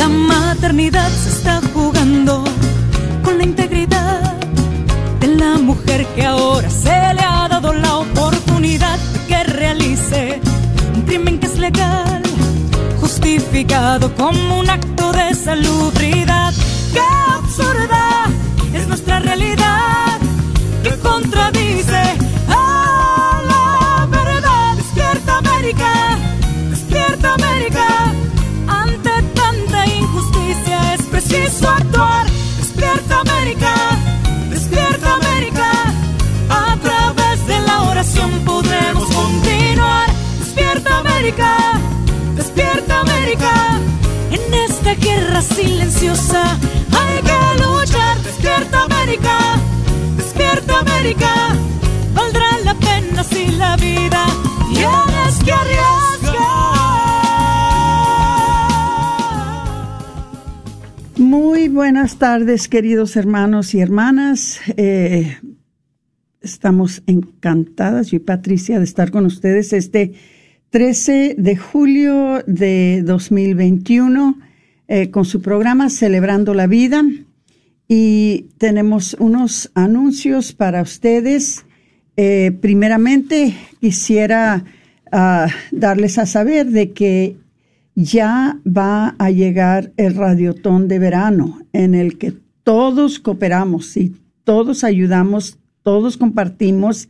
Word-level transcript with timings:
la 0.00 0.08
maternidad. 0.08 1.10
Se 1.10 1.28
está 1.28 1.60
jugando 1.74 2.44
con 3.22 3.36
la 3.38 3.44
integridad 3.44 4.32
de 5.20 5.26
la 5.42 5.58
mujer 5.58 6.06
que 6.14 6.24
ahora 6.24 6.70
se 6.70 6.96
le 7.16 7.22
ha 7.32 7.48
dado 7.48 7.72
la 7.72 7.92
oportunidad 7.96 8.98
de 9.12 9.18
que 9.28 9.44
realice 9.44 10.40
un 10.94 11.02
crimen 11.02 11.38
que 11.38 11.46
es 11.46 11.58
legal, 11.58 12.22
justificado 13.00 14.14
como 14.14 14.60
un 14.60 14.70
acto 14.70 15.12
de 15.12 15.34
salubridad. 15.34 16.52
¡Qué 16.94 17.04
absurda 17.38 18.04
es 18.72 18.86
nuestra 18.88 19.18
realidad! 19.20 20.18
que 20.82 20.92
contradice 21.10 22.02
¡Despierta 41.30 43.02
América! 43.02 43.78
En 44.32 44.52
esta 44.52 44.94
guerra 44.94 45.40
silenciosa 45.40 46.58
hay 46.90 47.22
que 47.22 47.62
luchar. 47.62 48.18
¡Despierta 48.24 48.82
América! 48.82 49.38
¡Despierta 50.16 50.80
América! 50.80 51.56
Valdrá 52.14 52.58
la 52.64 52.74
pena 52.74 53.22
si 53.22 53.46
la 53.52 53.76
vida 53.76 54.26
tienes 54.74 55.44
que 55.44 55.52
arriesgar. 55.52 56.40
Muy 61.16 61.68
buenas 61.68 62.16
tardes, 62.16 62.66
queridos 62.66 63.14
hermanos 63.14 63.72
y 63.74 63.80
hermanas. 63.80 64.58
Eh, 64.76 65.38
estamos 66.40 67.04
encantadas, 67.06 68.08
yo 68.08 68.16
y 68.16 68.20
Patricia, 68.20 68.78
de 68.78 68.84
estar 68.84 69.12
con 69.12 69.26
ustedes 69.26 69.72
este 69.72 70.14
13 70.70 71.34
de 71.36 71.56
julio 71.56 72.44
de 72.46 73.02
2021 73.04 74.38
eh, 74.86 75.10
con 75.10 75.24
su 75.24 75.42
programa 75.42 75.90
Celebrando 75.90 76.54
la 76.54 76.68
Vida. 76.68 77.02
Y 77.88 78.46
tenemos 78.58 79.16
unos 79.18 79.72
anuncios 79.74 80.52
para 80.52 80.80
ustedes. 80.82 81.66
Eh, 82.16 82.56
primeramente, 82.60 83.56
quisiera 83.80 84.64
ah, 85.10 85.48
darles 85.72 86.18
a 86.18 86.26
saber 86.26 86.70
de 86.70 86.92
que 86.92 87.36
ya 87.96 88.60
va 88.64 89.16
a 89.18 89.30
llegar 89.30 89.92
el 89.96 90.14
radiotón 90.14 90.86
de 90.86 91.00
verano 91.00 91.62
en 91.72 91.96
el 91.96 92.16
que 92.16 92.32
todos 92.62 93.18
cooperamos 93.18 93.96
y 93.96 94.14
todos 94.44 94.84
ayudamos, 94.84 95.58
todos 95.82 96.16
compartimos. 96.16 97.08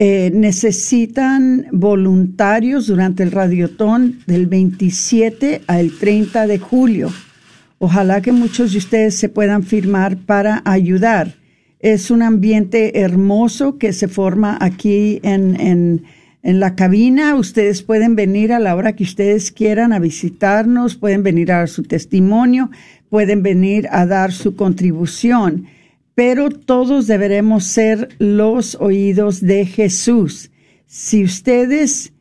Eh, 0.00 0.30
necesitan 0.32 1.66
voluntarios 1.72 2.86
durante 2.86 3.24
el 3.24 3.32
radiotón 3.32 4.20
del 4.28 4.46
27 4.46 5.62
al 5.66 5.90
30 5.90 6.46
de 6.46 6.60
julio. 6.60 7.10
Ojalá 7.78 8.20
que 8.20 8.30
muchos 8.30 8.70
de 8.70 8.78
ustedes 8.78 9.16
se 9.16 9.28
puedan 9.28 9.64
firmar 9.64 10.16
para 10.16 10.62
ayudar. 10.64 11.34
Es 11.80 12.12
un 12.12 12.22
ambiente 12.22 13.00
hermoso 13.00 13.76
que 13.76 13.92
se 13.92 14.06
forma 14.06 14.56
aquí 14.60 15.18
en, 15.24 15.60
en, 15.60 16.04
en, 16.44 16.60
la 16.60 16.76
cabina. 16.76 17.34
Ustedes 17.34 17.82
pueden 17.82 18.14
venir 18.14 18.52
a 18.52 18.60
la 18.60 18.76
hora 18.76 18.94
que 18.94 19.02
ustedes 19.02 19.50
quieran 19.50 19.92
a 19.92 19.98
visitarnos, 19.98 20.94
pueden 20.94 21.24
venir 21.24 21.50
a 21.50 21.58
dar 21.58 21.68
su 21.68 21.82
testimonio, 21.82 22.70
pueden 23.10 23.42
venir 23.42 23.88
a 23.90 24.06
dar 24.06 24.30
su 24.30 24.54
contribución, 24.54 25.66
pero 26.18 26.50
todos 26.50 27.06
deberemos 27.06 27.62
ser 27.62 28.08
los 28.18 28.74
oídos 28.80 29.40
de 29.40 29.64
Jesús. 29.64 30.50
Si 30.84 31.22
ustedes 31.22 32.12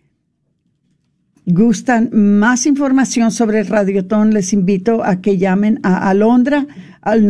gustan 1.47 2.11
más 2.13 2.67
información 2.67 3.31
sobre 3.31 3.61
el 3.61 3.65
Radiotón, 3.65 4.35
les 4.35 4.53
invito 4.53 5.03
a 5.03 5.19
que 5.19 5.39
llamen 5.39 5.79
a 5.81 6.11
Alondra 6.11 6.67
al 7.01 7.23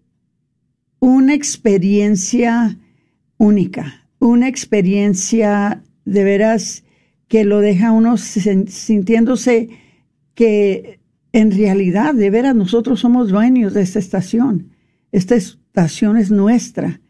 una 0.98 1.34
experiencia 1.34 2.78
única, 3.38 4.08
una 4.18 4.48
experiencia 4.48 5.82
de 6.04 6.24
veras 6.24 6.84
que 7.28 7.44
lo 7.44 7.60
deja 7.60 7.92
uno 7.92 8.16
sintiéndose 8.16 9.68
que 10.34 11.00
en 11.32 11.50
realidad, 11.50 12.14
de 12.14 12.30
veras, 12.30 12.56
nosotros 12.56 13.00
somos 13.00 13.28
dueños 13.28 13.74
de 13.74 13.82
esta 13.82 13.98
estación. 13.98 14.70
Esta 15.12 15.34
estación 15.34 16.16
es 16.16 16.30
nuestra. 16.30 17.00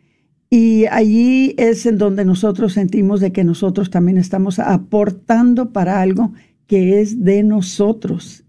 Y 0.48 0.86
allí 0.86 1.54
es 1.58 1.86
en 1.86 1.98
donde 1.98 2.24
nosotros 2.24 2.74
sentimos 2.74 3.20
de 3.20 3.32
que 3.32 3.44
nosotros 3.44 3.90
también 3.90 4.18
estamos 4.18 4.58
aportando 4.58 5.72
para 5.72 6.00
algo 6.00 6.32
que 6.66 7.00
es 7.00 7.24
de 7.24 7.42
nosotros. 7.42 8.44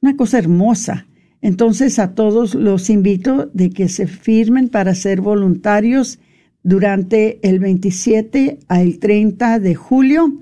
Una 0.00 0.16
cosa 0.16 0.38
hermosa. 0.38 1.06
Entonces 1.42 1.98
a 1.98 2.14
todos 2.14 2.54
los 2.54 2.90
invito 2.90 3.50
de 3.52 3.70
que 3.70 3.88
se 3.88 4.06
firmen 4.06 4.68
para 4.68 4.94
ser 4.94 5.20
voluntarios 5.20 6.18
durante 6.62 7.38
el 7.48 7.58
27 7.58 8.58
al 8.68 8.98
30 8.98 9.58
de 9.58 9.74
julio. 9.74 10.32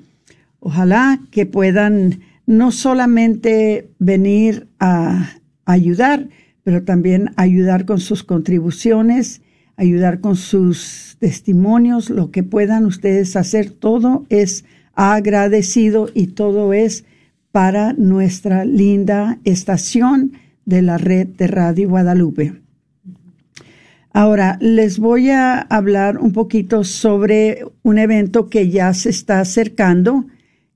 Ojalá 0.60 1.20
que 1.30 1.46
puedan 1.46 2.20
no 2.46 2.72
solamente 2.72 3.90
venir 3.98 4.68
a 4.80 5.38
ayudar, 5.64 6.28
pero 6.64 6.82
también 6.82 7.30
ayudar 7.36 7.84
con 7.84 8.00
sus 8.00 8.24
contribuciones, 8.24 9.42
ayudar 9.78 10.20
con 10.20 10.36
sus 10.36 11.16
testimonios, 11.20 12.10
lo 12.10 12.30
que 12.30 12.42
puedan 12.42 12.84
ustedes 12.84 13.36
hacer. 13.36 13.70
Todo 13.70 14.26
es 14.28 14.64
agradecido 14.94 16.10
y 16.12 16.28
todo 16.28 16.72
es 16.72 17.04
para 17.52 17.94
nuestra 17.94 18.64
linda 18.64 19.38
estación 19.44 20.32
de 20.66 20.82
la 20.82 20.98
red 20.98 21.28
de 21.28 21.46
Radio 21.46 21.88
Guadalupe. 21.88 22.60
Ahora, 24.12 24.58
les 24.60 24.98
voy 24.98 25.30
a 25.30 25.60
hablar 25.60 26.18
un 26.18 26.32
poquito 26.32 26.82
sobre 26.82 27.64
un 27.82 27.98
evento 27.98 28.48
que 28.48 28.68
ya 28.68 28.92
se 28.92 29.10
está 29.10 29.38
acercando, 29.38 30.26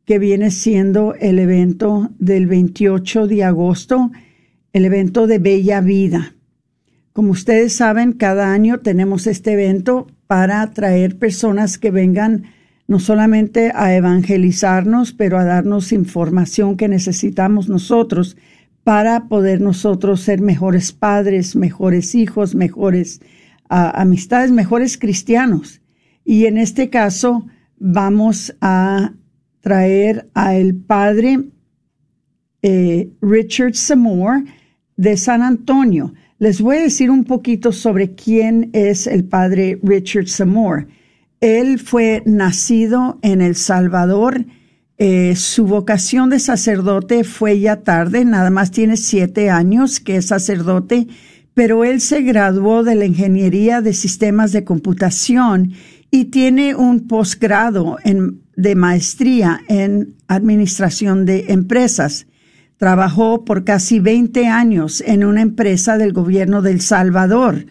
que 0.04 0.20
viene 0.20 0.50
siendo 0.52 1.14
el 1.14 1.40
evento 1.40 2.10
del 2.18 2.46
28 2.46 3.26
de 3.26 3.42
agosto, 3.42 4.12
el 4.72 4.84
evento 4.84 5.26
de 5.26 5.38
Bella 5.40 5.80
Vida. 5.80 6.34
Como 7.12 7.32
ustedes 7.32 7.74
saben, 7.74 8.12
cada 8.12 8.52
año 8.52 8.80
tenemos 8.80 9.26
este 9.26 9.52
evento 9.52 10.06
para 10.26 10.70
traer 10.72 11.18
personas 11.18 11.76
que 11.76 11.90
vengan 11.90 12.44
no 12.88 12.98
solamente 12.98 13.70
a 13.74 13.94
evangelizarnos, 13.94 15.12
pero 15.12 15.38
a 15.38 15.44
darnos 15.44 15.92
información 15.92 16.76
que 16.76 16.88
necesitamos 16.88 17.68
nosotros 17.68 18.36
para 18.84 19.28
poder 19.28 19.60
nosotros 19.60 20.22
ser 20.22 20.40
mejores 20.40 20.92
padres, 20.92 21.54
mejores 21.54 22.14
hijos, 22.14 22.54
mejores 22.54 23.20
amistades, 23.68 24.50
mejores 24.50 24.98
cristianos. 24.98 25.80
Y 26.24 26.46
en 26.46 26.58
este 26.58 26.90
caso 26.90 27.46
vamos 27.78 28.54
a 28.60 29.12
traer 29.60 30.28
a 30.34 30.54
el 30.54 30.74
padre 30.74 31.40
eh, 32.62 33.10
Richard 33.20 33.74
Seymour 33.74 34.44
de 34.96 35.16
San 35.16 35.42
Antonio. 35.42 36.12
Les 36.42 36.60
voy 36.60 36.78
a 36.78 36.82
decir 36.82 37.08
un 37.08 37.22
poquito 37.22 37.70
sobre 37.70 38.16
quién 38.16 38.70
es 38.72 39.06
el 39.06 39.22
padre 39.22 39.78
Richard 39.80 40.26
Seymour. 40.26 40.88
Él 41.40 41.78
fue 41.78 42.24
nacido 42.26 43.20
en 43.22 43.40
El 43.40 43.54
Salvador. 43.54 44.44
Eh, 44.98 45.36
su 45.36 45.66
vocación 45.66 46.30
de 46.30 46.40
sacerdote 46.40 47.22
fue 47.22 47.60
ya 47.60 47.76
tarde, 47.82 48.24
nada 48.24 48.50
más 48.50 48.72
tiene 48.72 48.96
siete 48.96 49.50
años 49.50 50.00
que 50.00 50.16
es 50.16 50.26
sacerdote, 50.26 51.06
pero 51.54 51.84
él 51.84 52.00
se 52.00 52.22
graduó 52.22 52.82
de 52.82 52.96
la 52.96 53.04
Ingeniería 53.04 53.80
de 53.80 53.92
Sistemas 53.92 54.50
de 54.50 54.64
Computación 54.64 55.74
y 56.10 56.24
tiene 56.24 56.74
un 56.74 57.06
posgrado 57.06 57.98
de 58.56 58.74
maestría 58.74 59.60
en 59.68 60.16
Administración 60.26 61.24
de 61.24 61.44
Empresas. 61.50 62.26
Trabajó 62.82 63.44
por 63.44 63.62
casi 63.62 64.00
20 64.00 64.48
años 64.48 65.04
en 65.06 65.22
una 65.22 65.40
empresa 65.40 65.98
del 65.98 66.12
gobierno 66.12 66.62
del 66.62 66.80
Salvador. 66.80 67.66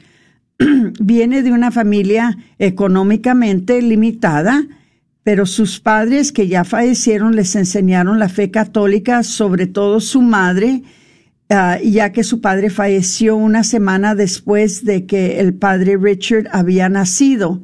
Viene 1.02 1.44
de 1.44 1.52
una 1.52 1.69
familia 1.69 2.38
económicamente 2.60 3.81
limitada, 3.81 4.66
pero 5.24 5.46
sus 5.46 5.81
padres 5.81 6.31
que 6.31 6.48
ya 6.48 6.63
fallecieron 6.63 7.36
les 7.36 7.58
enseñaron 7.58 8.19
la 8.19 8.30
fe 8.30 8.52
católica, 8.52 9.24
sobre 9.24 9.68
todo 9.68 10.00
su 10.00 10.22
madre, 10.22 10.84
ah, 11.50 11.78
ya 11.84 12.13
que 12.13 12.24
su 12.24 12.40
padre 12.40 12.69
falleció 12.69 13.36
una 13.36 13.66
semana 13.66 14.16
después 14.16 14.86
de 14.86 15.08
que 15.08 15.42
el 15.42 15.56
padre 15.56 15.98
Richard 15.98 16.48
había 16.54 16.88
nacido. 16.88 17.62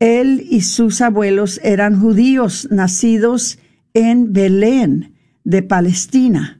Él 0.00 0.44
y 0.50 0.62
sus 0.62 1.00
abuelos 1.00 1.60
eran 1.62 2.00
judíos 2.00 2.66
nacidos 2.72 3.60
en 3.94 4.32
Belén, 4.32 5.14
de 5.44 5.62
Palestina. 5.62 6.58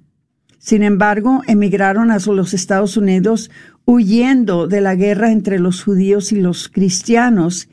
Sin 0.62 0.85
embargo, 0.85 1.43
emigraron 1.49 2.12
a 2.12 2.19
los 2.20 2.55
Estados 2.55 2.97
Unidos 2.97 3.50
huyendo 3.85 4.69
de 4.69 4.81
la 4.81 4.94
guerra 4.94 5.32
entre 5.32 5.59
los 5.59 5.82
judíos 5.82 6.31
y 6.31 6.37
los 6.41 6.69
cristianos 6.69 7.69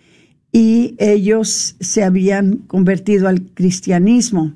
y 0.51 0.95
ellos 0.97 1.75
se 1.79 2.03
habían 2.03 2.57
convertido 2.65 3.27
al 3.27 3.43
cristianismo. 3.53 4.55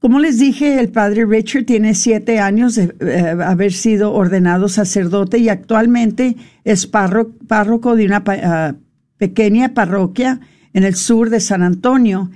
Como 0.00 0.18
les 0.18 0.40
dije, 0.40 0.80
el 0.80 0.88
padre 0.88 1.24
Richard 1.24 1.66
tiene 1.66 1.94
siete 1.94 2.40
años 2.40 2.74
de 2.74 2.92
eh, 2.98 3.36
haber 3.44 3.72
sido 3.72 4.12
ordenado 4.12 4.68
sacerdote 4.68 5.38
y 5.38 5.48
actualmente 5.48 6.36
es 6.64 6.88
párroco 6.88 7.94
de 7.94 8.06
una 8.06 8.24
ah, 8.26 8.74
pequeña 9.18 9.72
parroquia 9.72 10.40
en 10.72 10.82
el 10.82 10.96
sur 10.96 11.30
de 11.30 11.38
San 11.38 11.62
Antonio 11.62 12.28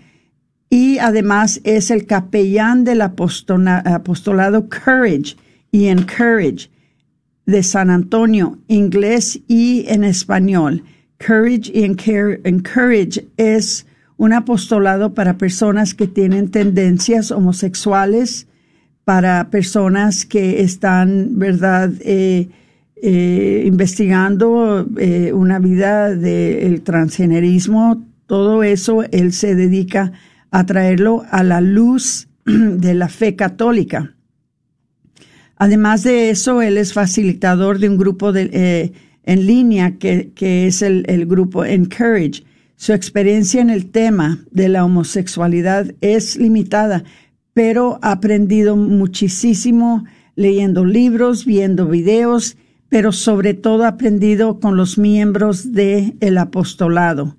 y 0.70 0.98
además 0.98 1.60
es 1.64 1.90
el 1.90 2.06
capellán 2.06 2.84
del 2.84 3.02
apostolado 3.02 4.68
Courage 4.68 5.36
y 5.72 5.86
Encourage 5.86 6.70
de 7.44 7.64
San 7.64 7.90
Antonio, 7.90 8.56
inglés 8.68 9.40
y 9.48 9.84
en 9.88 10.04
español. 10.04 10.84
Courage 11.18 11.72
y 11.74 11.82
Encourage 11.84 13.26
es 13.36 13.84
un 14.16 14.32
apostolado 14.32 15.12
para 15.12 15.36
personas 15.36 15.94
que 15.94 16.06
tienen 16.06 16.50
tendencias 16.50 17.32
homosexuales, 17.32 18.46
para 19.04 19.50
personas 19.50 20.24
que 20.24 20.60
están, 20.60 21.38
¿verdad?, 21.38 21.90
eh, 22.00 22.48
eh, 23.02 23.64
investigando 23.66 24.86
eh, 24.98 25.32
una 25.32 25.58
vida 25.58 26.14
del 26.14 26.82
transgenerismo. 26.82 28.04
Todo 28.26 28.62
eso 28.62 29.02
él 29.10 29.32
se 29.32 29.54
dedica 29.56 30.12
a 30.50 30.66
traerlo 30.66 31.24
a 31.30 31.42
la 31.42 31.60
luz 31.60 32.28
de 32.44 32.94
la 32.94 33.08
fe 33.08 33.36
católica. 33.36 34.14
Además 35.56 36.02
de 36.02 36.30
eso, 36.30 36.62
él 36.62 36.78
es 36.78 36.94
facilitador 36.94 37.78
de 37.78 37.88
un 37.88 37.98
grupo 37.98 38.34
eh, 38.34 38.92
en 39.24 39.46
línea 39.46 39.98
que, 39.98 40.32
es 40.38 40.80
el, 40.80 41.04
el, 41.06 41.26
grupo 41.26 41.64
Encourage. 41.64 42.44
Su 42.76 42.94
experiencia 42.94 43.60
en 43.60 43.68
el 43.68 43.90
tema 43.90 44.38
de 44.50 44.70
la 44.70 44.86
homosexualidad 44.86 45.94
es 46.00 46.36
limitada, 46.36 47.04
pero 47.52 47.98
ha 48.00 48.12
aprendido 48.12 48.74
muchísimo 48.74 50.04
leyendo 50.34 50.86
libros, 50.86 51.44
viendo 51.44 51.86
videos, 51.86 52.56
pero 52.88 53.12
sobre 53.12 53.52
todo 53.52 53.84
ha 53.84 53.88
aprendido 53.88 54.60
con 54.60 54.78
los 54.78 54.96
miembros 54.96 55.72
del 55.72 56.16
el 56.20 56.38
apostolado. 56.38 57.36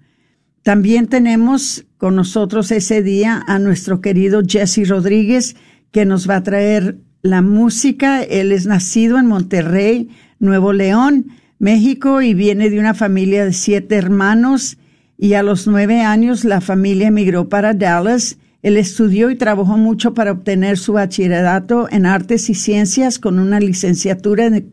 También 0.64 1.08
tenemos 1.08 1.86
con 1.98 2.16
nosotros 2.16 2.72
ese 2.72 3.02
día 3.02 3.44
a 3.48 3.58
nuestro 3.58 4.00
querido 4.00 4.42
Jesse 4.46 4.88
Rodríguez, 4.88 5.56
que 5.92 6.06
nos 6.06 6.30
va 6.30 6.38
a 6.38 6.44
traer 6.44 6.98
la 7.24 7.42
música. 7.42 8.22
Él 8.22 8.52
es 8.52 8.68
nacido 8.68 9.18
en 9.18 9.26
Monterrey, 9.26 10.10
Nuevo 10.40 10.72
León, 10.72 11.28
México, 11.58 12.22
y 12.22 12.36
viene 12.36 12.70
de 12.70 12.80
una 12.80 12.94
familia 12.94 13.44
de 13.44 13.54
siete 13.54 13.96
hermanos. 13.96 14.78
Y 15.18 15.34
a 15.34 15.42
los 15.42 15.66
nueve 15.66 16.02
años 16.02 16.46
la 16.46 16.62
familia 16.62 17.08
emigró 17.08 17.50
para 17.50 17.74
Dallas. 17.74 18.38
Él 18.62 18.78
estudió 18.78 19.32
y 19.32 19.36
trabajó 19.36 19.78
mucho 19.78 20.14
para 20.14 20.32
obtener 20.32 20.78
su 20.78 20.94
bachillerato 20.94 21.88
en 21.90 22.06
artes 22.06 22.52
y 22.52 22.54
ciencias 22.54 23.18
con 23.18 23.40
una 23.40 23.60
licenciatura 23.60 24.46
en, 24.46 24.72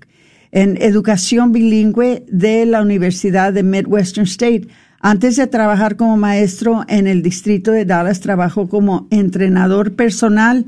en 0.53 0.77
educación 0.83 1.53
bilingüe 1.53 2.25
de 2.29 2.67
la 2.67 2.83
Universidad 2.83 3.55
de 3.55 3.63
Midwestern 3.63 4.27
State 4.27 4.69
antes 5.01 5.37
de 5.37 5.47
trabajar 5.47 5.97
como 5.97 6.17
maestro 6.17 6.85
en 6.89 7.07
el 7.07 7.23
distrito 7.23 7.71
de 7.71 7.85
Dallas, 7.85 8.21
trabajó 8.21 8.69
como 8.69 9.07
entrenador 9.11 9.95
personal 9.95 10.67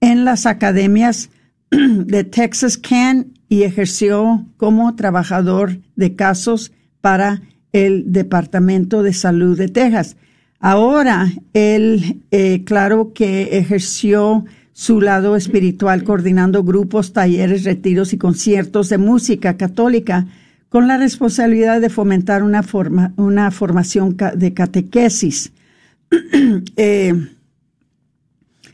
en 0.00 0.24
las 0.24 0.46
academias 0.46 1.30
de 1.70 2.24
Texas 2.24 2.76
Can 2.78 3.32
y 3.48 3.62
ejerció 3.62 4.46
como 4.56 4.94
trabajador 4.96 5.78
de 5.96 6.16
casos 6.16 6.72
para 7.00 7.42
el 7.72 8.12
Departamento 8.12 9.02
de 9.02 9.12
Salud 9.12 9.56
de 9.56 9.68
Texas. 9.68 10.16
Ahora, 10.60 11.30
él, 11.52 12.22
eh, 12.30 12.64
claro 12.64 13.12
que 13.12 13.58
ejerció 13.58 14.44
su 14.72 15.00
lado 15.00 15.36
espiritual 15.36 16.04
coordinando 16.04 16.64
grupos, 16.64 17.12
talleres, 17.12 17.64
retiros 17.64 18.12
y 18.12 18.18
conciertos 18.18 18.88
de 18.88 18.98
música 18.98 19.56
católica 19.56 20.26
con 20.68 20.86
la 20.86 20.98
responsabilidad 20.98 21.80
de 21.80 21.88
fomentar 21.88 22.42
una, 22.42 22.62
forma, 22.62 23.12
una 23.16 23.50
formación 23.50 24.16
de 24.34 24.54
catequesis. 24.54 25.52
Eh, 26.76 27.12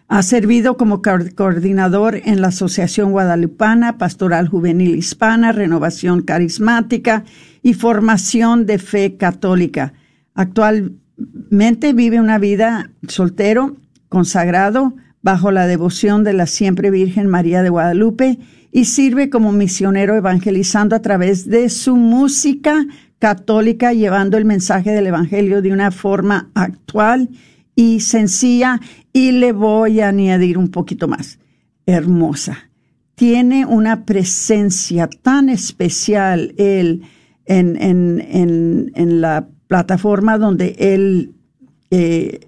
ha 0.06 0.22
servido 0.22 0.76
como 0.76 1.02
coordinador 1.02 2.20
en 2.24 2.40
la 2.40 2.48
Asociación 2.48 3.10
Guadalupana, 3.10 3.98
Pastoral 3.98 4.48
Juvenil 4.48 4.94
Hispana, 4.94 5.50
Renovación 5.50 6.22
Carismática 6.22 7.24
y 7.62 7.74
Formación 7.74 8.66
de 8.66 8.78
Fe 8.78 9.16
Católica. 9.16 9.94
Actualmente 10.34 11.94
vive 11.94 12.20
una 12.20 12.38
vida 12.38 12.90
soltero, 13.08 13.76
consagrado, 14.08 14.94
bajo 15.22 15.50
la 15.50 15.66
devoción 15.66 16.22
de 16.22 16.34
la 16.34 16.46
siempre 16.46 16.90
Virgen 16.90 17.26
María 17.26 17.62
de 17.62 17.70
Guadalupe 17.70 18.38
y 18.74 18.86
sirve 18.86 19.30
como 19.30 19.52
misionero 19.52 20.16
evangelizando 20.16 20.96
a 20.96 21.00
través 21.00 21.48
de 21.48 21.68
su 21.68 21.94
música 21.94 22.84
católica, 23.20 23.92
llevando 23.92 24.36
el 24.36 24.44
mensaje 24.44 24.90
del 24.90 25.06
Evangelio 25.06 25.62
de 25.62 25.72
una 25.72 25.92
forma 25.92 26.50
actual 26.54 27.28
y 27.76 28.00
sencilla. 28.00 28.80
Y 29.12 29.30
le 29.30 29.52
voy 29.52 30.00
a 30.00 30.08
añadir 30.08 30.58
un 30.58 30.72
poquito 30.72 31.06
más, 31.06 31.38
hermosa. 31.86 32.68
Tiene 33.14 33.64
una 33.64 34.04
presencia 34.04 35.06
tan 35.06 35.50
especial 35.50 36.52
él 36.58 37.02
en, 37.46 37.80
en, 37.80 38.90
en, 38.92 39.20
la 39.20 39.46
plataforma 39.68 40.36
donde 40.36 40.74
él 40.80 41.32
eh, 41.92 42.40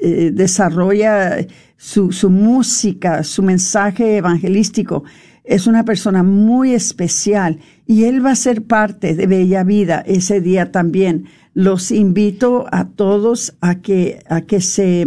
eh, 0.00 0.30
desarrolla 0.32 1.44
su, 1.76 2.12
su 2.12 2.30
música, 2.30 3.24
su 3.24 3.42
mensaje 3.42 4.18
evangelístico 4.18 5.02
es 5.44 5.66
una 5.66 5.84
persona 5.84 6.22
muy 6.22 6.72
especial 6.74 7.58
y 7.86 8.04
él 8.04 8.24
va 8.24 8.32
a 8.32 8.36
ser 8.36 8.62
parte 8.62 9.14
de 9.14 9.26
Bella 9.26 9.64
Vida 9.64 10.02
ese 10.06 10.40
día 10.40 10.70
también. 10.70 11.26
Los 11.54 11.90
invito 11.90 12.66
a 12.70 12.86
todos 12.88 13.54
a 13.60 13.76
que, 13.76 14.22
a 14.28 14.42
que 14.42 14.60
se, 14.60 15.06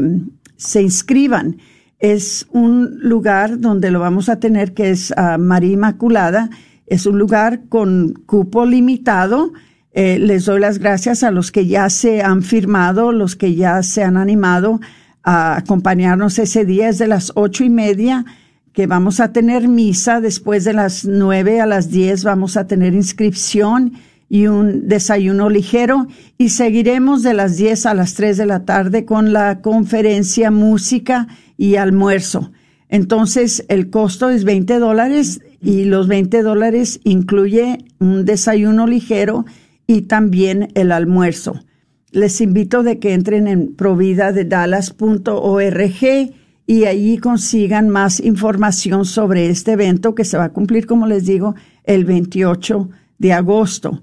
se 0.57 0.81
inscriban. 0.81 1.57
Es 1.99 2.47
un 2.51 2.99
lugar 2.99 3.59
donde 3.59 3.91
lo 3.91 3.99
vamos 3.99 4.27
a 4.27 4.39
tener 4.39 4.73
que 4.73 4.89
es 4.89 5.13
María 5.39 5.71
Inmaculada. 5.71 6.49
Es 6.85 7.05
un 7.05 7.17
lugar 7.17 7.61
con 7.69 8.13
cupo 8.25 8.65
limitado. 8.65 9.53
Eh, 9.93 10.19
les 10.19 10.45
doy 10.45 10.59
las 10.59 10.79
gracias 10.79 11.23
a 11.23 11.31
los 11.31 11.51
que 11.51 11.67
ya 11.67 11.89
se 11.89 12.21
han 12.21 12.41
firmado, 12.41 13.11
los 13.11 13.35
que 13.35 13.55
ya 13.55 13.81
se 13.83 14.03
han 14.03 14.17
animado 14.17 14.81
a 15.23 15.55
acompañarnos 15.55 16.39
ese 16.39 16.65
día. 16.65 16.89
Es 16.89 16.97
de 16.97 17.07
las 17.07 17.31
ocho 17.35 17.63
y 17.63 17.69
media 17.69 18.25
que 18.73 18.87
vamos 18.87 19.19
a 19.19 19.31
tener 19.31 19.67
misa. 19.67 20.19
Después 20.19 20.65
de 20.65 20.73
las 20.73 21.05
nueve 21.05 21.61
a 21.61 21.65
las 21.65 21.89
diez 21.89 22.23
vamos 22.23 22.57
a 22.57 22.67
tener 22.67 22.93
inscripción 22.93 23.93
y 24.29 24.47
un 24.47 24.87
desayuno 24.87 25.49
ligero 25.49 26.07
y 26.39 26.49
seguiremos 26.49 27.21
de 27.21 27.35
las 27.35 27.55
diez 27.55 27.85
a 27.85 27.93
las 27.93 28.15
tres 28.15 28.37
de 28.37 28.47
la 28.47 28.65
tarde 28.65 29.05
con 29.05 29.31
la 29.31 29.61
conferencia, 29.61 30.49
música 30.49 31.27
y 31.55 31.75
almuerzo. 31.75 32.51
Entonces 32.89 33.63
el 33.69 33.91
costo 33.91 34.31
es 34.31 34.43
20 34.43 34.79
dólares 34.79 35.41
y 35.61 35.85
los 35.85 36.07
20 36.07 36.41
dólares 36.41 36.99
incluye 37.03 37.85
un 37.99 38.25
desayuno 38.25 38.87
ligero 38.87 39.45
y 39.85 40.01
también 40.01 40.69
el 40.73 40.91
almuerzo. 40.91 41.63
Les 42.11 42.41
invito 42.41 42.83
de 42.83 42.99
que 42.99 43.13
entren 43.13 43.47
en 43.47 43.75
providadedallas.org 43.75 46.33
y 46.65 46.85
allí 46.85 47.17
consigan 47.17 47.89
más 47.89 48.19
información 48.19 49.05
sobre 49.05 49.49
este 49.49 49.73
evento 49.73 50.15
que 50.15 50.25
se 50.25 50.37
va 50.37 50.45
a 50.45 50.53
cumplir, 50.53 50.85
como 50.85 51.07
les 51.07 51.25
digo, 51.25 51.55
el 51.83 52.05
28 52.05 52.89
de 53.17 53.33
agosto. 53.33 54.01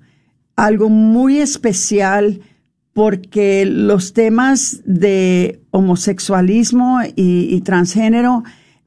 Algo 0.57 0.91
muy 0.91 1.39
especial 1.39 2.41
porque 2.93 3.65
los 3.65 4.13
temas 4.13 4.83
de 4.85 5.63
homosexualismo 5.71 7.01
y, 7.17 7.61
transgénero 7.63 8.43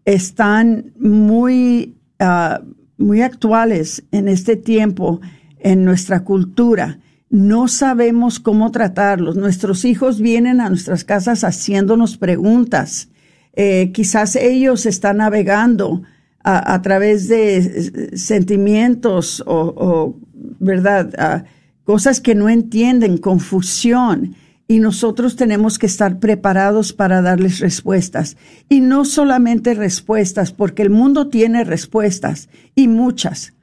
están 0.05 0.91
muy, 0.99 1.95
ah, 2.19 2.61
muy 2.97 3.21
actuales 3.21 4.03
en 4.11 4.27
este 4.27 4.55
tiempo 4.55 5.19
en 5.59 5.85
nuestra 5.85 6.23
cultura. 6.23 6.99
No 7.29 7.67
sabemos 7.67 8.39
cómo 8.39 8.69
tratarlos. 8.71 9.35
Nuestros 9.35 9.85
hijos 9.85 10.21
vienen 10.21 10.61
a 10.61 10.69
nuestras 10.69 11.03
casas 11.03 11.43
haciéndonos 11.43 12.17
preguntas. 12.17 13.09
Eh, 13.53 13.91
quizás 13.93 14.35
ellos 14.35 14.85
están 14.85 15.17
navegando 15.17 16.03
a, 16.45 16.81
través 16.81 17.29
de 17.29 18.11
sentimientos 18.17 19.41
o, 19.45 20.17
¿verdad? 20.59 21.45
cosas 21.85 22.19
que 22.19 22.35
no 22.35 22.49
entienden, 22.49 23.17
confusión. 23.17 24.35
Y 24.67 24.79
nosotros 24.79 25.37
tenemos 25.37 25.79
que 25.79 25.85
estar 25.85 26.19
preparados 26.19 26.91
para 26.91 27.21
darles 27.21 27.59
respuestas. 27.59 28.35
Y 28.67 28.81
no 28.81 29.05
solamente 29.05 29.73
respuestas, 29.73 30.51
porque 30.51 30.81
el 30.81 30.89
mundo 30.89 31.29
tiene 31.29 31.63
respuestas 31.63 32.49
y 32.75 32.89
muchas 32.89 33.53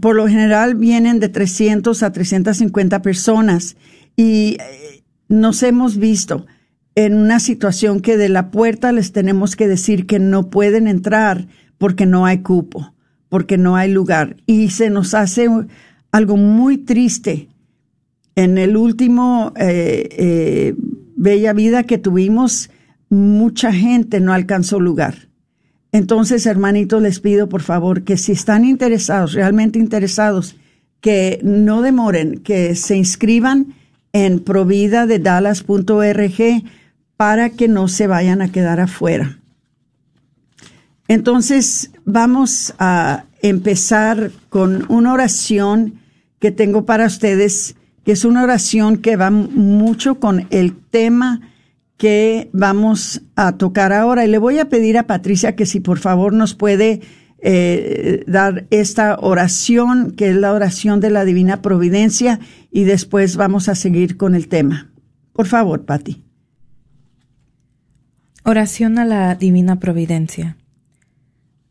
por 0.00 0.16
lo 0.16 0.28
general 0.28 0.74
vienen 0.76 1.20
de 1.20 1.28
300 1.28 2.02
a 2.02 2.12
350 2.12 3.02
personas 3.02 3.76
y 4.16 4.56
eh, 4.60 5.04
nos 5.28 5.62
hemos 5.62 5.98
visto 5.98 6.46
en 6.94 7.14
una 7.14 7.38
situación 7.38 8.00
que 8.00 8.16
de 8.16 8.28
la 8.28 8.50
puerta 8.50 8.90
les 8.92 9.12
tenemos 9.12 9.54
que 9.54 9.68
decir 9.68 10.06
que 10.06 10.18
no 10.18 10.50
pueden 10.50 10.88
entrar 10.88 11.46
porque 11.78 12.06
no 12.06 12.26
hay 12.26 12.38
cupo, 12.38 12.94
porque 13.28 13.56
no 13.56 13.76
hay 13.76 13.92
lugar 13.92 14.36
y 14.46 14.70
se 14.70 14.90
nos 14.90 15.14
hace 15.14 15.48
algo 16.12 16.36
muy 16.36 16.78
triste. 16.78 17.48
En 18.34 18.56
el 18.56 18.76
último 18.76 19.52
eh, 19.56 20.08
eh, 20.12 20.74
Bella 21.20 21.52
Vida 21.52 21.82
que 21.82 21.98
tuvimos, 21.98 22.70
mucha 23.10 23.72
gente 23.72 24.20
no 24.20 24.32
alcanzó 24.32 24.78
lugar. 24.78 25.26
Entonces, 25.90 26.46
hermanitos, 26.46 27.02
les 27.02 27.18
pido 27.18 27.48
por 27.48 27.62
favor 27.62 28.04
que 28.04 28.16
si 28.16 28.30
están 28.32 28.64
interesados, 28.64 29.32
realmente 29.32 29.80
interesados, 29.80 30.54
que 31.00 31.40
no 31.42 31.82
demoren, 31.82 32.38
que 32.38 32.76
se 32.76 32.96
inscriban 32.96 33.74
en 34.12 34.38
providadedallas.org 34.38 36.62
para 37.16 37.50
que 37.50 37.66
no 37.66 37.88
se 37.88 38.06
vayan 38.06 38.40
a 38.40 38.52
quedar 38.52 38.78
afuera. 38.78 39.40
Entonces, 41.08 41.90
vamos 42.04 42.74
a 42.78 43.24
empezar 43.42 44.30
con 44.50 44.86
una 44.88 45.14
oración 45.14 45.94
que 46.38 46.52
tengo 46.52 46.86
para 46.86 47.06
ustedes, 47.06 47.74
que 48.08 48.12
es 48.12 48.24
una 48.24 48.42
oración 48.42 48.96
que 48.96 49.16
va 49.16 49.30
mucho 49.30 50.18
con 50.18 50.46
el 50.48 50.74
tema 50.74 51.42
que 51.98 52.48
vamos 52.54 53.20
a 53.36 53.58
tocar 53.58 53.92
ahora. 53.92 54.24
Y 54.24 54.28
le 54.28 54.38
voy 54.38 54.58
a 54.58 54.70
pedir 54.70 54.96
a 54.96 55.06
Patricia 55.06 55.54
que 55.54 55.66
si 55.66 55.80
por 55.80 55.98
favor 55.98 56.32
nos 56.32 56.54
puede 56.54 57.02
eh, 57.42 58.24
dar 58.26 58.66
esta 58.70 59.18
oración, 59.20 60.12
que 60.12 60.30
es 60.30 60.36
la 60.36 60.54
oración 60.54 61.00
de 61.00 61.10
la 61.10 61.26
Divina 61.26 61.60
Providencia, 61.60 62.40
y 62.72 62.84
después 62.84 63.36
vamos 63.36 63.68
a 63.68 63.74
seguir 63.74 64.16
con 64.16 64.34
el 64.34 64.48
tema. 64.48 64.90
Por 65.34 65.46
favor, 65.46 65.84
Pati. 65.84 66.24
Oración 68.42 68.98
a 68.98 69.04
la 69.04 69.34
Divina 69.34 69.80
Providencia. 69.80 70.56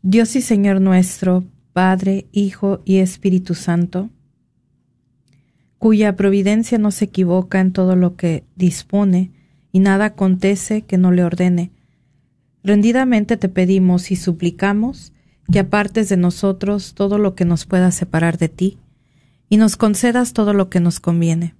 Dios 0.02 0.36
y 0.36 0.40
Señor 0.40 0.80
nuestro, 0.80 1.42
Padre, 1.72 2.28
Hijo 2.30 2.80
y 2.84 2.98
Espíritu 2.98 3.56
Santo, 3.56 4.10
cuya 5.78 6.16
providencia 6.16 6.78
no 6.78 6.90
se 6.90 7.06
equivoca 7.06 7.60
en 7.60 7.72
todo 7.72 7.96
lo 7.96 8.16
que 8.16 8.44
dispone, 8.56 9.32
y 9.72 9.80
nada 9.80 10.06
acontece 10.06 10.82
que 10.82 10.98
no 10.98 11.12
le 11.12 11.24
ordene. 11.24 11.70
Rendidamente 12.64 13.36
te 13.36 13.48
pedimos 13.48 14.10
y 14.10 14.16
suplicamos 14.16 15.12
que 15.50 15.60
apartes 15.60 16.08
de 16.08 16.16
nosotros 16.16 16.94
todo 16.94 17.18
lo 17.18 17.34
que 17.34 17.44
nos 17.44 17.64
pueda 17.64 17.90
separar 17.90 18.38
de 18.38 18.48
ti, 18.48 18.78
y 19.48 19.56
nos 19.56 19.76
concedas 19.76 20.32
todo 20.32 20.52
lo 20.52 20.68
que 20.68 20.80
nos 20.80 21.00
conviene. 21.00 21.54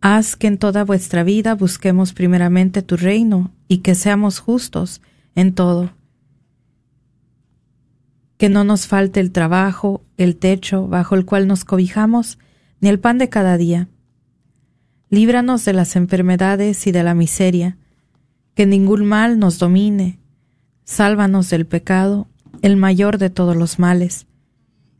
Haz 0.00 0.36
que 0.36 0.48
en 0.48 0.58
toda 0.58 0.84
vuestra 0.84 1.22
vida 1.22 1.54
busquemos 1.54 2.12
primeramente 2.12 2.82
tu 2.82 2.96
reino 2.96 3.52
y 3.68 3.78
que 3.78 3.94
seamos 3.94 4.40
justos 4.40 5.00
en 5.36 5.54
todo 5.54 5.92
que 8.42 8.48
no 8.48 8.64
nos 8.64 8.88
falte 8.88 9.20
el 9.20 9.30
trabajo, 9.30 10.02
el 10.16 10.34
techo 10.34 10.88
bajo 10.88 11.14
el 11.14 11.24
cual 11.24 11.46
nos 11.46 11.64
cobijamos, 11.64 12.40
ni 12.80 12.88
el 12.88 12.98
pan 12.98 13.16
de 13.18 13.28
cada 13.28 13.56
día. 13.56 13.88
Líbranos 15.10 15.64
de 15.64 15.72
las 15.72 15.94
enfermedades 15.94 16.88
y 16.88 16.90
de 16.90 17.04
la 17.04 17.14
miseria, 17.14 17.78
que 18.56 18.66
ningún 18.66 19.04
mal 19.04 19.38
nos 19.38 19.60
domine. 19.60 20.18
Sálvanos 20.82 21.50
del 21.50 21.66
pecado, 21.66 22.26
el 22.62 22.76
mayor 22.76 23.18
de 23.18 23.30
todos 23.30 23.54
los 23.54 23.78
males, 23.78 24.26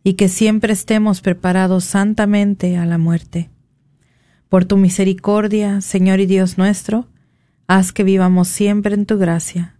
y 0.05 0.13
que 0.13 0.29
siempre 0.29 0.73
estemos 0.73 1.21
preparados 1.21 1.83
santamente 1.83 2.77
a 2.77 2.87
la 2.87 2.97
muerte. 2.97 3.51
Por 4.49 4.67
tu 4.67 4.77
misericordia, 4.77 5.81
Señor 5.81 6.21
y 6.21 6.27
Dios 6.27 6.59
nuestro, 6.59 7.09
haz 7.67 7.91
que 7.91 8.05
vivamos 8.05 8.47
siempre 8.47 8.95
en 8.95 9.05
tu 9.05 9.19
gracia. 9.19 9.75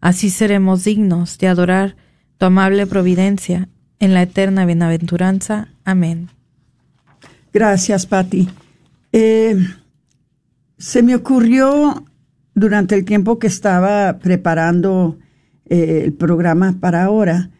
Así 0.00 0.30
seremos 0.30 0.84
dignos 0.84 1.36
de 1.36 1.48
adorar 1.48 1.96
tu 2.38 2.46
amable 2.46 2.86
providencia, 2.86 3.68
en 3.98 4.12
la 4.12 4.22
eterna 4.22 4.66
bienaventuranza. 4.66 5.68
Amén. 5.84 6.28
Gracias, 7.52 8.06
Patti. 8.06 8.48
Eh, 9.12 9.56
Se 10.76 11.02
me 11.02 11.14
ocurrió 11.14 12.04
durante 12.54 12.94
el 12.94 13.04
tiempo 13.04 13.38
que 13.38 13.46
estaba 13.46 14.18
preparando 14.18 15.18
eh, 15.66 16.02
el 16.04 16.12
programa 16.12 16.76
para 16.80 17.04
ahora, 17.04 17.50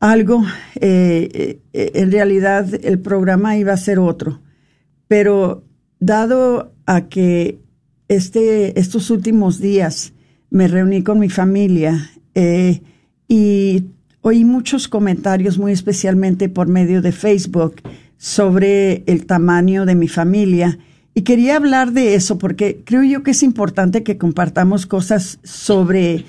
algo, 0.00 0.44
eh, 0.80 1.60
en 1.72 2.12
realidad 2.12 2.68
el 2.84 2.98
programa 2.98 3.56
iba 3.56 3.72
a 3.72 3.78
ser 3.78 3.98
otro, 3.98 4.42
pero 5.08 5.64
dado 5.98 6.74
a 6.84 7.08
que 7.08 7.58
este, 8.08 8.78
estos 8.78 9.10
últimos 9.10 9.60
días 9.60 10.12
me 10.50 10.68
reuní 10.68 11.02
con 11.02 11.18
mi 11.18 11.30
familia 11.30 12.10
y 13.28 13.84
oí 14.20 14.44
muchos 14.44 14.88
comentarios, 14.88 15.58
muy 15.58 15.72
especialmente 15.72 16.48
por 16.48 16.68
medio 16.68 17.02
de 17.02 17.12
Facebook, 17.12 17.76
sobre 18.18 19.02
el 19.06 19.26
tamaño 19.26 19.86
de 19.86 19.94
mi 19.94 20.08
familia. 20.08 20.78
Y 21.14 21.22
quería 21.22 21.56
hablar 21.56 21.92
de 21.92 22.14
eso 22.14 22.38
porque 22.38 22.82
creo 22.84 23.02
yo 23.02 23.22
que 23.22 23.32
es 23.32 23.42
importante 23.42 24.02
que 24.02 24.18
compartamos 24.18 24.86
cosas 24.86 25.38
sobre, 25.44 26.24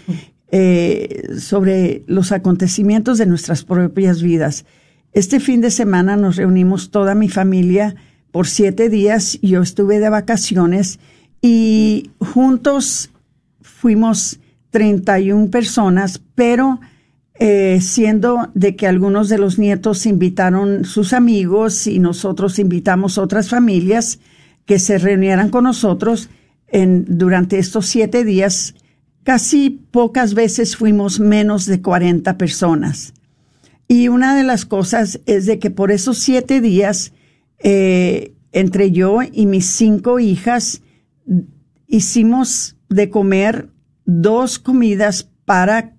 eh, 0.52 1.30
sobre 1.40 2.04
los 2.08 2.32
acontecimientos 2.32 3.18
de 3.18 3.26
nuestras 3.26 3.64
propias 3.64 4.22
vidas. 4.22 4.66
Este 5.14 5.40
fin 5.40 5.62
de 5.62 5.72
semana 5.72 6.18
nos 6.18 6.36
reunimos 6.36 6.92
toda 6.92 7.16
mi 7.16 7.30
familia 7.30 7.96
por 8.32 8.48
siete 8.48 8.90
días. 8.90 9.40
Yo 9.42 9.62
estuve 9.62 10.00
de 10.00 10.10
vacaciones 10.10 11.00
y 11.42 12.12
juntos 12.20 13.10
fuimos 13.62 14.40
31 14.76 15.52
personas, 15.52 16.22
pero 16.36 16.82
eh, 17.36 17.80
siendo 17.80 18.50
de 18.56 18.76
que 18.76 18.88
algunos 18.88 19.30
de 19.30 19.38
los 19.38 19.58
nietos 19.58 20.06
invitaron 20.06 20.84
sus 20.84 21.14
amigos 21.14 21.88
y 21.88 22.00
nosotros 22.00 22.60
invitamos 22.60 23.18
otras 23.18 23.48
familias 23.48 24.20
que 24.66 24.78
se 24.80 24.98
reunieran 24.98 25.50
con 25.50 25.64
nosotros 25.64 26.30
en, 26.68 27.06
durante 27.08 27.58
estos 27.58 27.86
siete 27.86 28.26
días. 28.26 28.76
Casi 29.24 29.70
pocas 29.70 30.34
veces 30.34 30.76
fuimos 30.76 31.22
menos 31.22 31.66
de 31.68 31.82
40 31.82 32.38
personas. 32.38 33.14
Y 33.88 34.10
una 34.10 34.36
de 34.36 34.44
las 34.44 34.66
cosas 34.66 35.22
es 35.26 35.46
de 35.46 35.58
que 35.58 35.72
por 35.72 35.94
esos 35.94 36.18
siete 36.18 36.60
días, 36.60 37.14
eh, 37.60 38.34
entre 38.52 38.92
yo 38.92 39.20
y 39.22 39.46
mis 39.46 39.68
cinco 39.68 40.20
hijas, 40.20 40.82
hicimos 41.88 42.76
de 42.90 43.10
comer 43.10 43.70
dos 44.06 44.60
comidas 44.60 45.30
para 45.46 45.94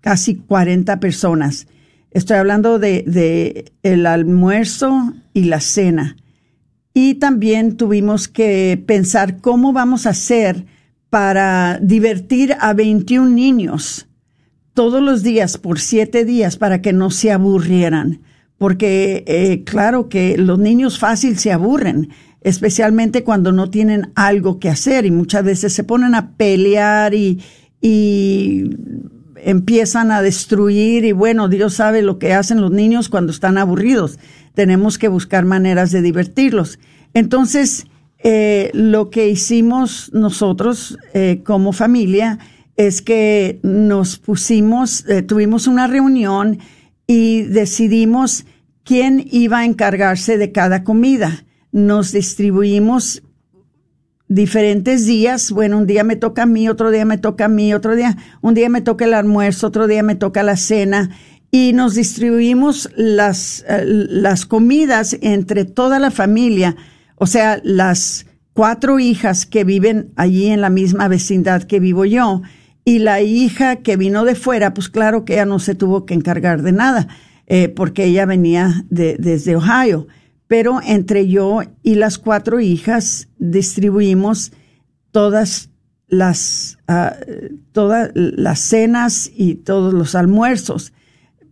casi 0.00 0.36
40 0.36 1.00
personas. 1.00 1.66
Estoy 2.10 2.38
hablando 2.38 2.78
de, 2.78 3.72
el 3.82 4.06
almuerzo 4.06 5.12
y 5.34 5.44
la 5.44 5.60
cena. 5.60 6.16
Y 6.94 7.16
también 7.16 7.76
tuvimos 7.76 8.26
que 8.28 8.82
pensar 8.86 9.38
cómo 9.38 9.72
vamos 9.72 10.06
a 10.06 10.10
hacer 10.10 10.64
para 11.10 11.78
divertir 11.82 12.56
a 12.58 12.72
21 12.72 13.28
niños 13.28 14.08
todos 14.72 15.02
los 15.02 15.22
días 15.22 15.58
por 15.58 15.80
siete 15.80 16.24
días 16.24 16.56
para 16.56 16.82
que 16.82 16.92
no 16.92 17.10
se 17.10 17.32
aburrieran. 17.32 18.20
Porque 18.58 19.24
eh, 19.26 19.64
claro 19.64 20.08
que 20.08 20.38
los 20.38 20.58
niños 20.58 20.98
fácil 20.98 21.38
se 21.38 21.52
aburren, 21.52 22.08
especialmente 22.40 23.24
cuando 23.24 23.52
no 23.52 23.70
tienen 23.70 24.12
algo 24.14 24.58
que 24.58 24.70
hacer 24.70 25.04
y 25.04 25.10
muchas 25.10 25.44
veces 25.44 25.72
se 25.72 25.84
ponen 25.84 26.14
a 26.14 26.32
pelear 26.36 27.14
y, 27.14 27.42
y 27.80 28.70
empiezan 29.36 30.10
a 30.10 30.22
destruir 30.22 31.04
y 31.04 31.12
bueno, 31.12 31.48
Dios 31.48 31.74
sabe 31.74 32.02
lo 32.02 32.18
que 32.18 32.32
hacen 32.32 32.60
los 32.60 32.70
niños 32.70 33.08
cuando 33.08 33.32
están 33.32 33.58
aburridos. 33.58 34.18
Tenemos 34.54 34.98
que 34.98 35.08
buscar 35.08 35.44
maneras 35.44 35.92
de 35.92 36.02
divertirlos. 36.02 36.78
Entonces, 37.14 37.86
eh, 38.18 38.70
lo 38.74 39.10
que 39.10 39.28
hicimos 39.28 40.10
nosotros 40.12 40.98
eh, 41.14 41.42
como 41.44 41.72
familia 41.72 42.38
es 42.76 43.02
que 43.02 43.60
nos 43.62 44.18
pusimos, 44.18 45.08
eh, 45.08 45.22
tuvimos 45.22 45.66
una 45.66 45.86
reunión 45.86 46.58
y 47.06 47.42
decidimos 47.42 48.46
quién 48.84 49.26
iba 49.30 49.58
a 49.58 49.64
encargarse 49.64 50.38
de 50.38 50.52
cada 50.52 50.84
comida. 50.84 51.44
Nos 51.72 52.12
distribuimos 52.12 53.22
diferentes 54.28 55.06
días. 55.06 55.50
Bueno, 55.50 55.78
un 55.78 55.86
día 55.86 56.04
me 56.04 56.16
toca 56.16 56.44
a 56.44 56.46
mí, 56.46 56.68
otro 56.68 56.90
día 56.90 57.04
me 57.04 57.18
toca 57.18 57.46
a 57.46 57.48
mí, 57.48 57.74
otro 57.74 57.94
día, 57.96 58.16
un 58.42 58.54
día 58.54 58.68
me 58.68 58.80
toca 58.80 59.04
el 59.04 59.14
almuerzo, 59.14 59.68
otro 59.68 59.86
día 59.86 60.02
me 60.02 60.14
toca 60.14 60.42
la 60.42 60.56
cena. 60.56 61.10
Y 61.50 61.72
nos 61.72 61.94
distribuimos 61.94 62.90
las, 62.96 63.64
eh, 63.68 63.82
las 63.84 64.46
comidas 64.46 65.16
entre 65.20 65.64
toda 65.64 65.98
la 65.98 66.10
familia. 66.10 66.76
O 67.16 67.26
sea, 67.26 67.60
las 67.62 68.26
cuatro 68.52 68.98
hijas 68.98 69.46
que 69.46 69.64
viven 69.64 70.12
allí 70.16 70.46
en 70.46 70.60
la 70.60 70.70
misma 70.70 71.08
vecindad 71.08 71.62
que 71.62 71.80
vivo 71.80 72.04
yo. 72.04 72.42
Y 72.86 73.00
la 73.00 73.20
hija 73.20 73.76
que 73.76 73.98
vino 73.98 74.24
de 74.24 74.34
fuera, 74.34 74.72
pues 74.72 74.88
claro 74.88 75.26
que 75.26 75.34
ella 75.34 75.44
no 75.44 75.58
se 75.58 75.74
tuvo 75.74 76.06
que 76.06 76.14
encargar 76.14 76.62
de 76.62 76.72
nada, 76.72 77.08
eh, 77.46 77.68
porque 77.68 78.04
ella 78.04 78.24
venía 78.24 78.86
de, 78.88 79.16
desde 79.18 79.56
Ohio 79.56 80.06
pero 80.48 80.80
entre 80.84 81.28
yo 81.28 81.60
y 81.82 81.96
las 81.96 82.18
cuatro 82.18 82.60
hijas 82.60 83.28
distribuimos 83.38 84.52
todas 85.10 85.70
las, 86.08 86.78
ah, 86.86 87.16
todas 87.72 88.10
las 88.14 88.60
cenas 88.60 89.30
y 89.34 89.56
todos 89.56 89.92
los 89.92 90.14
almuerzos 90.14 90.92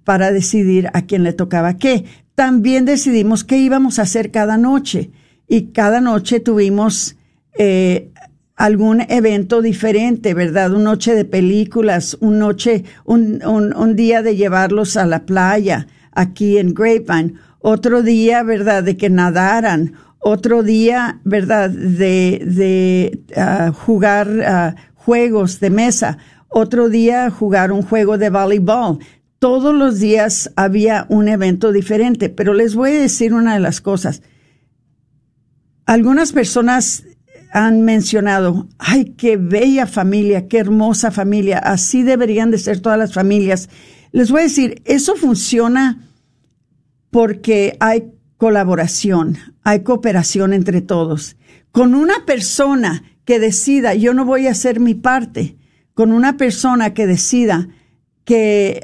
para 0.05 0.31
decidir 0.31 0.91
a 0.93 1.03
quién 1.03 1.25
le 1.25 1.33
tocaba 1.33 1.77
qué. 1.77 2.05
También 2.35 2.85
decidimos 2.85 3.43
qué 3.43 3.59
íbamos 3.59 3.99
a 3.99 4.03
hacer 4.03 4.31
cada 4.31 4.59
noche 4.59 5.11
y 5.49 5.73
cada 5.73 6.01
noche 6.01 6.41
tuvimos 6.41 7.17
eh, 7.59 8.13
algún 8.57 9.01
evento 9.09 9.63
diferente, 9.63 10.35
¿verdad? 10.35 10.73
Una 10.73 10.85
noche 10.85 11.15
de 11.15 11.25
películas, 11.25 12.17
un 12.21 12.39
noche, 12.39 12.85
un, 13.05 13.43
un, 13.45 13.97
día 13.97 14.23
de 14.23 14.37
llevarlos 14.37 14.97
a 14.97 15.07
la 15.07 15.27
playa 15.27 15.89
aquí 16.13 16.59
en 16.59 16.73
Grapevine, 16.73 17.35
otro 17.59 18.03
día, 18.03 18.43
¿verdad?, 18.43 18.85
de 18.85 18.97
que 18.97 19.11
nadaran, 19.11 19.95
otro 20.21 20.63
día, 20.63 21.21
¿verdad?, 21.25 21.71
de, 21.71 22.43
de 22.47 23.25
ah, 23.37 23.73
jugar 23.75 24.29
ah, 24.47 24.75
juegos 24.95 25.59
de 25.59 25.71
mesa, 25.71 26.19
otro 26.49 26.89
día 26.89 27.31
jugar 27.31 27.73
un 27.73 27.83
juego 27.83 28.19
de 28.19 28.31
voleibol. 28.31 28.99
Todos 29.41 29.75
los 29.75 29.99
días 29.99 30.53
había 30.57 31.07
un 31.09 31.29
evento 31.29 31.73
diferente, 31.73 32.29
pero 32.29 32.55
les 32.55 32.75
voy 32.77 32.93
a 32.93 33.01
decir 33.01 33.35
una 33.35 33.55
de 33.55 33.61
las 33.61 33.81
cosas. 33.81 34.23
Algunas 35.85 36.33
personas 36.33 37.05
han 37.55 37.83
mencionado, 37.83 38.67
ay, 38.79 39.15
qué 39.17 39.37
bella 39.37 39.87
familia, 39.87 40.49
qué 40.49 40.59
hermosa 40.59 41.13
familia, 41.13 41.59
así 41.59 42.03
deberían 42.03 42.51
de 42.51 42.59
ser 42.59 42.81
todas 42.81 42.99
las 42.99 43.15
familias. 43.15 43.69
Les 44.11 44.33
voy 44.33 44.41
a 44.41 44.45
decir, 44.45 44.83
eso 44.85 45.15
funciona 45.15 46.09
porque 47.11 47.77
hay 47.79 48.11
colaboración, 48.39 49.39
hay 49.63 49.85
cooperación 49.85 50.53
entre 50.53 50.81
todos. 50.81 51.37
Con 51.71 51.95
una 51.95 52.27
persona 52.27 53.05
que 53.25 53.39
decida, 53.39 53.95
yo 53.95 54.15
no 54.15 54.25
voy 54.25 54.49
a 54.49 54.51
hacer 54.51 54.81
mi 54.81 54.95
parte, 54.95 55.57
con 55.95 56.11
una 56.11 56.37
persona 56.37 56.93
que 56.93 57.07
decida 57.07 57.69
que 58.25 58.81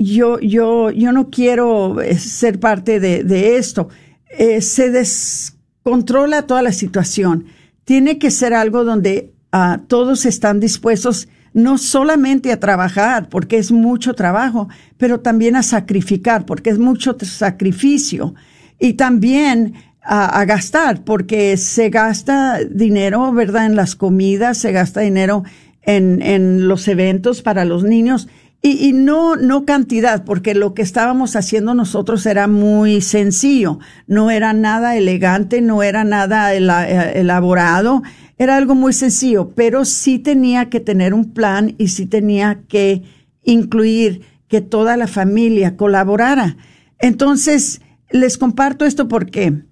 yo, 0.00 0.40
yo, 0.40 0.90
yo 0.90 1.12
no 1.12 1.28
quiero 1.28 2.00
eh, 2.00 2.18
ser 2.18 2.60
parte 2.60 2.98
de, 2.98 3.58
esto, 3.58 3.90
eh, 4.30 4.62
se 4.62 4.90
descontrola 4.90 6.46
toda 6.46 6.62
la 6.62 6.72
situación. 6.72 7.44
Tiene 7.86 8.18
que 8.18 8.30
ser 8.30 8.52
algo 8.52 8.84
donde 8.84 9.32
ah, 9.52 9.80
todos 9.86 10.26
están 10.26 10.60
dispuestos 10.60 11.28
no 11.54 11.78
solamente 11.78 12.52
a 12.52 12.60
trabajar, 12.60 13.30
porque 13.30 13.56
es 13.56 13.72
mucho 13.72 14.12
trabajo, 14.12 14.68
pero 14.98 15.20
también 15.20 15.56
a 15.56 15.62
sacrificar, 15.62 16.44
porque 16.44 16.68
es 16.68 16.78
mucho 16.78 17.16
sacrificio, 17.22 18.34
y 18.78 18.94
también 18.94 19.72
a, 20.02 20.44
gastar, 20.44 21.02
porque 21.04 21.56
se 21.56 21.88
gasta 21.88 22.58
dinero, 22.58 23.32
¿verdad?, 23.32 23.66
en 23.66 23.76
las 23.76 23.94
comidas, 23.94 24.58
se 24.58 24.72
gasta 24.72 25.00
dinero 25.00 25.44
en, 25.80 26.20
en 26.22 26.68
los 26.68 26.88
eventos 26.88 27.40
para 27.40 27.64
los 27.64 27.84
niños, 27.84 28.28
y, 28.68 28.92
no, 28.92 29.36
no 29.36 29.64
cantidad, 29.64 30.24
porque 30.24 30.54
lo 30.54 30.74
que 30.74 30.82
estábamos 30.82 31.36
haciendo 31.36 31.74
nosotros 31.74 32.26
era 32.26 32.48
muy 32.48 33.00
sencillo, 33.00 33.78
no 34.06 34.30
era 34.30 34.52
nada 34.52 34.96
elegante, 34.96 35.60
no 35.60 35.82
era 35.82 36.02
nada 36.04 36.54
eh, 36.54 37.20
elaborado, 37.20 38.02
era 38.38 38.56
algo 38.56 38.74
muy 38.74 38.92
sencillo, 38.92 39.50
pero 39.54 39.84
sí 39.84 40.18
tenía 40.18 40.68
que 40.68 40.80
tener 40.80 41.14
un 41.14 41.32
plan 41.32 41.74
y 41.78 41.88
sí 41.88 42.06
tenía 42.06 42.62
que 42.68 43.04
incluir 43.42 44.22
que 44.48 44.60
toda 44.60 44.96
la 44.96 45.06
familia 45.06 45.76
colaborara. 45.76 46.56
Entonces, 46.98 47.80
les 48.10 48.38
comparto 48.38 48.84
esto 48.84 49.08
porque, 49.08 49.62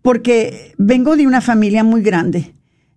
porque 0.00 0.74
vengo 0.78 1.16
de 1.16 1.26
una 1.26 1.40
familia 1.40 1.84
muy 1.84 2.02
grande. 2.02 2.54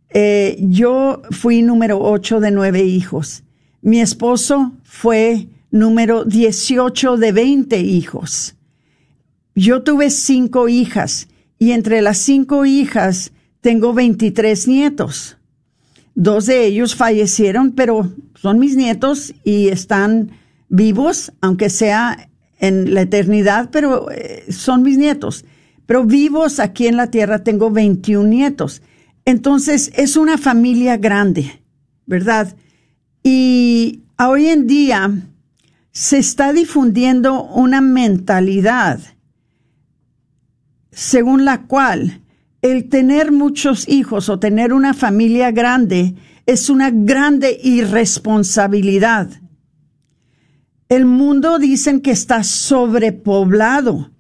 Eh, 0.10 0.58
yo 0.62 1.22
fui 1.32 1.62
número 1.62 2.00
ocho 2.00 2.40
de 2.40 2.52
nueve 2.52 2.84
hijos. 2.84 3.45
Mi 3.86 4.02
esposo 4.02 4.72
fue 4.82 5.48
número 5.70 6.26
18 6.26 7.18
de 7.18 7.32
20 7.32 7.80
hijos. 7.82 8.56
Yo 9.54 9.84
tuve 9.84 10.10
cinco 10.10 10.68
hijas 10.68 11.28
y 11.60 11.70
entre 11.70 12.02
las 12.02 12.18
cinco 12.18 12.66
hijas 12.66 13.32
tengo 13.62 13.94
23 13.94 14.68
nietos. 14.68 15.38
Dos 16.16 16.48
de 16.48 16.66
ellos 16.66 16.96
fallecieron, 16.96 17.74
pero 17.74 18.12
son 18.34 18.58
mis 18.58 18.76
nietos 18.76 19.36
y 19.44 19.68
están 19.68 20.32
vivos, 20.68 21.32
aunque 21.40 21.70
sea 21.70 22.32
en 22.58 22.92
la 22.92 23.02
eternidad, 23.02 23.70
pero 23.72 24.10
eh, 24.10 24.46
son 24.52 24.82
mis 24.82 24.98
nietos. 24.98 25.46
Pero 25.86 26.06
vivos 26.06 26.60
aquí 26.60 26.88
en 26.88 26.98
la 26.98 27.12
tierra 27.12 27.44
tengo 27.44 27.70
21 27.70 28.28
nietos. 28.30 28.82
Entonces 29.26 29.92
es 29.94 30.18
una 30.18 30.40
familia 30.40 30.98
grande, 30.98 31.62
¿verdad? 32.08 32.56
Y 33.28 34.04
hoy 34.20 34.46
en 34.50 34.68
día 34.68 35.12
se 35.92 36.20
está 36.20 36.54
difundiendo 36.54 37.44
una 37.44 37.82
mentalidad 37.82 39.00
según 40.92 41.44
la 41.44 41.64
cual 41.64 42.22
el 42.62 42.88
tener 42.88 43.32
muchos 43.32 43.90
hijos 43.90 44.30
o 44.30 44.38
tener 44.38 44.74
una 44.74 44.94
familia 44.94 45.50
grande 45.50 46.14
es 46.46 46.70
una 46.70 46.92
grande 46.92 47.60
irresponsabilidad. 47.64 49.32
El 50.88 51.06
mundo 51.06 51.58
dicen 51.58 52.02
que 52.02 52.12
está 52.12 52.44
sobrepoblado 52.44 54.12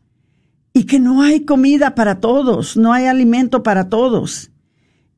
y 0.73 0.85
que 0.85 0.99
no 0.99 1.21
hay 1.21 1.45
comida 1.45 1.93
para 1.93 2.19
todos, 2.19 2.75
no 2.75 2.91
hay 2.91 3.05
alimento 3.05 3.61
para 3.61 3.87
todos. 3.87 4.49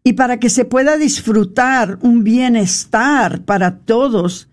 Y 0.08 0.14
para 0.14 0.40
que 0.40 0.50
se 0.50 0.64
pueda 0.64 0.96
disfrutar 0.96 2.00
un 2.02 2.24
bienestar 2.24 3.42
para 3.42 3.80
todos, 3.80 4.48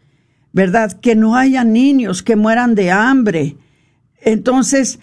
¿verdad? 0.52 0.98
Que 1.00 1.14
no 1.14 1.36
haya 1.36 1.62
niños 1.62 2.24
que 2.24 2.34
mueran 2.34 2.74
de 2.74 2.90
hambre. 2.90 3.56
Entonces, 4.20 4.98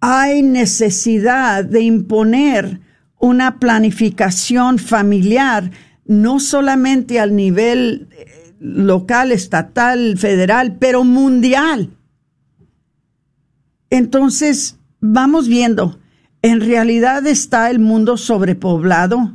hay 0.00 0.42
necesidad 0.42 1.64
de 1.64 1.80
imponer 1.80 2.82
una 3.18 3.58
planificación 3.58 4.78
familiar, 4.78 5.70
no 6.04 6.40
solamente 6.40 7.18
al 7.18 7.34
nivel 7.34 8.08
eh, 8.10 8.54
local, 8.60 9.32
estatal, 9.32 10.18
federal, 10.18 10.76
pero 10.78 11.04
mundial. 11.04 11.96
Entonces, 13.88 14.78
vamos 15.00 15.48
viendo, 15.48 15.98
¿en 16.42 16.60
realidad 16.60 17.26
está 17.26 17.70
el 17.70 17.78
mundo 17.78 18.18
sobrepoblado? 18.18 19.32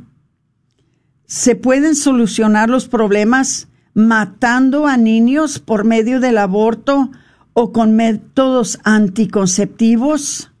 ¿Se 1.32 1.56
pueden 1.56 1.96
solucionar 1.96 2.68
los 2.68 2.88
problemas 2.88 3.68
matando 3.94 4.86
a 4.86 4.98
niños 4.98 5.60
por 5.60 5.82
medio 5.82 6.20
del 6.20 6.36
aborto 6.36 7.10
o 7.54 7.72
con 7.72 7.96
métodos 7.96 8.78
anticonceptivos? 8.84 10.52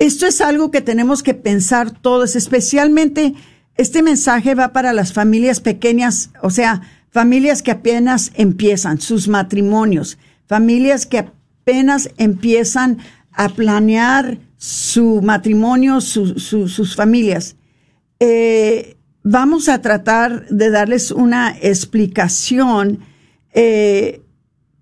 Esto 0.00 0.26
es 0.26 0.40
algo 0.40 0.72
que 0.72 0.80
tenemos 0.80 1.22
que 1.22 1.34
pensar 1.34 1.92
todos, 1.92 2.34
especialmente 2.34 3.34
este 3.76 4.02
mensaje 4.02 4.56
va 4.56 4.72
para 4.72 4.92
las 4.92 5.12
familias 5.12 5.60
pequeñas, 5.60 6.30
o 6.42 6.50
sea, 6.50 6.82
familias 7.10 7.62
que 7.62 7.70
apenas 7.70 8.32
empiezan 8.34 9.00
sus 9.00 9.28
matrimonios, 9.28 10.18
familias 10.48 11.06
que 11.06 11.18
apenas 11.18 12.10
empiezan 12.16 12.98
a 13.30 13.48
planear 13.48 14.38
su 14.56 15.22
matrimonio, 15.22 16.00
sus 16.00 16.96
familias. 16.96 17.54
Eh, 18.18 18.96
vamos 19.24 19.68
a 19.68 19.80
tratar 19.80 20.46
de 20.48 20.70
darles 20.70 21.10
una 21.10 21.56
explicación 21.60 23.00
eh, 23.52 24.22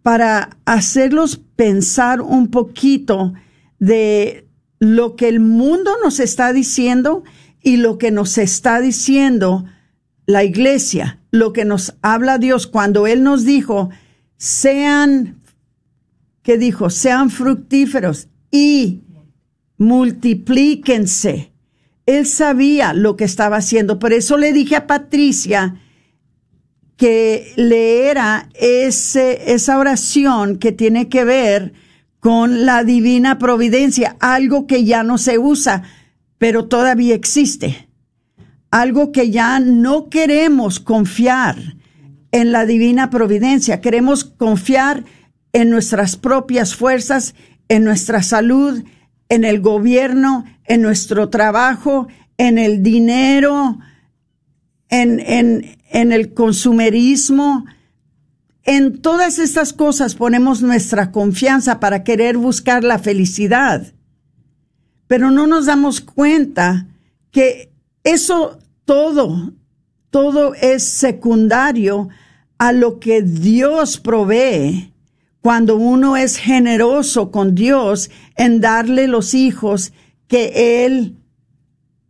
para 0.03 0.59
hacerlos 0.67 1.41
pensar 1.57 2.21
un 2.21 2.49
poquito 2.49 3.33
de 3.79 4.49
lo 4.81 5.15
que 5.15 5.29
el 5.29 5.39
mundo 5.39 5.93
nos 6.03 6.19
está 6.19 6.53
diciendo 6.53 7.23
y 7.63 7.77
lo 7.77 7.99
que 7.99 8.11
nos 8.11 8.37
está 8.37 8.81
diciendo 8.81 9.65
la 10.27 10.43
iglesia, 10.43 11.21
lo 11.31 11.53
que 11.53 11.65
nos 11.65 11.95
habla 12.03 12.39
Dios 12.39 12.67
cuando 12.67 13.07
Él 13.07 13.23
nos 13.23 13.45
dijo, 13.45 13.91
sean, 14.37 15.41
¿qué 16.43 16.59
dijo? 16.59 16.91
Sean 16.91 17.31
fructíferos 17.31 18.29
y 18.51 19.03
multiplíquense. 19.79 21.52
Él 22.07 22.27
sabía 22.27 22.93
lo 22.93 23.17
que 23.17 23.25
estaba 23.25 23.57
haciendo. 23.57 23.99
Por 23.99 24.13
eso 24.13 24.37
le 24.37 24.53
dije 24.53 24.77
a 24.77 24.87
Patricia 24.87 25.77
que 26.97 27.53
leera 27.57 28.49
ese, 28.55 29.53
esa 29.53 29.79
oración 29.79 30.59
que 30.59 30.73
tiene 30.73 31.09
que 31.09 31.25
ver 31.25 31.73
con 32.21 32.65
la 32.67 32.85
divina 32.85 33.39
providencia, 33.39 34.17
algo 34.21 34.69
que 34.69 34.85
ya 34.85 35.03
no 35.03 35.19
se 35.19 35.39
usa, 35.39 35.83
pero 36.39 36.67
todavía 36.67 37.15
existe. 37.15 37.89
Algo 38.71 39.11
que 39.11 39.31
ya 39.31 39.59
no 39.59 40.09
queremos 40.09 40.79
confiar 40.79 41.57
en 42.31 42.53
la 42.53 42.65
divina 42.65 43.11
providencia, 43.11 43.81
queremos 43.81 44.25
confiar 44.25 45.05
en 45.53 45.71
nuestras 45.71 46.17
propias 46.17 46.75
fuerzas, 46.75 47.35
en 47.69 47.85
nuestra 47.85 48.23
salud, 48.23 48.85
en 49.29 49.45
el 49.45 49.61
gobierno, 49.61 50.45
en 50.65 50.83
nuestro 50.83 51.29
trabajo, 51.29 52.09
en 52.39 52.59
el 52.59 52.83
dinero, 52.83 53.79
en, 54.89 55.21
en, 55.21 55.79
en 55.91 56.13
el 56.13 56.35
consumerismo, 56.35 57.65
en 58.65 59.01
todas 59.01 59.39
estas 59.39 59.73
cosas 59.73 60.15
ponemos 60.15 60.63
nuestra 60.63 61.11
confianza 61.11 61.81
para 61.81 62.05
querer 62.05 62.37
buscar 62.37 62.85
la 62.85 62.99
felicidad, 62.99 63.93
pero 65.09 65.31
no 65.31 65.47
nos 65.47 65.67
damos 65.67 66.01
cuenta 66.01 66.87
que 67.31 67.73
eso 68.05 68.59
todo, 68.85 69.53
todo 70.11 70.55
es 70.55 70.85
secundario 70.87 72.09
a 72.59 72.73
lo 72.73 73.01
que 73.01 73.23
Dios 73.23 73.99
provee 73.99 74.93
cuando 75.41 75.77
uno 75.77 76.17
es 76.17 76.37
generoso 76.37 77.33
con 77.33 77.57
Dios 77.57 78.11
en 78.37 78.61
darle 78.61 79.09
los 79.09 79.35
hijos 79.35 79.93
que 80.29 80.85
Él 80.85 81.17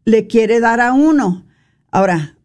le 0.04 0.26
quiere 0.26 0.60
dar 0.60 0.80
a 0.80 0.92
uno. 0.92 1.46
Ahora, 1.90 2.36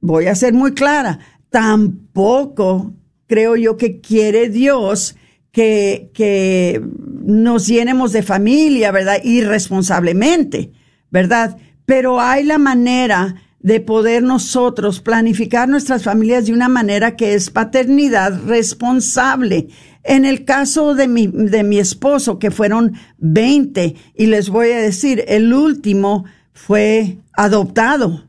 voy 0.00 0.26
a 0.26 0.34
ser 0.34 0.52
muy 0.52 0.72
clara, 0.74 1.18
tampoco 1.50 2.94
creo 3.26 3.56
yo 3.56 3.76
que 3.76 4.00
quiere 4.00 4.48
Dios 4.48 5.16
que, 5.52 6.10
que 6.14 6.82
nos 7.24 7.66
llenemos 7.66 8.12
de 8.12 8.22
familia, 8.22 8.90
¿verdad? 8.90 9.18
Irresponsablemente, 9.22 10.72
¿verdad? 11.10 11.56
Pero 11.84 12.20
hay 12.20 12.44
la 12.44 12.58
manera 12.58 13.36
de 13.62 13.80
poder 13.80 14.22
nosotros 14.22 15.00
planificar 15.00 15.68
nuestras 15.68 16.02
familias 16.02 16.46
de 16.46 16.52
una 16.52 16.68
manera 16.68 17.16
que 17.16 17.34
es 17.34 17.50
paternidad 17.50 18.44
responsable. 18.46 19.68
En 20.04 20.24
el 20.24 20.44
caso 20.44 20.94
de 20.94 21.08
mi, 21.08 21.28
de 21.28 21.62
mi 21.62 21.78
esposo, 21.78 22.38
que 22.38 22.50
fueron 22.50 22.94
20, 23.18 23.94
y 24.16 24.26
les 24.26 24.48
voy 24.48 24.70
a 24.72 24.78
decir, 24.78 25.24
el 25.28 25.52
último 25.52 26.24
fue 26.52 27.18
adoptado. 27.32 28.24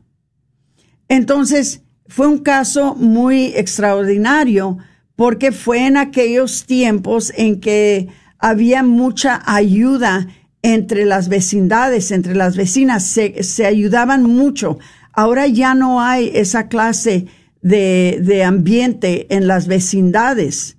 Entonces, 1.08 1.82
fue 2.06 2.26
un 2.26 2.38
caso 2.38 2.94
muy 2.94 3.46
extraordinario 3.56 4.78
porque 5.16 5.52
fue 5.52 5.86
en 5.86 5.96
aquellos 5.96 6.64
tiempos 6.64 7.32
en 7.36 7.60
que 7.60 8.08
había 8.38 8.82
mucha 8.82 9.42
ayuda 9.46 10.28
entre 10.62 11.04
las 11.04 11.28
vecindades, 11.28 12.10
entre 12.10 12.34
las 12.34 12.56
vecinas, 12.56 13.04
se, 13.04 13.66
ayudaban 13.66 14.22
mucho. 14.22 14.78
Ahora 15.12 15.46
ya 15.46 15.74
no 15.74 16.00
hay 16.00 16.30
esa 16.34 16.68
clase 16.68 17.26
de, 17.62 18.18
de 18.22 18.44
ambiente 18.44 19.26
en 19.34 19.46
las 19.46 19.66
vecindades. 19.66 20.76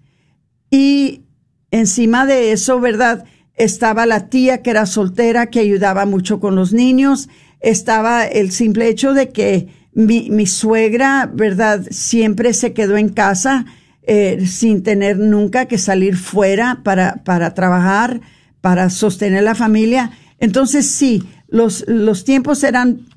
Y 0.69 1.23
encima 1.71 2.25
de 2.25 2.51
eso, 2.51 2.79
¿verdad? 2.79 3.25
Estaba 3.55 4.05
la 4.05 4.29
tía 4.29 4.61
que 4.61 4.69
era 4.69 4.85
soltera, 4.85 5.47
que 5.47 5.59
ayudaba 5.59 6.05
mucho 6.05 6.39
con 6.39 6.55
los 6.55 6.73
niños. 6.73 7.29
Estaba 7.59 8.25
el 8.25 8.51
simple 8.51 8.87
hecho 8.87 9.13
de 9.13 9.29
que 9.29 9.67
mi, 9.93 10.45
suegra, 10.45 11.29
¿verdad? 11.33 11.85
Siempre 11.89 12.53
se 12.53 12.73
quedó 12.73 12.97
en 12.97 13.09
casa 13.09 13.65
eh, 14.03 14.45
sin 14.45 14.83
tener 14.83 15.17
nunca 15.17 15.65
que 15.65 15.77
salir 15.77 16.17
fuera 16.17 16.81
para, 16.83 17.23
para 17.23 17.53
trabajar, 17.53 18.19
para 18.61 18.89
sostener 18.89 19.43
la 19.43 19.55
familia. 19.55 20.11
Entonces 20.39 20.85
sí, 20.85 21.23
los, 21.47 21.85
los 21.87 22.25
tiempos 22.25 22.63
eran 22.63 23.07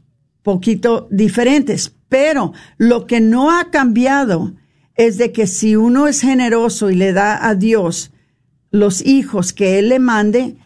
poquito 0.43 1.09
diferentes, 1.11 1.93
pero 2.09 2.53
lo 2.79 3.07
que 3.07 3.21
no 3.21 3.51
ha 3.51 3.71
cambiado 3.71 4.55
es 4.99 5.17
de 5.17 5.31
que 5.33 5.47
si 5.47 5.77
uno 5.77 6.09
es 6.09 6.21
generoso 6.21 6.91
y 6.91 6.97
le 6.97 7.13
da 7.13 7.49
a 7.49 7.55
Dios 7.55 8.11
los 8.71 9.01
hijos 9.07 9.53
que 9.53 9.79
Él 9.79 9.91
le 9.91 10.01
mande, 10.01 10.57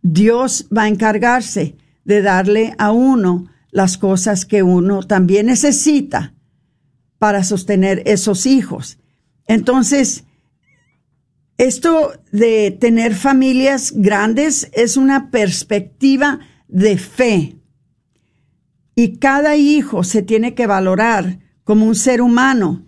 Dios 0.00 0.66
va 0.76 0.84
a 0.84 0.88
encargarse 0.88 1.76
de 2.04 2.22
darle 2.22 2.74
a 2.78 2.92
uno 2.92 3.50
las 3.70 3.98
cosas 3.98 4.46
que 4.46 4.62
uno 4.62 5.02
también 5.02 5.46
necesita 5.46 6.34
para 7.18 7.44
sostener 7.44 8.02
esos 8.06 8.46
hijos. 8.46 8.98
Entonces, 9.46 10.24
esto 11.58 12.12
de 12.32 12.70
tener 12.70 13.14
familias 13.14 13.92
grandes 13.94 14.70
es 14.72 14.96
una 14.96 15.30
perspectiva 15.30 16.40
de 16.68 16.96
fe. 16.96 17.56
Y 18.94 19.18
cada 19.18 19.56
hijo 19.56 20.04
se 20.04 20.22
tiene 20.22 20.54
que 20.54 20.66
valorar 20.66 21.38
como 21.64 21.84
un 21.84 21.94
ser 21.94 22.22
humano 22.22 22.86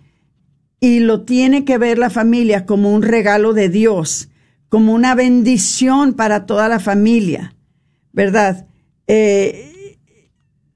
y 0.79 0.99
lo 0.99 1.21
tiene 1.21 1.65
que 1.65 1.77
ver 1.77 1.97
la 1.97 2.09
familia 2.09 2.65
como 2.65 2.93
un 2.93 3.01
regalo 3.01 3.53
de 3.53 3.69
Dios, 3.69 4.29
como 4.69 4.93
una 4.93 5.15
bendición 5.15 6.13
para 6.13 6.45
toda 6.45 6.67
la 6.69 6.79
familia, 6.79 7.55
¿verdad? 8.11 8.67
Eh, 9.07 9.97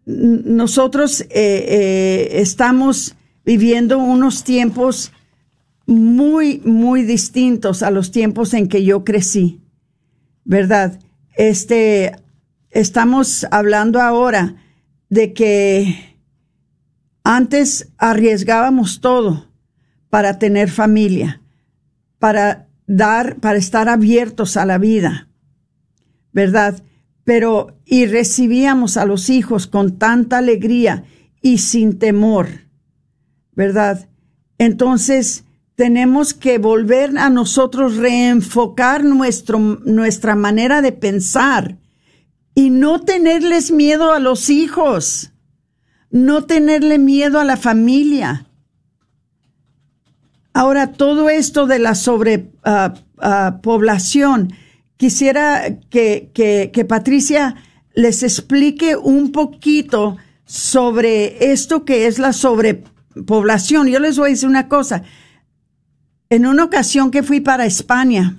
nosotros 0.06 1.22
eh, 1.22 1.28
eh, 1.30 2.30
estamos 2.34 3.16
viviendo 3.46 4.00
unos 4.00 4.44
tiempos 4.44 5.12
muy, 5.86 6.62
muy 6.66 7.04
distintos 7.04 7.84
a 7.84 7.92
los 7.92 8.12
tiempos 8.12 8.54
en 8.54 8.68
que 8.68 8.84
yo 8.84 9.04
crecí, 9.04 9.62
¿verdad? 10.46 11.00
Este, 11.36 12.16
estamos 12.72 13.46
hablando 13.52 14.02
ahora 14.02 14.56
de 15.10 15.34
que 15.34 16.18
antes 17.24 17.90
arriesgábamos 17.98 19.02
todo 19.02 19.51
para 20.12 20.38
tener 20.38 20.70
familia, 20.70 21.42
para 22.20 22.68
dar, 22.86 23.38
para 23.38 23.58
estar 23.58 23.90
abiertos 23.90 24.58
a 24.58 24.68
la 24.68 24.78
vida, 24.78 25.30
¿verdad? 26.34 26.84
Pero, 27.24 27.80
y 27.86 28.06
recibíamos 28.06 28.98
a 28.98 29.06
los 29.06 29.32
hijos 29.32 29.66
con 29.66 29.98
tanta 29.98 30.38
alegría 30.38 31.06
y 31.42 31.60
sin 31.60 31.98
temor, 31.98 32.50
¿verdad? 33.54 34.10
Entonces, 34.58 35.46
tenemos 35.76 36.34
que 36.34 36.58
volver 36.58 37.18
a 37.18 37.30
nosotros 37.30 37.96
reenfocar 37.96 39.06
nuestro, 39.06 39.60
nuestra 39.60 40.36
manera 40.36 40.82
de 40.82 40.92
pensar 40.92 41.78
y 42.54 42.70
no 42.70 43.02
tenerles 43.02 43.72
miedo 43.72 44.12
a 44.12 44.20
los 44.20 44.50
hijos, 44.50 45.32
no 46.10 46.44
tenerle 46.44 47.00
miedo 47.00 47.40
a 47.40 47.46
la 47.46 47.56
familia. 47.56 48.51
Ahora, 50.54 50.94
todo 50.94 51.30
esto 51.30 51.68
de 51.68 51.80
la 51.80 51.96
sobrepoblación, 51.96 54.48
ah, 54.52 54.54
ah, 54.54 54.56
quisiera 54.98 55.80
que, 55.90 56.32
que 56.34 56.86
Patricia 56.86 57.56
les 57.94 58.24
explique 58.24 58.96
un 58.96 59.32
poquito 59.32 60.18
sobre 60.46 61.52
esto 61.52 61.86
que 61.86 62.08
es 62.08 62.20
la 62.20 62.34
sobrepoblación. 62.34 63.88
Yo 63.88 64.00
les 64.00 64.18
voy 64.18 64.28
a 64.28 64.32
decir 64.32 64.50
una 64.50 64.68
cosa. 64.68 65.04
En 66.30 66.46
una 66.46 66.64
ocasión 66.64 67.12
que 67.12 67.24
fui 67.24 67.40
para 67.40 67.66
España, 67.66 68.38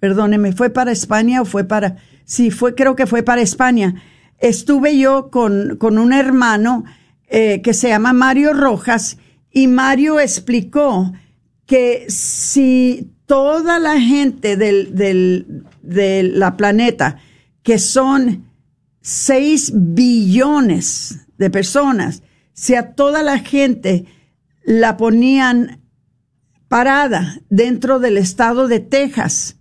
perdóneme, 0.00 0.52
¿fue 0.52 0.70
para 0.70 0.92
España 0.92 1.42
o 1.42 1.44
fue 1.44 1.64
para 1.64 1.96
sí, 2.24 2.50
fue, 2.50 2.74
creo 2.74 2.94
que 2.94 3.06
fue 3.06 3.22
para 3.22 3.40
España. 3.40 3.94
Estuve 4.38 4.98
yo 4.98 5.30
con, 5.30 5.76
con 5.78 5.98
un 5.98 6.12
hermano 6.12 6.84
eh, 7.26 7.60
que 7.62 7.74
se 7.74 7.88
llama 7.88 8.12
Mario 8.12 8.52
Rojas 8.52 9.18
y 9.50 9.66
Mario 9.66 10.20
explicó 10.20 11.12
que 11.68 12.06
si 12.08 13.12
toda 13.26 13.78
la 13.78 14.00
gente 14.00 14.56
del, 14.56 14.96
del, 14.96 15.64
de 15.82 16.22
la 16.22 16.56
planeta, 16.56 17.18
que 17.62 17.78
son 17.78 18.46
6 19.02 19.72
billones 19.74 21.26
de 21.36 21.50
personas, 21.50 22.22
si 22.54 22.74
a 22.74 22.94
toda 22.94 23.22
la 23.22 23.40
gente 23.40 24.06
la 24.64 24.96
ponían 24.96 25.82
parada 26.68 27.38
dentro 27.50 27.98
del 27.98 28.16
estado 28.16 28.66
de 28.66 28.80
Texas, 28.80 29.58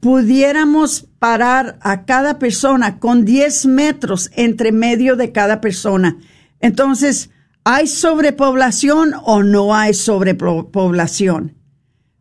pudiéramos 0.00 1.06
parar 1.18 1.78
a 1.82 2.06
cada 2.06 2.38
persona 2.38 2.98
con 2.98 3.26
10 3.26 3.66
metros 3.66 4.30
entre 4.36 4.72
medio 4.72 5.16
de 5.16 5.32
cada 5.32 5.60
persona. 5.60 6.16
Entonces, 6.60 7.28
¿hay 7.64 7.86
sobrepoblación 7.86 9.12
o 9.24 9.42
no 9.42 9.74
hay 9.74 9.94
sobrepoblación? 9.94 11.56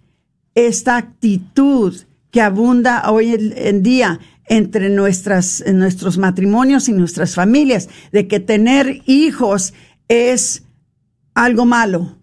esta 0.55 0.96
actitud 0.96 1.96
que 2.31 2.40
abunda 2.40 3.11
hoy 3.11 3.53
en 3.57 3.83
día 3.83 4.20
entre 4.46 4.88
nuestras, 4.88 5.64
nuestros 5.73 6.18
matrimonios 6.18 6.88
y 6.88 6.92
nuestras 6.92 7.35
familias, 7.35 7.88
de 8.12 8.27
que 8.27 8.40
tener 8.40 9.03
hijos 9.07 9.75
es 10.09 10.64
algo 11.44 11.64
malo, 11.64 12.18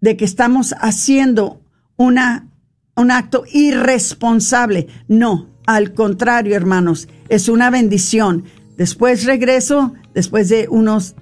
de 0.00 0.16
que 0.16 0.24
estamos 0.24 0.74
haciendo 0.80 1.60
una 1.96 2.48
un 2.96 3.10
acto 3.10 3.44
irresponsable. 3.52 4.88
No, 5.08 5.48
al 5.66 5.94
contrario, 5.94 6.54
hermanos, 6.54 7.08
es 7.28 7.48
una 7.48 7.70
bendición. 7.70 8.44
Después 8.76 9.24
regreso, 9.24 9.94
después 10.14 10.48
de 10.48 10.68
unos 10.68 11.14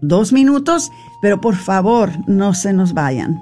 dos 0.00 0.32
minutos, 0.32 0.90
pero 1.20 1.40
por 1.40 1.56
favor, 1.56 2.10
no 2.26 2.54
se 2.54 2.72
nos 2.72 2.92
vayan. 2.92 3.40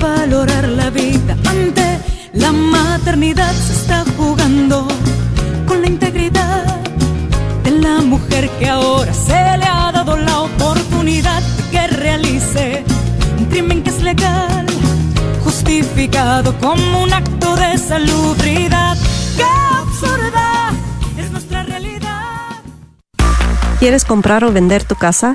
Valorar 0.00 0.68
la 0.68 0.90
vida 0.90 1.36
ante 1.46 2.00
la 2.32 2.52
maternidad, 2.52 3.52
se 3.52 3.72
está 3.74 4.04
jugando 4.16 4.88
con 5.66 5.82
la 5.82 5.86
integridad 5.86 6.64
de 7.64 7.70
la 7.70 8.00
mujer 8.00 8.48
que 8.58 8.68
ahora 8.68 9.12
se 9.12 9.58
le 9.58 9.66
ha 9.66 9.92
dado 9.92 10.16
la 10.16 10.40
oportunidad 10.40 11.42
de 11.42 11.70
que 11.70 11.86
realice 11.86 12.84
un 13.38 13.44
crimen 13.46 13.82
que 13.82 13.90
es 13.90 14.02
legal, 14.02 14.66
justificado 15.44 16.56
como 16.58 17.02
un 17.02 17.12
acto 17.12 17.54
de 17.56 17.78
salubridad. 17.78 18.96
¡Qué 19.36 19.44
absurda! 19.78 20.50
¿Quieres 23.78 24.04
comprar 24.04 24.44
o 24.44 24.52
vender 24.52 24.84
tu 24.84 24.94
casa? 24.94 25.34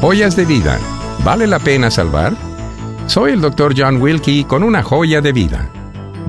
Joyas 0.00 0.36
de 0.36 0.44
vida. 0.44 0.78
¿Vale 1.24 1.48
la 1.48 1.58
pena 1.58 1.90
salvar? 1.90 2.32
Soy 3.08 3.32
el 3.32 3.40
Dr. 3.40 3.74
John 3.76 4.00
Wilkie 4.00 4.44
con 4.44 4.62
una 4.62 4.84
joya 4.84 5.20
de 5.20 5.32
vida. 5.32 5.68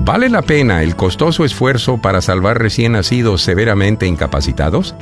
¿Vale 0.00 0.28
la 0.28 0.42
pena 0.42 0.82
el 0.82 0.96
costoso 0.96 1.44
esfuerzo 1.44 1.98
para 1.98 2.20
salvar 2.20 2.58
recién 2.58 2.92
nacidos 2.92 3.42
severamente 3.42 4.08
incapacitados? 4.08 4.96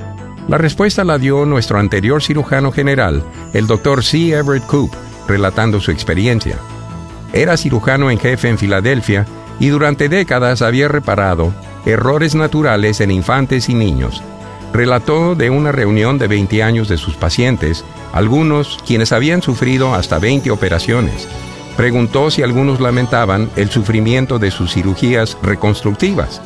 La 0.49 0.59
respuesta 0.59 1.03
la 1.03 1.17
dio 1.17 1.47
nuestro 1.47 1.79
anterior 1.79 2.23
cirujano 2.23 2.71
general, 2.71 3.25
el 3.55 3.67
Dr. 3.67 4.05
C. 4.05 4.33
Everett 4.37 4.67
Koop, 4.67 4.93
relatando 5.27 5.81
su 5.81 5.91
experiencia. 5.91 6.59
Era 7.33 7.57
cirujano 7.57 8.11
en 8.11 8.19
jefe 8.19 8.51
en 8.51 8.59
Filadelfia 8.59 9.25
y 9.59 9.69
durante 9.69 10.11
décadas 10.11 10.61
había 10.61 10.89
reparado 10.89 11.55
errores 11.87 12.35
naturales 12.35 13.01
en 13.01 13.13
infantes 13.13 13.71
y 13.71 13.75
niños. 13.75 14.23
Relató 14.73 15.35
de 15.35 15.51
una 15.51 15.73
reunión 15.73 16.19
de 16.19 16.29
20 16.29 16.63
años 16.63 16.89
de 16.89 16.99
sus 16.99 17.15
pacientes, 17.15 17.85
algunos 18.13 18.79
quienes 18.87 19.13
habían 19.13 19.43
sufrido 19.43 19.95
hasta 19.95 20.19
20 20.19 20.51
operaciones. 20.51 21.29
Preguntó 21.77 22.31
si 22.31 22.43
algunos 22.43 22.81
lamentaban 22.81 23.51
el 23.57 23.71
sufrimiento 23.71 24.39
de 24.39 24.51
sus 24.51 24.75
cirugías 24.75 25.39
reconstructivas 25.43 26.41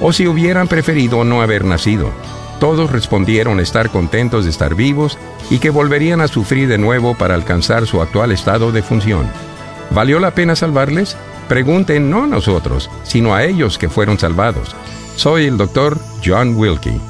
o 0.00 0.12
si 0.12 0.26
hubieran 0.26 0.68
preferido 0.68 1.24
no 1.24 1.42
haber 1.42 1.64
nacido. 1.64 2.10
Todos 2.58 2.90
respondieron 2.90 3.60
estar 3.60 3.90
contentos 3.90 4.44
de 4.44 4.50
estar 4.50 4.74
vivos 4.74 5.18
y 5.50 5.58
que 5.58 5.70
volverían 5.70 6.20
a 6.20 6.28
sufrir 6.28 6.68
de 6.68 6.78
nuevo 6.78 7.16
para 7.16 7.34
alcanzar 7.34 7.86
su 7.86 8.00
actual 8.00 8.32
estado 8.32 8.72
de 8.72 8.82
función. 8.82 9.30
¿Valió 9.90 10.20
la 10.20 10.32
pena 10.32 10.56
salvarles? 10.56 11.16
Pregunten 11.48 12.10
no 12.10 12.24
a 12.24 12.26
nosotros, 12.26 12.90
sino 13.02 13.34
a 13.34 13.44
ellos 13.44 13.78
que 13.78 13.88
fueron 13.88 14.18
salvados. 14.18 14.74
Soy 15.16 15.46
el 15.46 15.56
doctor 15.56 15.98
John 16.24 16.54
Wilkie. 16.56 17.09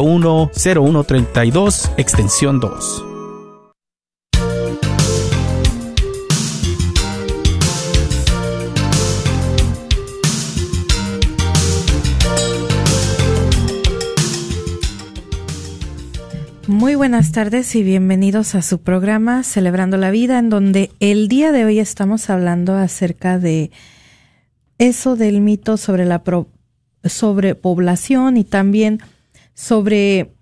0132 0.00 1.90
extensión 1.96 2.60
2. 2.60 3.04
Muy 16.66 16.94
buenas 16.94 17.32
tardes 17.32 17.74
y 17.74 17.82
bienvenidos 17.82 18.54
a 18.54 18.62
su 18.62 18.80
programa 18.80 19.42
Celebrando 19.42 19.96
la 19.96 20.10
Vida, 20.10 20.38
en 20.38 20.48
donde 20.48 20.90
el 21.00 21.28
día 21.28 21.52
de 21.52 21.64
hoy 21.64 21.78
estamos 21.78 22.30
hablando 22.30 22.74
acerca 22.74 23.38
de 23.38 23.70
eso 24.78 25.16
del 25.16 25.42
mito 25.42 25.76
sobre 25.76 26.06
la 26.06 26.22
sobrepoblación 27.04 28.38
y 28.38 28.44
también 28.44 29.00
sobre 29.60 30.32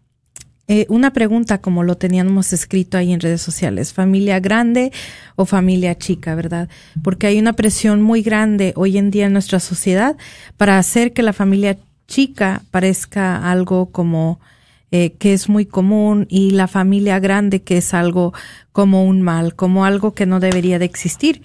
eh, 0.68 0.86
una 0.88 1.12
pregunta 1.12 1.60
como 1.60 1.82
lo 1.82 1.96
teníamos 1.96 2.52
escrito 2.52 2.96
ahí 2.96 3.12
en 3.12 3.18
redes 3.18 3.42
sociales, 3.42 3.92
familia 3.92 4.38
grande 4.38 4.92
o 5.34 5.44
familia 5.44 5.98
chica, 5.98 6.36
¿verdad? 6.36 6.68
Porque 7.02 7.26
hay 7.26 7.40
una 7.40 7.54
presión 7.54 8.00
muy 8.00 8.22
grande 8.22 8.72
hoy 8.76 8.96
en 8.96 9.10
día 9.10 9.26
en 9.26 9.32
nuestra 9.32 9.58
sociedad 9.58 10.16
para 10.56 10.78
hacer 10.78 11.12
que 11.12 11.24
la 11.24 11.32
familia 11.32 11.76
chica 12.06 12.62
parezca 12.70 13.50
algo 13.50 13.90
como 13.90 14.38
eh, 14.92 15.14
que 15.18 15.32
es 15.32 15.48
muy 15.48 15.66
común 15.66 16.26
y 16.30 16.52
la 16.52 16.68
familia 16.68 17.18
grande 17.18 17.62
que 17.62 17.78
es 17.78 17.94
algo 17.94 18.32
como 18.70 19.04
un 19.04 19.20
mal, 19.20 19.56
como 19.56 19.84
algo 19.84 20.14
que 20.14 20.26
no 20.26 20.38
debería 20.38 20.78
de 20.78 20.84
existir. 20.84 21.42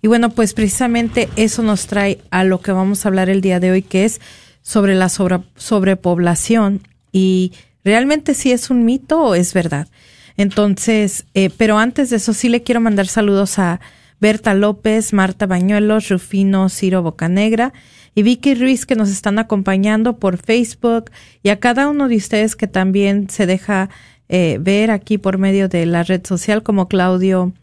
Y 0.00 0.06
bueno, 0.06 0.30
pues 0.30 0.54
precisamente 0.54 1.28
eso 1.34 1.64
nos 1.64 1.88
trae 1.88 2.20
a 2.30 2.44
lo 2.44 2.60
que 2.60 2.70
vamos 2.70 3.04
a 3.04 3.08
hablar 3.08 3.30
el 3.30 3.40
día 3.40 3.58
de 3.58 3.72
hoy, 3.72 3.82
que 3.82 4.04
es 4.04 4.20
sobre 4.62 4.94
la 4.94 5.08
sobrepoblación 5.08 6.82
y 7.16 7.52
realmente 7.82 8.34
si 8.34 8.52
es 8.52 8.68
un 8.68 8.84
mito 8.84 9.18
o 9.22 9.34
es 9.34 9.54
verdad. 9.54 9.88
Entonces, 10.36 11.24
eh, 11.32 11.48
pero 11.56 11.78
antes 11.78 12.10
de 12.10 12.16
eso 12.16 12.34
sí 12.34 12.50
le 12.50 12.62
quiero 12.62 12.82
mandar 12.82 13.06
saludos 13.06 13.58
a 13.58 13.80
Berta 14.20 14.52
López, 14.52 15.14
Marta 15.14 15.46
Bañuelos, 15.46 16.10
Rufino 16.10 16.68
Ciro 16.68 17.02
Bocanegra 17.02 17.72
y 18.14 18.22
Vicky 18.22 18.54
Ruiz 18.54 18.84
que 18.84 18.96
nos 18.96 19.08
están 19.08 19.38
acompañando 19.38 20.18
por 20.18 20.36
Facebook 20.36 21.10
y 21.42 21.48
a 21.48 21.58
cada 21.58 21.88
uno 21.88 22.08
de 22.08 22.16
ustedes 22.16 22.54
que 22.54 22.66
también 22.66 23.30
se 23.30 23.46
deja 23.46 23.88
eh, 24.28 24.58
ver 24.60 24.90
aquí 24.90 25.16
por 25.16 25.38
medio 25.38 25.70
de 25.70 25.86
la 25.86 26.02
red 26.02 26.22
social 26.26 26.62
como 26.62 26.86
Claudio 26.86 27.54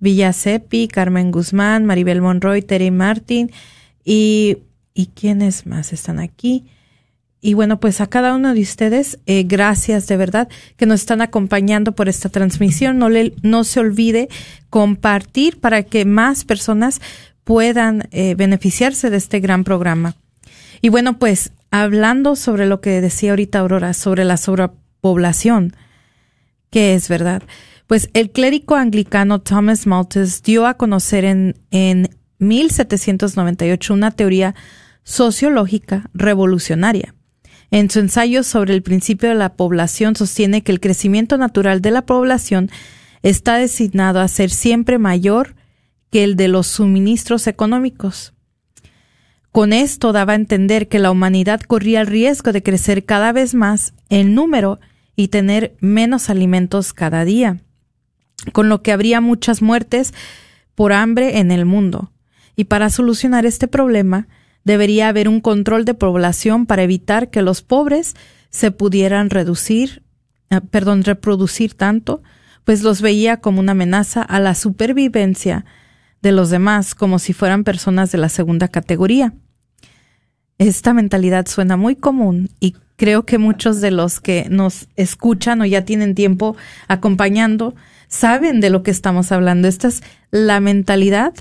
Villasepi, 0.00 0.88
Carmen 0.88 1.30
Guzmán, 1.30 1.84
Maribel 1.84 2.22
Monroy, 2.22 2.62
Terry 2.62 2.90
Martín 2.90 3.50
y, 4.06 4.56
y 4.94 5.08
quiénes 5.08 5.66
más 5.66 5.92
están 5.92 6.18
aquí. 6.18 6.64
Y 7.46 7.54
bueno, 7.54 7.78
pues 7.78 8.00
a 8.00 8.08
cada 8.08 8.34
uno 8.34 8.54
de 8.54 8.60
ustedes, 8.60 9.20
eh, 9.26 9.44
gracias 9.44 10.08
de 10.08 10.16
verdad 10.16 10.48
que 10.76 10.84
nos 10.84 10.98
están 10.98 11.20
acompañando 11.20 11.92
por 11.92 12.08
esta 12.08 12.28
transmisión. 12.28 12.98
No, 12.98 13.08
le, 13.08 13.34
no 13.42 13.62
se 13.62 13.78
olvide 13.78 14.28
compartir 14.68 15.60
para 15.60 15.84
que 15.84 16.04
más 16.04 16.44
personas 16.44 17.00
puedan 17.44 18.08
eh, 18.10 18.34
beneficiarse 18.34 19.10
de 19.10 19.18
este 19.18 19.38
gran 19.38 19.62
programa. 19.62 20.16
Y 20.80 20.88
bueno, 20.88 21.20
pues 21.20 21.52
hablando 21.70 22.34
sobre 22.34 22.66
lo 22.66 22.80
que 22.80 23.00
decía 23.00 23.30
ahorita 23.30 23.60
Aurora, 23.60 23.94
sobre 23.94 24.24
la 24.24 24.38
sobrepoblación, 24.38 25.76
que 26.70 26.94
es 26.94 27.08
verdad, 27.08 27.44
pues 27.86 28.10
el 28.12 28.32
clérigo 28.32 28.74
anglicano 28.74 29.40
Thomas 29.40 29.86
Malthus 29.86 30.42
dio 30.42 30.66
a 30.66 30.74
conocer 30.74 31.24
en, 31.24 31.54
en 31.70 32.10
1798 32.40 33.94
una 33.94 34.10
teoría 34.10 34.56
sociológica 35.04 36.10
revolucionaria 36.12 37.14
en 37.70 37.90
su 37.90 37.98
ensayo 37.98 38.42
sobre 38.42 38.74
el 38.74 38.82
principio 38.82 39.28
de 39.28 39.34
la 39.34 39.54
población 39.54 40.14
sostiene 40.16 40.62
que 40.62 40.72
el 40.72 40.80
crecimiento 40.80 41.36
natural 41.36 41.80
de 41.80 41.90
la 41.90 42.02
población 42.02 42.70
está 43.22 43.56
designado 43.56 44.20
a 44.20 44.28
ser 44.28 44.50
siempre 44.50 44.98
mayor 44.98 45.56
que 46.10 46.24
el 46.24 46.36
de 46.36 46.48
los 46.48 46.66
suministros 46.66 47.46
económicos. 47.46 48.32
Con 49.50 49.72
esto 49.72 50.12
daba 50.12 50.34
a 50.34 50.36
entender 50.36 50.86
que 50.86 50.98
la 50.98 51.10
humanidad 51.10 51.60
corría 51.60 52.02
el 52.02 52.06
riesgo 52.06 52.52
de 52.52 52.62
crecer 52.62 53.04
cada 53.04 53.32
vez 53.32 53.54
más 53.54 53.94
en 54.10 54.34
número 54.34 54.78
y 55.16 55.28
tener 55.28 55.74
menos 55.80 56.28
alimentos 56.28 56.92
cada 56.92 57.24
día, 57.24 57.56
con 58.52 58.68
lo 58.68 58.82
que 58.82 58.92
habría 58.92 59.20
muchas 59.20 59.62
muertes 59.62 60.12
por 60.74 60.92
hambre 60.92 61.38
en 61.38 61.50
el 61.50 61.64
mundo. 61.64 62.12
Y 62.54 62.64
para 62.64 62.90
solucionar 62.90 63.46
este 63.46 63.66
problema, 63.66 64.28
debería 64.66 65.08
haber 65.08 65.28
un 65.28 65.40
control 65.40 65.84
de 65.84 65.94
población 65.94 66.66
para 66.66 66.82
evitar 66.82 67.30
que 67.30 67.40
los 67.40 67.62
pobres 67.62 68.16
se 68.50 68.72
pudieran 68.72 69.30
reducir, 69.30 70.02
eh, 70.50 70.60
perdón, 70.60 71.04
reproducir 71.04 71.74
tanto, 71.74 72.20
pues 72.64 72.82
los 72.82 73.00
veía 73.00 73.36
como 73.36 73.60
una 73.60 73.72
amenaza 73.72 74.22
a 74.22 74.40
la 74.40 74.56
supervivencia 74.56 75.64
de 76.20 76.32
los 76.32 76.50
demás, 76.50 76.96
como 76.96 77.20
si 77.20 77.32
fueran 77.32 77.62
personas 77.62 78.10
de 78.10 78.18
la 78.18 78.28
segunda 78.28 78.66
categoría. 78.66 79.34
Esta 80.58 80.92
mentalidad 80.92 81.46
suena 81.46 81.76
muy 81.76 81.94
común 81.94 82.50
y 82.58 82.74
creo 82.96 83.24
que 83.24 83.38
muchos 83.38 83.80
de 83.80 83.92
los 83.92 84.18
que 84.18 84.48
nos 84.50 84.88
escuchan 84.96 85.60
o 85.60 85.64
ya 85.64 85.84
tienen 85.84 86.16
tiempo 86.16 86.56
acompañando 86.88 87.76
saben 88.08 88.60
de 88.60 88.70
lo 88.70 88.82
que 88.82 88.90
estamos 88.90 89.30
hablando. 89.30 89.68
Esta 89.68 89.86
es 89.86 90.02
la 90.32 90.58
mentalidad 90.58 91.34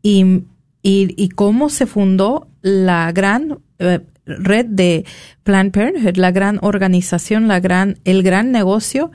y 0.00 0.44
y, 0.82 1.28
cómo 1.30 1.68
se 1.68 1.86
fundó 1.86 2.48
la 2.62 3.12
gran 3.12 3.58
eh, 3.78 4.00
red 4.24 4.66
de 4.66 5.04
Planned 5.42 5.72
Parenthood, 5.72 6.16
la 6.16 6.30
gran 6.30 6.58
organización, 6.62 7.48
la 7.48 7.60
gran, 7.60 7.98
el 8.04 8.22
gran 8.22 8.50
negocio 8.50 9.10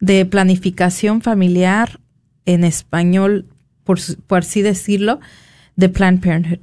de 0.00 0.24
planificación 0.24 1.20
familiar 1.20 2.00
en 2.46 2.64
español, 2.64 3.46
por, 3.84 3.98
por 4.26 4.38
así 4.38 4.62
decirlo, 4.62 5.20
de 5.76 5.88
Planned 5.88 6.20
Parenthood. 6.20 6.60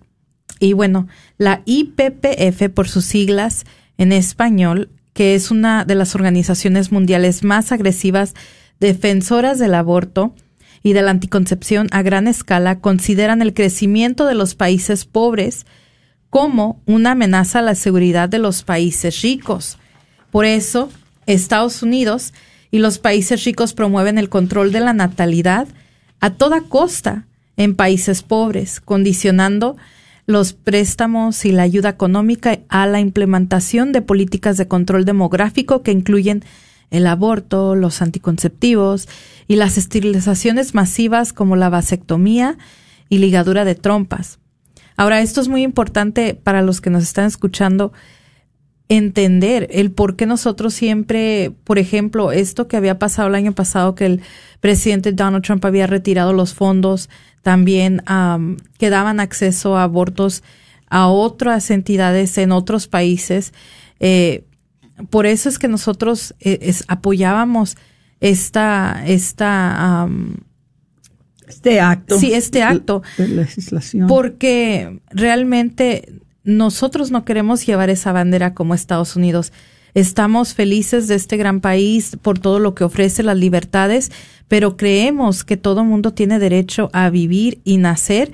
Y 0.59 0.73
bueno, 0.73 1.07
la 1.37 1.61
IPPF, 1.65 2.69
por 2.73 2.87
sus 2.87 3.05
siglas 3.05 3.65
en 3.97 4.11
español, 4.11 4.89
que 5.13 5.35
es 5.35 5.51
una 5.51 5.85
de 5.85 5.95
las 5.95 6.15
organizaciones 6.15 6.91
mundiales 6.91 7.43
más 7.43 7.71
agresivas 7.71 8.33
defensoras 8.79 9.59
del 9.59 9.75
aborto, 9.75 10.33
y 10.83 10.93
de 10.93 11.01
la 11.01 11.11
anticoncepción 11.11 11.87
a 11.91 12.01
gran 12.01 12.27
escala 12.27 12.79
consideran 12.79 13.41
el 13.41 13.53
crecimiento 13.53 14.25
de 14.25 14.35
los 14.35 14.55
países 14.55 15.05
pobres 15.05 15.65
como 16.29 16.81
una 16.85 17.11
amenaza 17.11 17.59
a 17.59 17.63
la 17.63 17.75
seguridad 17.75 18.29
de 18.29 18.39
los 18.39 18.63
países 18.63 19.21
ricos. 19.21 19.77
Por 20.31 20.45
eso, 20.45 20.89
Estados 21.25 21.81
Unidos 21.83 22.33
y 22.71 22.79
los 22.79 22.99
países 22.99 23.43
ricos 23.45 23.73
promueven 23.73 24.17
el 24.17 24.29
control 24.29 24.71
de 24.71 24.79
la 24.79 24.93
natalidad 24.93 25.67
a 26.19 26.31
toda 26.31 26.61
costa 26.61 27.25
en 27.57 27.75
países 27.75 28.23
pobres, 28.23 28.79
condicionando 28.79 29.75
los 30.25 30.53
préstamos 30.53 31.43
y 31.45 31.51
la 31.51 31.63
ayuda 31.63 31.89
económica 31.89 32.59
a 32.69 32.85
la 32.85 32.99
implementación 32.99 33.91
de 33.91 34.03
políticas 34.03 34.57
de 34.57 34.67
control 34.67 35.03
demográfico 35.03 35.81
que 35.81 35.91
incluyen 35.91 36.43
el 36.91 37.07
aborto, 37.07 37.75
los 37.75 38.01
anticonceptivos 38.01 39.07
y 39.47 39.55
las 39.55 39.77
esterilizaciones 39.77 40.73
masivas 40.73 41.33
como 41.33 41.55
la 41.55 41.69
vasectomía 41.69 42.57
y 43.09 43.19
ligadura 43.19 43.65
de 43.65 43.75
trompas. 43.75 44.39
Ahora, 44.97 45.21
esto 45.21 45.39
es 45.41 45.47
muy 45.47 45.63
importante 45.63 46.33
para 46.35 46.61
los 46.61 46.81
que 46.81 46.89
nos 46.89 47.03
están 47.03 47.25
escuchando 47.25 47.93
entender 48.89 49.67
el 49.71 49.91
por 49.91 50.15
qué 50.15 50.25
nosotros 50.25 50.73
siempre, 50.73 51.53
por 51.63 51.77
ejemplo, 51.77 52.31
esto 52.31 52.67
que 52.67 52.75
había 52.75 52.99
pasado 52.99 53.29
el 53.29 53.35
año 53.35 53.53
pasado, 53.53 53.93
que 53.93 54.07
el 54.07 54.21
presidente 54.59 55.13
Donald 55.13 55.45
Trump 55.45 55.63
había 55.63 55.87
retirado 55.87 56.33
los 56.33 56.55
fondos, 56.55 57.09
también 57.43 58.01
que 58.77 58.89
daban 58.89 59.19
acceso 59.19 59.77
a 59.77 59.83
abortos 59.83 60.43
a 60.89 61.07
otras 61.07 61.69
entidades 61.69 62.37
en 62.39 62.51
otros 62.51 62.87
países. 62.87 63.53
Eh, 63.99 64.43
por 65.09 65.25
eso 65.25 65.49
es 65.49 65.59
que 65.59 65.67
nosotros 65.67 66.35
eh, 66.39 66.73
apoyábamos 66.87 67.77
esta, 68.19 69.03
esta, 69.05 70.07
este 71.47 71.79
acto. 71.79 72.19
Sí, 72.19 72.33
este 72.33 72.63
acto. 72.63 73.01
De 73.17 73.27
legislación. 73.27 74.07
Porque 74.07 74.99
realmente 75.09 76.19
nosotros 76.43 77.11
no 77.11 77.25
queremos 77.25 77.65
llevar 77.65 77.89
esa 77.89 78.11
bandera 78.11 78.53
como 78.53 78.73
Estados 78.73 79.15
Unidos. 79.15 79.53
Estamos 79.93 80.53
felices 80.53 81.07
de 81.07 81.15
este 81.15 81.37
gran 81.37 81.61
país 81.61 82.17
por 82.21 82.39
todo 82.39 82.59
lo 82.59 82.75
que 82.75 82.83
ofrece 82.83 83.23
las 83.23 83.37
libertades, 83.37 84.11
pero 84.47 84.77
creemos 84.77 85.43
que 85.43 85.57
todo 85.57 85.83
mundo 85.83 86.13
tiene 86.13 86.39
derecho 86.39 86.89
a 86.93 87.09
vivir 87.09 87.61
y 87.63 87.77
nacer. 87.77 88.31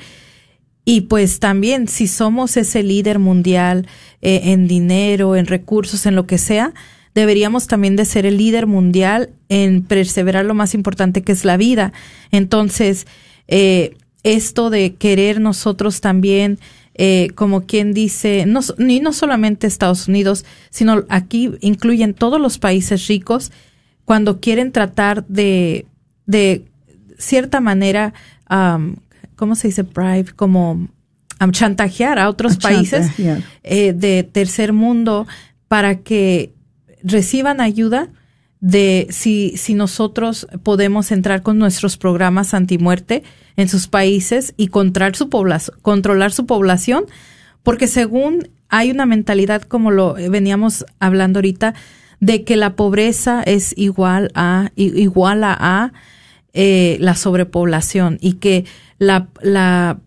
Y 0.86 1.02
pues 1.02 1.40
también 1.40 1.88
si 1.88 2.08
somos 2.08 2.58
ese 2.58 2.84
líder 2.84 3.20
mundial 3.20 3.88
eh, 4.22 4.42
en 4.46 4.68
dinero, 4.68 5.36
en 5.36 5.48
recursos, 5.48 6.06
en 6.06 6.16
lo 6.16 6.28
que 6.28 6.38
sea, 6.38 6.74
deberíamos 7.16 7.68
también 7.68 7.96
de 7.96 8.06
ser 8.06 8.26
el 8.26 8.38
líder 8.38 8.68
mundial 8.68 9.32
en 9.50 9.84
perseverar 9.84 10.46
lo 10.46 10.54
más 10.54 10.76
importante 10.76 11.24
que 11.24 11.32
es 11.32 11.44
la 11.44 11.58
vida. 11.58 11.92
Entonces, 12.32 13.08
eh, 13.48 13.98
esto 14.24 14.70
de 14.70 14.96
querer 14.96 15.42
nosotros 15.42 16.02
también 16.02 16.60
eh, 16.98 17.32
como 17.36 17.66
quien 17.66 17.94
dice, 17.94 18.46
no, 18.48 18.62
ni 18.78 19.02
no 19.02 19.12
solamente 19.12 19.68
Estados 19.68 20.08
Unidos, 20.08 20.46
sino 20.70 21.04
aquí 21.10 21.52
incluyen 21.60 22.14
todos 22.14 22.40
los 22.40 22.58
países 22.58 23.08
ricos, 23.08 23.52
cuando 24.06 24.40
quieren 24.40 24.72
tratar 24.72 25.26
de, 25.28 25.88
de 26.26 26.64
cierta 27.18 27.60
manera, 27.60 28.14
um, 28.50 28.96
¿cómo 29.36 29.56
se 29.56 29.68
dice? 29.70 29.84
Bribe, 29.84 30.34
como 30.36 30.88
chantajear 31.52 32.18
a 32.20 32.30
otros 32.30 32.58
países 32.58 33.12
eh, 33.64 33.94
de 33.94 34.24
tercer 34.24 34.74
mundo 34.74 35.28
para 35.68 36.00
que 36.00 36.54
reciban 37.04 37.62
ayuda 37.62 38.10
de 38.62 39.08
si, 39.12 39.58
si 39.58 39.74
nosotros 39.76 40.48
podemos 40.64 41.12
entrar 41.12 41.44
con 41.44 41.60
nuestros 41.60 41.98
programas 41.98 42.54
antimuerte 42.54 43.24
en 43.58 43.70
sus 43.70 43.88
países 43.88 44.54
y 44.58 44.68
controlar 44.68 45.16
su, 45.16 45.30
controlar 45.82 46.32
su 46.32 46.46
población, 46.46 47.06
porque 47.64 47.88
según 47.88 48.50
hay 48.70 48.92
una 48.92 49.06
mentalidad, 49.06 49.62
como 49.62 49.92
lo 49.92 50.16
veníamos 50.16 50.86
hablando 51.00 51.40
ahorita, 51.40 51.76
de 52.20 52.44
que 52.44 52.56
la 52.56 52.76
pobreza 52.76 53.44
es 53.44 53.74
igual 53.78 54.32
a, 54.36 54.72
igual 54.76 55.44
a, 55.44 55.94
eh, 56.56 56.98
la 57.00 57.16
sobrepoblación 57.16 58.18
y 58.22 58.34
que 58.34 58.66
la, 58.98 59.28
la, 59.42 60.00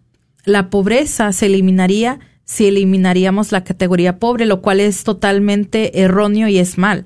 la 0.44 0.70
pobreza 0.70 1.32
se 1.32 1.46
eliminaría 1.46 2.20
si 2.44 2.66
eliminaríamos 2.66 3.53
la 3.53 3.62
categoría 3.62 4.18
pobre, 4.18 4.46
lo 4.46 4.62
cual 4.62 4.80
es 4.80 5.05
totalmente 5.05 6.01
erróneo 6.01 6.49
y 6.49 6.59
es 6.59 6.78
mal. 6.78 7.05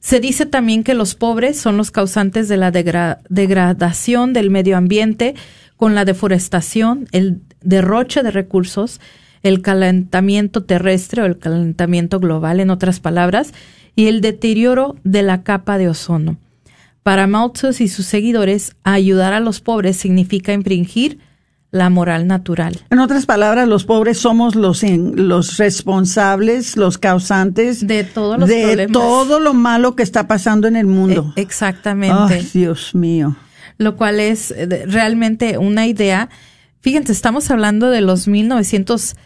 Se 0.00 0.20
dice 0.20 0.46
también 0.46 0.82
que 0.82 0.94
los 0.94 1.14
pobres 1.14 1.58
son 1.58 1.76
los 1.76 1.90
causantes 1.90 2.48
de 2.48 2.56
la 2.56 2.70
degradación 2.70 4.32
del 4.32 4.50
medio 4.50 4.78
ambiente 4.78 5.34
con 5.76 5.94
la 5.94 6.06
deforestación, 6.06 7.08
el 7.12 7.42
derroche 7.60 8.22
de 8.22 8.30
recursos, 8.30 9.00
el 9.42 9.60
calentamiento 9.60 10.64
terrestre 10.64 11.20
o 11.20 11.26
el 11.26 11.38
calentamiento 11.38 12.18
global, 12.18 12.60
en 12.60 12.70
otras 12.70 13.00
palabras, 13.00 13.52
y 13.94 14.06
el 14.06 14.22
deterioro 14.22 14.96
de 15.04 15.22
la 15.22 15.42
capa 15.42 15.76
de 15.76 15.88
ozono. 15.88 16.38
Para 17.04 17.26
Malthus 17.26 17.82
y 17.82 17.88
sus 17.88 18.06
seguidores, 18.06 18.76
ayudar 18.82 19.34
a 19.34 19.40
los 19.40 19.60
pobres 19.60 19.98
significa 19.98 20.54
infringir 20.54 21.18
la 21.70 21.90
moral 21.90 22.26
natural. 22.26 22.80
En 22.88 22.98
otras 22.98 23.26
palabras, 23.26 23.68
los 23.68 23.84
pobres 23.84 24.16
somos 24.16 24.54
los, 24.54 24.82
los 24.82 25.58
responsables, 25.58 26.78
los 26.78 26.96
causantes 26.96 27.86
de, 27.86 28.04
todos 28.04 28.38
los 28.38 28.48
de 28.48 28.88
todo 28.90 29.38
lo 29.38 29.52
malo 29.52 29.94
que 29.94 30.02
está 30.02 30.26
pasando 30.26 30.66
en 30.66 30.76
el 30.76 30.86
mundo. 30.86 31.34
E, 31.36 31.42
exactamente. 31.42 32.42
Dios 32.54 32.94
mío. 32.94 33.36
Lo 33.76 33.96
cual 33.96 34.18
es 34.18 34.50
eh, 34.52 34.86
realmente 34.86 35.58
una 35.58 35.86
idea. 35.86 36.30
Fíjense, 36.80 37.12
estamos 37.12 37.50
hablando 37.50 37.90
de 37.90 38.00
los 38.00 38.28
1900, 38.28 39.16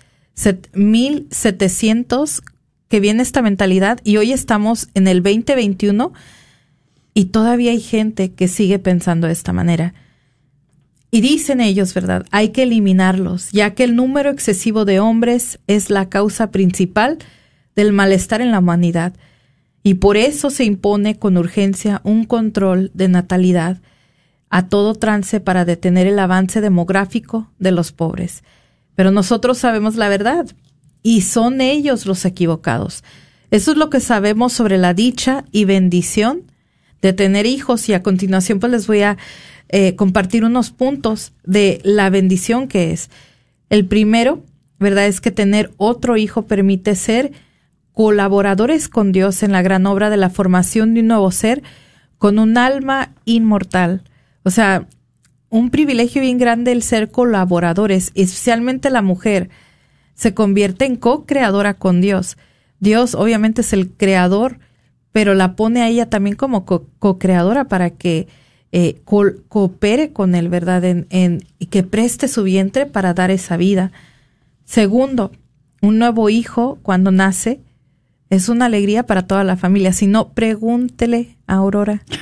1700 0.72 2.43
que 2.89 2.99
viene 2.99 3.22
esta 3.22 3.41
mentalidad 3.41 4.01
y 4.03 4.16
hoy 4.16 4.33
estamos 4.33 4.89
en 4.95 5.07
el 5.07 5.22
2021 5.22 6.12
y 7.19 7.25
todavía 7.25 7.73
hay 7.73 7.81
gente 7.81 8.33
que 8.33 8.47
sigue 8.47 8.79
pensando 8.79 9.27
de 9.27 9.33
esta 9.33 9.53
manera. 9.53 9.93
Y 11.11 11.21
dicen 11.21 11.61
ellos, 11.61 11.93
¿verdad? 11.93 12.25
Hay 12.31 12.51
que 12.51 12.62
eliminarlos, 12.62 13.51
ya 13.51 13.75
que 13.75 13.83
el 13.83 13.97
número 13.97 14.31
excesivo 14.31 14.85
de 14.85 15.01
hombres 15.01 15.59
es 15.66 15.91
la 15.91 16.09
causa 16.09 16.53
principal 16.53 17.19
del 17.75 17.93
malestar 17.93 18.41
en 18.41 18.53
la 18.53 18.61
humanidad. 18.61 19.14
Y 19.83 19.95
por 19.95 20.16
eso 20.16 20.51
se 20.51 20.62
impone 20.62 21.19
con 21.19 21.37
urgencia 21.37 22.01
un 22.05 22.23
control 22.23 22.93
de 22.95 23.09
natalidad 23.09 23.79
a 24.49 24.69
todo 24.69 24.95
trance 24.95 25.41
para 25.41 25.64
detener 25.64 26.07
el 26.07 26.21
avance 26.21 26.61
demográfico 26.61 27.51
de 27.59 27.73
los 27.73 27.91
pobres. 27.91 28.45
Pero 28.95 29.11
nosotros 29.11 29.59
sabemos 29.59 29.97
la 29.97 30.09
verdad 30.09 30.47
y 31.03 31.23
son 31.23 31.62
ellos 31.62 32.07
los 32.07 32.25
equivocados. 32.25 33.03
Eso 33.51 33.73
es 33.73 33.77
lo 33.77 33.91
que 33.91 33.99
sabemos 33.99 34.53
sobre 34.53 34.79
la 34.79 34.95
dicha 34.95 35.47
y 35.51 35.64
bendición 35.64 36.47
de 37.03 37.12
tener 37.12 37.46
hijos 37.46 37.88
y 37.88 37.94
a 37.94 38.03
continuación 38.03 38.61
pues 38.61 38.72
les 38.72 38.86
voy 38.86 39.03
a 39.03 39.16
eh, 39.68 39.94
compartir 39.96 40.44
unos 40.44 40.70
puntos 40.70 41.32
de 41.44 41.80
la 41.84 42.11
bendición 42.11 42.68
que 42.68 42.92
es. 42.92 43.11
El 43.68 43.86
primero, 43.86 44.42
¿verdad? 44.78 45.07
Es 45.07 45.20
que 45.20 45.30
tener 45.30 45.70
otro 45.76 46.16
hijo 46.16 46.42
permite 46.42 46.94
ser 46.94 47.32
colaboradores 47.92 48.88
con 48.88 49.12
Dios 49.12 49.42
en 49.42 49.53
la 49.53 49.62
gran 49.62 49.84
obra 49.86 50.09
de 50.09 50.16
la 50.16 50.30
formación 50.30 50.94
de 50.94 51.01
un 51.01 51.09
nuevo 51.09 51.30
ser 51.30 51.62
con 52.16 52.38
un 52.38 52.57
alma 52.57 53.12
inmortal. 53.24 54.03
O 54.44 54.51
sea, 54.51 54.86
un 55.51 55.70
privilegio 55.70 56.22
bien 56.22 56.38
grande 56.38 56.72
el 56.72 56.82
ser 56.82 57.11
colaboradores, 57.11 58.12
especialmente 58.14 58.90
la 58.90 59.03
mujer, 59.03 59.51
se 60.14 60.34
convierte 60.34 60.84
en 60.84 60.96
co-creadora 60.96 61.74
con 61.74 62.01
Dios. 62.01 62.36
Dios 62.80 63.14
obviamente 63.14 63.62
es 63.62 63.72
el 63.72 63.90
creador, 63.90 64.59
pero 65.12 65.34
la 65.34 65.56
pone 65.56 65.82
a 65.82 65.88
ella 65.88 66.09
también 66.09 66.36
como 66.36 66.64
co-creadora 66.64 67.64
para 67.64 67.90
que 67.90 68.28
eh, 68.70 69.00
coopere 69.04 70.12
con 70.12 70.34
él, 70.34 70.48
¿verdad? 70.48 70.84
En, 70.84 71.44
y 71.59 71.66
que 71.66 71.82
preste 71.82 72.28
su 72.28 72.42
vientre 72.42 72.86
para 72.86 73.14
dar 73.14 73.30
esa 73.30 73.56
vida. 73.56 73.92
Segundo, 74.64 75.32
un 75.80 75.98
nuevo 75.98 76.28
hijo 76.28 76.78
cuando 76.82 77.11
nace 77.11 77.61
es 78.30 78.50
una 78.50 78.66
alegría 78.66 79.04
para 79.04 79.26
toda 79.26 79.44
la 79.44 79.56
familia. 79.56 79.92
Si 79.92 80.06
no, 80.06 80.32
pregúntele 80.32 81.36
a 81.46 81.54
Aurora. 81.54 82.02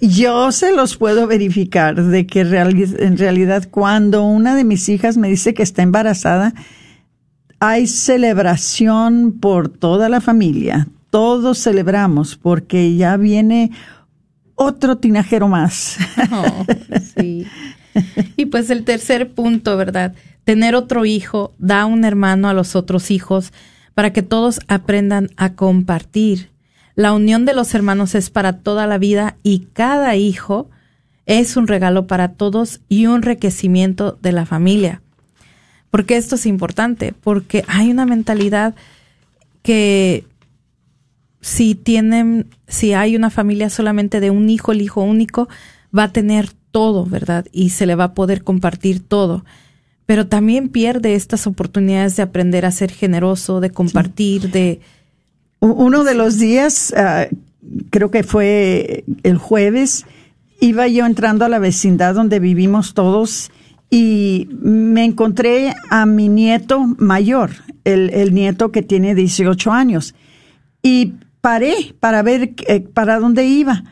Yo 0.00 0.50
se 0.50 0.72
los 0.72 0.96
puedo 0.96 1.26
verificar 1.26 2.02
de 2.02 2.26
que 2.26 2.40
en 2.40 3.18
realidad 3.18 3.68
cuando 3.70 4.24
una 4.24 4.56
de 4.56 4.64
mis 4.64 4.88
hijas 4.88 5.18
me 5.18 5.28
dice 5.28 5.54
que 5.54 5.62
está 5.62 5.82
embarazada, 5.82 6.54
hay 7.60 7.86
celebración 7.86 9.38
por 9.38 9.68
toda 9.68 10.08
la 10.08 10.20
familia. 10.20 10.88
Todos 11.10 11.62
celebramos 11.62 12.36
porque 12.36 12.96
ya 12.96 13.16
viene 13.16 13.70
otro 14.54 14.98
tinajero 14.98 15.46
más. 15.46 15.98
Oh. 16.32 16.64
Y 18.36 18.46
pues 18.46 18.70
el 18.70 18.84
tercer 18.84 19.32
punto, 19.32 19.76
¿verdad? 19.76 20.14
Tener 20.44 20.76
otro 20.76 21.04
hijo 21.04 21.52
da 21.58 21.86
un 21.86 22.04
hermano 22.04 22.48
a 22.48 22.54
los 22.54 22.76
otros 22.76 23.10
hijos 23.10 23.52
para 23.94 24.12
que 24.12 24.22
todos 24.22 24.60
aprendan 24.68 25.30
a 25.36 25.54
compartir. 25.54 26.50
La 26.94 27.12
unión 27.12 27.44
de 27.46 27.52
los 27.52 27.74
hermanos 27.74 28.14
es 28.14 28.30
para 28.30 28.58
toda 28.58 28.86
la 28.86 28.98
vida 28.98 29.36
y 29.42 29.66
cada 29.72 30.14
hijo 30.14 30.70
es 31.26 31.56
un 31.56 31.66
regalo 31.66 32.06
para 32.06 32.34
todos 32.34 32.80
y 32.88 33.06
un 33.06 33.16
enriquecimiento 33.16 34.18
de 34.22 34.32
la 34.32 34.46
familia. 34.46 35.02
¿Por 35.90 36.06
qué 36.06 36.16
esto 36.16 36.36
es 36.36 36.46
importante? 36.46 37.14
Porque 37.20 37.64
hay 37.66 37.90
una 37.90 38.06
mentalidad 38.06 38.74
que 39.62 40.24
si 41.40 41.74
tienen, 41.74 42.46
si 42.68 42.92
hay 42.92 43.16
una 43.16 43.30
familia 43.30 43.70
solamente 43.70 44.20
de 44.20 44.30
un 44.30 44.48
hijo, 44.48 44.72
el 44.72 44.82
hijo 44.82 45.02
único 45.02 45.48
va 45.96 46.04
a 46.04 46.12
tener 46.12 46.50
todo, 46.70 47.06
¿verdad? 47.06 47.46
Y 47.52 47.70
se 47.70 47.86
le 47.86 47.94
va 47.94 48.04
a 48.04 48.14
poder 48.14 48.44
compartir 48.44 49.00
todo. 49.00 49.44
Pero 50.06 50.26
también 50.26 50.68
pierde 50.68 51.14
estas 51.14 51.46
oportunidades 51.46 52.16
de 52.16 52.22
aprender 52.22 52.66
a 52.66 52.70
ser 52.70 52.90
generoso, 52.92 53.60
de 53.60 53.70
compartir, 53.70 54.50
de... 54.50 54.80
Uno 55.60 56.04
de 56.04 56.14
los 56.14 56.38
días, 56.38 56.94
ah, 56.96 57.26
creo 57.90 58.10
que 58.10 58.22
fue 58.22 59.04
el 59.22 59.36
jueves, 59.36 60.06
iba 60.58 60.88
yo 60.88 61.04
entrando 61.04 61.44
a 61.44 61.48
la 61.48 61.58
vecindad 61.58 62.14
donde 62.14 62.38
vivimos 62.38 62.94
todos 62.94 63.50
y 63.90 64.48
me 64.62 65.04
encontré 65.04 65.74
a 65.90 66.06
mi 66.06 66.28
nieto 66.28 66.80
mayor, 66.98 67.50
el, 67.84 68.10
el 68.10 68.32
nieto 68.32 68.70
que 68.70 68.82
tiene 68.82 69.16
18 69.16 69.72
años. 69.72 70.14
Y 70.82 71.14
paré 71.40 71.94
para 71.98 72.22
ver 72.22 72.54
eh, 72.68 72.80
para 72.80 73.18
dónde 73.18 73.46
iba 73.46 73.84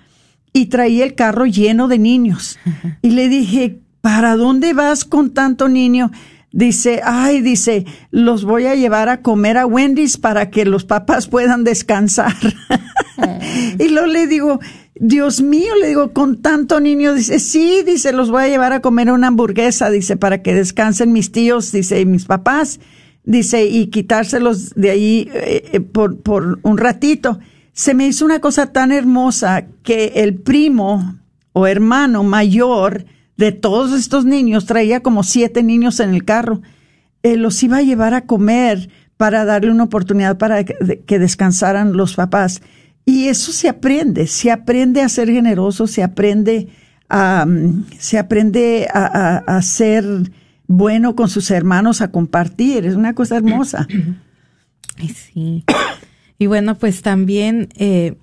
y 0.53 0.66
traía 0.66 1.05
el 1.05 1.14
carro 1.14 1.46
lleno 1.46 1.88
de 1.88 1.99
niños. 1.99 2.59
Y 3.03 3.11
le 3.11 3.28
dije, 3.28 3.80
¿para 4.01 4.36
dónde 4.36 4.72
vas 4.72 5.05
con 5.05 5.30
tanto 5.30 5.68
niño? 5.68 6.11
Dice, 6.51 7.03
ay, 7.05 7.42
dice, 7.42 7.84
los 8.11 8.44
voy 8.44 8.66
a 8.66 8.74
llevar 8.74 9.09
a 9.09 9.20
comer 9.20 9.59
a 9.59 9.66
Wendy's 9.66 10.16
para 10.16 10.51
que 10.51 10.64
los 10.64 10.84
papás 10.84 11.28
puedan 11.28 11.62
descansar. 11.62 12.34
y 13.78 13.88
luego 13.88 14.07
le 14.07 14.26
digo, 14.26 14.59
Dios 15.01 15.42
mío, 15.42 15.74
le 15.80 15.88
digo, 15.88 16.12
con 16.12 16.42
tanto 16.42 16.80
niño, 16.80 17.14
dice, 17.14 17.38
sí, 17.38 17.82
dice, 17.86 18.12
los 18.12 18.30
voy 18.30 18.44
a 18.44 18.49
llevar 18.49 18.72
a 18.72 18.80
comer 18.80 19.11
una 19.12 19.28
hamburguesa, 19.28 19.90
dice, 19.90 20.16
para 20.16 20.42
que 20.42 20.55
descansen 20.55 21.12
mis 21.12 21.30
tíos, 21.30 21.70
dice, 21.70 22.01
y 22.01 22.07
mis 22.07 22.24
papás, 22.24 22.80
dice, 23.24 23.66
y 23.66 23.88
quitárselos 23.88 24.74
de 24.74 24.90
ahí 24.90 25.30
eh, 25.32 25.70
eh, 25.72 25.80
por, 25.80 26.20
por 26.20 26.59
un 26.62 26.78
ratito. 26.78 27.38
Se 27.72 27.94
me 27.94 28.07
hizo 28.07 28.24
una 28.24 28.40
cosa 28.40 28.72
tan 28.72 28.90
hermosa 28.90 29.66
que 29.84 30.12
el 30.16 30.34
primo 30.34 31.18
o 31.53 31.66
hermano 31.66 32.24
mayor 32.24 33.05
de 33.36 33.53
todos 33.53 33.92
estos 33.92 34.24
niños, 34.24 34.66
traía 34.66 35.01
como 35.01 35.22
siete 35.22 35.62
niños 35.62 36.01
en 36.01 36.12
el 36.12 36.24
carro, 36.24 36.61
eh, 37.22 37.36
los 37.36 37.62
iba 37.62 37.76
a 37.76 37.82
llevar 37.82 38.14
a 38.14 38.26
comer 38.26 38.90
para 39.16 39.44
darle 39.44 39.70
una 39.70 39.84
oportunidad 39.84 40.38
para 40.38 40.64
que 40.64 41.18
descansaran 41.18 41.96
los 41.96 42.14
papás. 42.14 42.62
Y 43.09 43.28
eso 43.28 43.52
se 43.52 43.70
aprende, 43.70 44.26
se 44.26 44.50
aprende 44.50 45.00
a 45.00 45.09
ser 45.09 45.30
generoso, 45.30 45.86
se 45.86 46.02
aprende 46.02 46.68
a, 47.09 47.46
mm, 47.46 47.86
se 47.98 48.18
aprende 48.18 48.86
a, 48.92 49.62
ser 49.62 50.04
bueno 50.66 51.16
con 51.16 51.30
sus 51.30 51.50
hermanos, 51.50 52.02
a 52.02 52.11
compartir. 52.11 52.84
Es 52.84 52.96
una 52.96 53.14
cosa 53.14 53.38
hermosa. 53.38 53.88
Sí. 55.32 55.64
Y 56.38 56.46
bueno, 56.48 56.74
pues 56.74 57.00
también, 57.00 57.70
eh, 57.76 58.16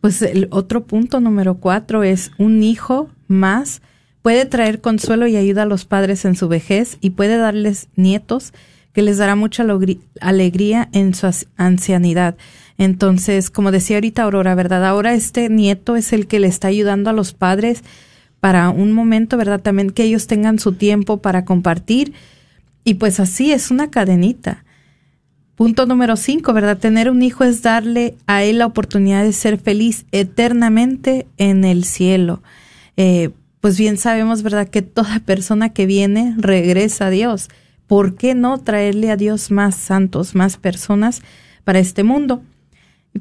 pues 0.00 0.22
el 0.22 0.46
otro 0.52 0.84
punto 0.86 1.18
número 1.18 1.56
cuatro 1.56 2.04
es 2.04 2.30
un 2.38 2.62
hijo 2.62 3.10
más 3.26 3.82
puede 4.22 4.46
traer 4.46 4.80
consuelo 4.80 5.26
y 5.26 5.36
ayuda 5.36 5.64
a 5.64 5.66
los 5.66 5.86
padres 5.86 6.24
en 6.24 6.36
su 6.36 6.46
vejez 6.46 6.98
y 7.00 7.10
puede 7.10 7.36
darles 7.36 7.88
nietos 7.96 8.52
que 8.92 9.02
les 9.02 9.18
dará 9.18 9.34
mucha 9.34 9.66
alegría 10.20 10.88
en 10.92 11.14
su 11.14 11.28
ancianidad. 11.56 12.36
Entonces, 12.78 13.50
como 13.50 13.70
decía 13.70 13.96
ahorita 13.96 14.22
Aurora, 14.22 14.54
¿verdad? 14.54 14.84
Ahora 14.84 15.14
este 15.14 15.48
nieto 15.48 15.96
es 15.96 16.12
el 16.12 16.26
que 16.26 16.40
le 16.40 16.48
está 16.48 16.68
ayudando 16.68 17.10
a 17.10 17.12
los 17.12 17.32
padres 17.32 17.82
para 18.40 18.68
un 18.70 18.92
momento, 18.92 19.36
¿verdad? 19.36 19.60
También 19.60 19.90
que 19.90 20.04
ellos 20.04 20.26
tengan 20.26 20.58
su 20.58 20.72
tiempo 20.72 21.18
para 21.18 21.44
compartir. 21.44 22.12
Y 22.84 22.94
pues 22.94 23.20
así 23.20 23.52
es 23.52 23.70
una 23.70 23.90
cadenita. 23.90 24.64
Punto 25.54 25.86
número 25.86 26.16
cinco, 26.16 26.52
¿verdad? 26.52 26.78
Tener 26.78 27.10
un 27.10 27.22
hijo 27.22 27.44
es 27.44 27.62
darle 27.62 28.16
a 28.26 28.42
él 28.42 28.58
la 28.58 28.66
oportunidad 28.66 29.22
de 29.22 29.32
ser 29.32 29.58
feliz 29.58 30.04
eternamente 30.10 31.26
en 31.36 31.64
el 31.64 31.84
cielo. 31.84 32.42
Eh, 32.96 33.30
pues 33.60 33.78
bien 33.78 33.96
sabemos, 33.96 34.42
¿verdad? 34.42 34.68
Que 34.68 34.82
toda 34.82 35.20
persona 35.24 35.72
que 35.72 35.86
viene 35.86 36.34
regresa 36.36 37.06
a 37.06 37.10
Dios. 37.10 37.48
¿Por 37.86 38.16
qué 38.16 38.34
no 38.34 38.58
traerle 38.58 39.10
a 39.10 39.16
Dios 39.16 39.50
más 39.50 39.76
santos, 39.76 40.34
más 40.34 40.56
personas 40.56 41.22
para 41.62 41.78
este 41.78 42.02
mundo? 42.02 42.42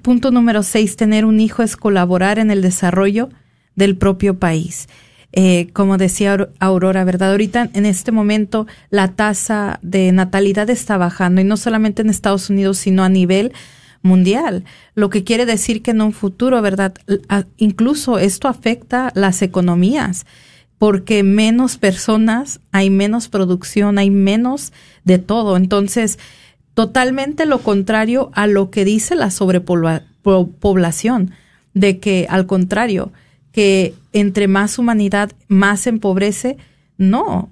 Punto 0.01 0.31
número 0.31 0.63
seis, 0.63 0.95
tener 0.95 1.23
un 1.25 1.39
hijo 1.39 1.61
es 1.63 1.77
colaborar 1.77 2.39
en 2.39 2.51
el 2.51 2.61
desarrollo 2.61 3.29
del 3.75 3.95
propio 3.95 4.39
país. 4.39 4.87
Eh, 5.35 5.69
como 5.73 5.97
decía 5.97 6.49
Aurora, 6.59 7.03
¿verdad? 7.03 7.31
Ahorita 7.31 7.69
en 7.73 7.85
este 7.85 8.11
momento 8.11 8.67
la 8.91 9.09
tasa 9.09 9.79
de 9.81 10.11
natalidad 10.11 10.69
está 10.69 10.97
bajando 10.97 11.41
y 11.41 11.43
no 11.43 11.57
solamente 11.57 12.03
en 12.03 12.09
Estados 12.09 12.51
Unidos, 12.51 12.77
sino 12.77 13.03
a 13.03 13.09
nivel 13.09 13.51
mundial, 14.03 14.63
lo 14.93 15.09
que 15.09 15.23
quiere 15.23 15.45
decir 15.45 15.81
que 15.81 15.91
en 15.91 16.01
un 16.01 16.13
futuro, 16.13 16.61
¿verdad? 16.61 16.93
Incluso 17.57 18.19
esto 18.19 18.47
afecta 18.47 19.11
las 19.15 19.41
economías, 19.41 20.25
porque 20.77 21.23
menos 21.23 21.77
personas, 21.77 22.59
hay 22.71 22.89
menos 22.89 23.29
producción, 23.29 23.97
hay 23.97 24.09
menos 24.09 24.73
de 25.05 25.17
todo. 25.17 25.55
Entonces, 25.55 26.19
totalmente 26.74 27.45
lo 27.45 27.59
contrario 27.59 28.32
a 28.34 28.47
lo 28.47 28.71
que 28.71 28.86
dice 28.86 29.15
la 29.15 29.32
sobrepoblación, 29.32 31.32
de 31.74 31.99
que 31.99 32.28
al 32.30 32.45
contrario, 32.45 33.11
que 33.51 33.93
entre 34.11 34.47
más 34.47 34.80
humanidad 34.80 35.32
más 35.47 35.88
empobrece, 35.88 36.57
no. 36.97 37.51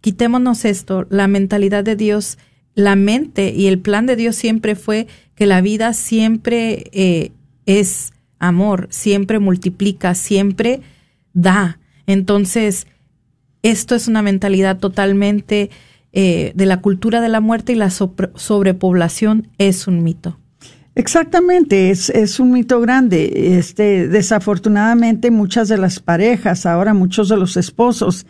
Quitémonos 0.00 0.64
esto, 0.64 1.06
la 1.08 1.28
mentalidad 1.28 1.84
de 1.84 1.96
Dios, 1.96 2.38
la 2.74 2.96
mente 2.96 3.50
y 3.50 3.66
el 3.66 3.78
plan 3.78 4.06
de 4.06 4.16
Dios 4.16 4.36
siempre 4.36 4.74
fue 4.74 5.06
que 5.34 5.46
la 5.46 5.60
vida 5.60 5.92
siempre 5.94 6.90
eh, 6.92 7.32
es 7.66 8.12
amor, 8.38 8.88
siempre 8.90 9.38
multiplica, 9.38 10.14
siempre 10.14 10.80
da. 11.32 11.78
Entonces, 12.06 12.86
esto 13.62 13.94
es 13.94 14.08
una 14.08 14.20
mentalidad 14.20 14.78
totalmente 14.78 15.70
eh, 16.16 16.52
de 16.54 16.66
la 16.66 16.80
cultura 16.80 17.20
de 17.20 17.28
la 17.28 17.40
muerte 17.40 17.72
y 17.72 17.74
la 17.74 17.90
sobrepoblación 17.90 19.48
es 19.58 19.88
un 19.88 20.04
mito. 20.04 20.38
Exactamente, 20.94 21.90
es, 21.90 22.08
es 22.08 22.38
un 22.38 22.52
mito 22.52 22.80
grande. 22.80 23.58
Este, 23.58 24.06
desafortunadamente, 24.06 25.32
muchas 25.32 25.68
de 25.68 25.76
las 25.76 25.98
parejas, 25.98 26.66
ahora 26.66 26.94
muchos 26.94 27.28
de 27.28 27.36
los 27.36 27.56
esposos, 27.56 28.26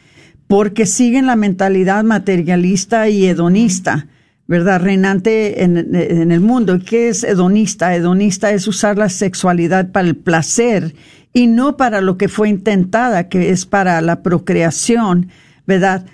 porque 0.47 0.87
siguen 0.87 1.27
la 1.27 1.37
mentalidad 1.37 2.05
materialista 2.05 3.11
y 3.11 3.27
hedonista, 3.27 4.07
¿verdad? 4.47 4.81
Reinante 4.81 5.63
en, 5.63 5.95
en 5.95 6.33
el 6.33 6.41
mundo. 6.41 6.79
¿Qué 6.87 7.11
es 7.11 7.23
hedonista? 7.23 7.95
Hedonista 7.95 8.51
es 8.53 8.67
usar 8.67 8.97
la 8.97 9.11
sexualidad 9.11 9.93
para 9.93 10.09
el 10.09 10.17
placer 10.17 10.95
y 11.35 11.49
no 11.49 11.77
para 11.77 12.01
lo 12.01 12.17
que 12.17 12.29
fue 12.29 12.49
intentada, 12.49 13.29
que 13.29 13.51
es 13.51 13.67
para 13.67 14.01
la 14.01 14.23
procreación, 14.23 15.29
¿verdad? 15.67 16.07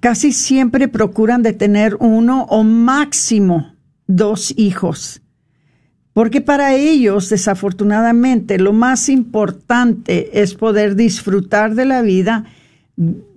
Casi 0.00 0.32
siempre 0.32 0.88
procuran 0.88 1.42
de 1.42 1.52
tener 1.52 1.96
uno 2.00 2.44
o 2.44 2.62
máximo 2.64 3.74
dos 4.06 4.52
hijos. 4.56 5.22
Porque 6.12 6.40
para 6.40 6.74
ellos, 6.74 7.28
desafortunadamente, 7.28 8.58
lo 8.58 8.72
más 8.72 9.08
importante 9.08 10.40
es 10.42 10.54
poder 10.54 10.96
disfrutar 10.96 11.76
de 11.76 11.84
la 11.84 12.02
vida, 12.02 12.44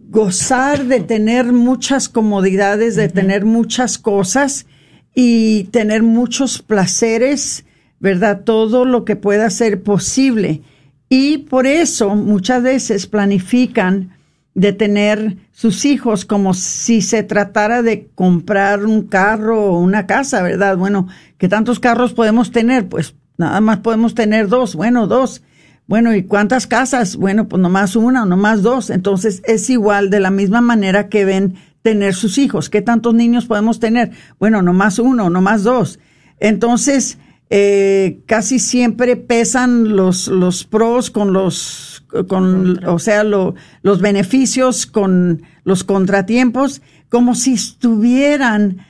gozar 0.09 0.85
de 0.85 0.99
tener 1.01 1.53
muchas 1.53 2.09
comodidades, 2.09 2.95
de 2.95 3.07
tener 3.07 3.45
muchas 3.45 3.99
cosas 3.99 4.65
y 5.13 5.65
tener 5.65 6.01
muchos 6.01 6.61
placeres, 6.61 7.65
¿verdad? 7.99 8.41
Todo 8.43 8.85
lo 8.85 9.05
que 9.05 9.15
pueda 9.15 9.49
ser 9.51 9.83
posible. 9.83 10.61
Y 11.07 11.39
por 11.39 11.67
eso 11.67 12.15
muchas 12.15 12.63
veces 12.63 13.05
planifican 13.05 14.17
de 14.53 14.73
tener 14.73 15.37
sus 15.51 15.85
hijos 15.85 16.25
como 16.25 16.53
si 16.53 17.01
se 17.01 17.23
tratara 17.23 17.81
de 17.81 18.09
comprar 18.15 18.85
un 18.85 19.07
carro 19.07 19.65
o 19.65 19.79
una 19.79 20.07
casa, 20.07 20.41
¿verdad? 20.41 20.77
Bueno, 20.77 21.07
¿qué 21.37 21.47
tantos 21.47 21.79
carros 21.79 22.13
podemos 22.13 22.51
tener? 22.51 22.89
Pues 22.89 23.15
nada 23.37 23.61
más 23.61 23.79
podemos 23.79 24.13
tener 24.13 24.47
dos, 24.47 24.75
bueno, 24.75 25.07
dos. 25.07 25.41
Bueno, 25.87 26.15
¿y 26.15 26.23
cuántas 26.23 26.67
casas? 26.67 27.15
Bueno, 27.15 27.47
pues 27.47 27.61
nomás 27.61 27.95
una 27.95 28.23
o 28.23 28.25
nomás 28.25 28.61
dos. 28.61 28.89
Entonces 28.89 29.41
es 29.45 29.69
igual 29.69 30.09
de 30.09 30.19
la 30.19 30.31
misma 30.31 30.61
manera 30.61 31.09
que 31.09 31.25
ven 31.25 31.55
tener 31.81 32.13
sus 32.13 32.37
hijos. 32.37 32.69
¿Qué 32.69 32.81
tantos 32.81 33.13
niños 33.13 33.45
podemos 33.45 33.79
tener? 33.79 34.11
Bueno, 34.39 34.61
nomás 34.61 34.99
uno, 34.99 35.29
nomás 35.29 35.63
dos. 35.63 35.99
Entonces, 36.39 37.17
eh, 37.53 38.21
casi 38.27 38.59
siempre 38.59 39.17
pesan 39.17 39.93
los, 39.97 40.29
los 40.29 40.63
pros 40.63 41.11
con 41.11 41.33
los, 41.33 42.05
con, 42.29 42.81
o 42.85 42.97
sea, 42.97 43.25
los 43.25 43.99
beneficios 43.99 44.85
con 44.85 45.43
los 45.65 45.83
contratiempos, 45.83 46.81
como 47.09 47.35
si 47.35 47.55
estuvieran 47.55 48.85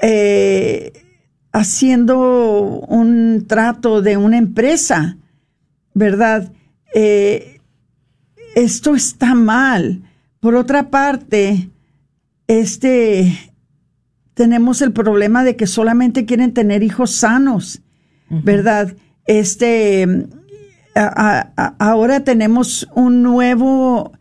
eh, 0.00 0.92
haciendo 1.50 2.78
un 2.86 3.46
trato 3.48 4.02
de 4.02 4.16
una 4.16 4.38
empresa, 4.38 5.16
¿verdad? 5.92 6.52
Eh, 6.94 7.60
esto 8.54 8.94
está 8.94 9.34
mal. 9.34 10.02
Por 10.38 10.54
otra 10.54 10.90
parte, 10.90 11.70
este, 12.46 13.52
tenemos 14.34 14.80
el 14.80 14.92
problema 14.92 15.42
de 15.42 15.56
que 15.56 15.66
solamente 15.66 16.24
quieren 16.24 16.54
tener 16.54 16.84
hijos 16.84 17.10
sanos, 17.10 17.82
¿verdad? 18.28 18.94
Este, 19.26 20.06
ahora 21.78 22.24
tenemos 22.24 22.88
un 22.94 23.22
nuevo 23.22 24.12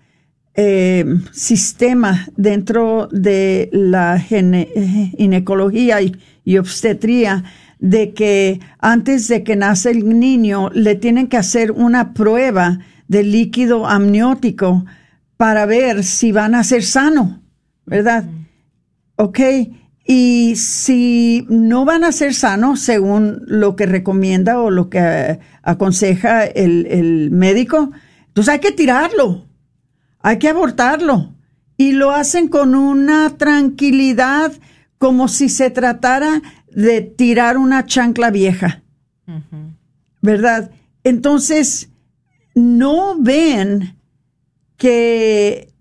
eh, 0.55 1.05
sistema 1.31 2.27
dentro 2.35 3.07
de 3.11 3.69
la 3.71 4.19
ginecología 4.19 6.01
y, 6.01 6.15
y, 6.43 6.57
obstetría 6.57 7.43
de 7.79 8.13
que 8.13 8.61
antes 8.79 9.27
de 9.27 9.43
que 9.43 9.55
nace 9.55 9.91
el 9.91 10.19
niño 10.19 10.69
le 10.69 10.95
tienen 10.95 11.27
que 11.27 11.37
hacer 11.37 11.71
una 11.71 12.13
prueba 12.13 12.79
de 13.07 13.23
líquido 13.23 13.85
amniótico 13.85 14.85
para 15.37 15.65
ver 15.65 16.03
si 16.03 16.31
van 16.31 16.55
a 16.55 16.63
ser 16.63 16.83
sano, 16.83 17.41
¿verdad? 17.85 18.25
Ok. 19.17 19.39
Y 20.07 20.55
si 20.55 21.45
no 21.49 21.83
van 21.83 22.03
a 22.03 22.11
ser 22.11 22.35
sanos, 22.35 22.79
según 22.79 23.41
lo 23.47 23.75
que 23.75 23.87
recomienda 23.87 24.59
o 24.59 24.69
lo 24.69 24.89
que 24.89 25.39
aconseja 25.63 26.45
el, 26.45 26.85
el 26.85 27.31
médico, 27.31 27.91
entonces 28.27 28.53
hay 28.53 28.59
que 28.59 28.71
tirarlo, 28.71 29.47
hay 30.19 30.37
que 30.37 30.49
abortarlo. 30.49 31.33
Y 31.77 31.93
lo 31.93 32.11
hacen 32.11 32.47
con 32.47 32.75
una 32.75 33.31
tranquilidad 33.37 34.53
como 34.97 35.27
si 35.27 35.49
se 35.49 35.71
tratara 35.71 36.41
de 36.71 37.01
tirar 37.01 37.57
una 37.57 37.85
chancla 37.85 38.29
vieja. 38.29 38.83
¿Verdad? 40.21 40.71
Entonces, 41.03 41.89
no 42.53 43.15
ven 43.19 43.97
que 44.77 45.73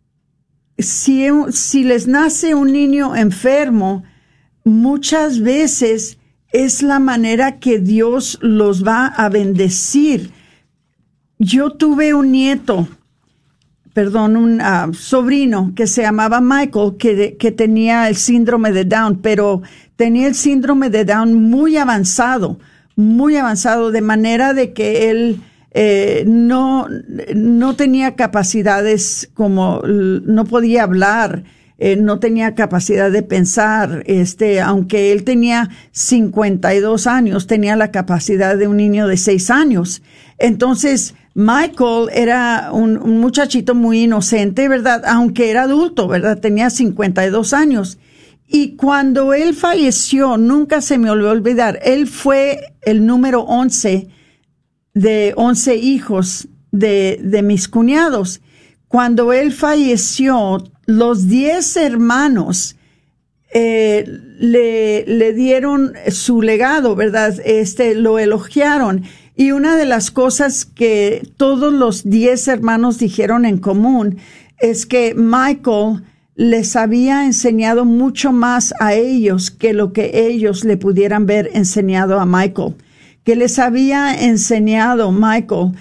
si, 0.78 1.26
si 1.50 1.84
les 1.84 2.06
nace 2.06 2.54
un 2.54 2.72
niño 2.72 3.14
enfermo, 3.16 4.04
muchas 4.64 5.40
veces 5.40 6.18
es 6.52 6.82
la 6.82 6.98
manera 6.98 7.58
que 7.58 7.78
Dios 7.78 8.38
los 8.40 8.86
va 8.86 9.06
a 9.06 9.28
bendecir. 9.28 10.30
Yo 11.38 11.70
tuve 11.70 12.14
un 12.14 12.32
nieto, 12.32 12.88
perdón, 13.92 14.36
un 14.36 14.60
ah, 14.60 14.90
sobrino 14.92 15.72
que 15.74 15.86
se 15.86 16.02
llamaba 16.02 16.40
Michael, 16.40 16.96
que, 16.98 17.36
que 17.36 17.50
tenía 17.52 18.08
el 18.08 18.16
síndrome 18.16 18.72
de 18.72 18.84
Down, 18.84 19.20
pero 19.20 19.62
tenía 19.96 20.28
el 20.28 20.34
síndrome 20.34 20.90
de 20.90 21.04
Down 21.04 21.34
muy 21.34 21.76
avanzado, 21.76 22.58
muy 22.96 23.36
avanzado, 23.36 23.90
de 23.90 24.00
manera 24.00 24.54
de 24.54 24.72
que 24.72 25.10
él 25.10 25.40
eh, 25.76 26.22
no, 26.24 26.86
no 27.34 27.74
tenía 27.74 28.14
capacidades 28.14 29.28
como, 29.34 29.82
no 29.84 30.44
podía 30.44 30.84
hablar, 30.84 31.42
eh, 31.76 31.96
no 31.96 32.20
tenía 32.20 32.54
capacidad 32.54 33.10
de 33.10 33.24
pensar, 33.24 34.04
este, 34.06 34.60
aunque 34.60 35.10
él 35.10 35.24
tenía 35.24 35.70
52 35.90 37.06
años, 37.08 37.48
tenía 37.48 37.74
la 37.74 37.90
capacidad 37.90 38.56
de 38.56 38.68
un 38.68 38.76
niño 38.76 39.08
de 39.08 39.16
6 39.16 39.50
años. 39.50 40.02
Entonces, 40.38 41.14
Michael 41.34 42.10
era 42.12 42.70
un, 42.72 42.96
un, 42.96 43.18
muchachito 43.18 43.74
muy 43.74 44.02
inocente, 44.04 44.68
¿verdad? 44.68 45.02
Aunque 45.04 45.50
era 45.50 45.64
adulto, 45.64 46.06
¿verdad? 46.06 46.38
Tenía 46.38 46.70
52 46.70 47.52
años. 47.52 47.98
Y 48.46 48.76
cuando 48.76 49.34
él 49.34 49.52
falleció, 49.52 50.36
nunca 50.36 50.80
se 50.80 50.96
me 50.96 51.10
olvidó 51.10 51.30
olvidar, 51.30 51.80
él 51.82 52.06
fue 52.06 52.74
el 52.82 53.04
número 53.04 53.40
11 53.40 54.06
de 54.92 55.32
11 55.36 55.76
hijos 55.76 56.46
de, 56.70 57.18
de 57.20 57.42
mis 57.42 57.66
cuñados. 57.66 58.40
Cuando 58.86 59.32
él 59.32 59.50
falleció, 59.50 60.62
los 60.86 61.28
10 61.28 61.76
hermanos 61.76 62.76
eh, 63.52 64.04
le, 64.38 65.04
le 65.06 65.32
dieron 65.32 65.92
su 66.08 66.42
legado, 66.42 66.96
¿verdad? 66.96 67.34
Este, 67.44 67.94
lo 67.94 68.18
elogiaron. 68.18 69.04
Y 69.36 69.52
una 69.52 69.76
de 69.76 69.84
las 69.84 70.10
cosas 70.10 70.64
que 70.64 71.26
todos 71.36 71.72
los 71.72 72.08
10 72.08 72.48
hermanos 72.48 72.98
dijeron 72.98 73.44
en 73.44 73.58
común 73.58 74.18
es 74.58 74.86
que 74.86 75.14
Michael 75.14 76.02
les 76.36 76.76
había 76.76 77.24
enseñado 77.24 77.84
mucho 77.84 78.32
más 78.32 78.74
a 78.80 78.94
ellos 78.94 79.50
que 79.50 79.72
lo 79.72 79.92
que 79.92 80.26
ellos 80.26 80.64
le 80.64 80.76
pudieran 80.76 81.26
ver 81.26 81.50
enseñado 81.54 82.18
a 82.18 82.26
Michael 82.26 82.74
que 83.24 83.36
les 83.36 83.58
había 83.58 84.14
enseñado 84.14 85.10
Michael 85.10 85.72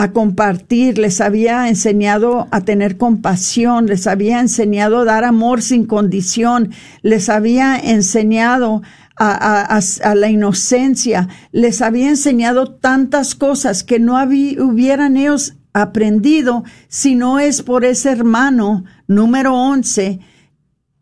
a 0.00 0.12
compartir, 0.12 0.96
les 0.96 1.20
había 1.20 1.68
enseñado 1.68 2.48
a 2.52 2.62
tener 2.62 2.96
compasión, 2.96 3.84
les 3.84 4.06
había 4.06 4.40
enseñado 4.40 5.00
a 5.00 5.04
dar 5.04 5.24
amor 5.24 5.60
sin 5.60 5.84
condición, 5.84 6.70
les 7.02 7.28
había 7.28 7.76
enseñado 7.76 8.80
a, 9.18 9.78
la 10.14 10.30
inocencia, 10.30 11.28
les 11.52 11.82
había 11.82 12.08
enseñado 12.08 12.72
tantas 12.72 13.34
cosas 13.34 13.84
que 13.84 13.98
no 13.98 14.14
hubieran 14.14 15.18
ellos 15.18 15.56
aprendido 15.74 16.64
si 16.88 17.14
no 17.14 17.38
es 17.38 17.60
por 17.60 17.84
ese 17.84 18.10
hermano 18.10 18.86
número 19.06 19.54
11 19.54 20.18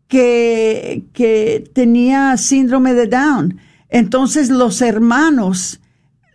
que, 0.09 1.05
que 1.13 1.71
tenía 1.73 2.35
síndrome 2.35 2.93
de 2.93 3.07
Down. 3.07 3.59
Entonces 3.87 4.49
los 4.49 4.81
hermanos 4.81 5.79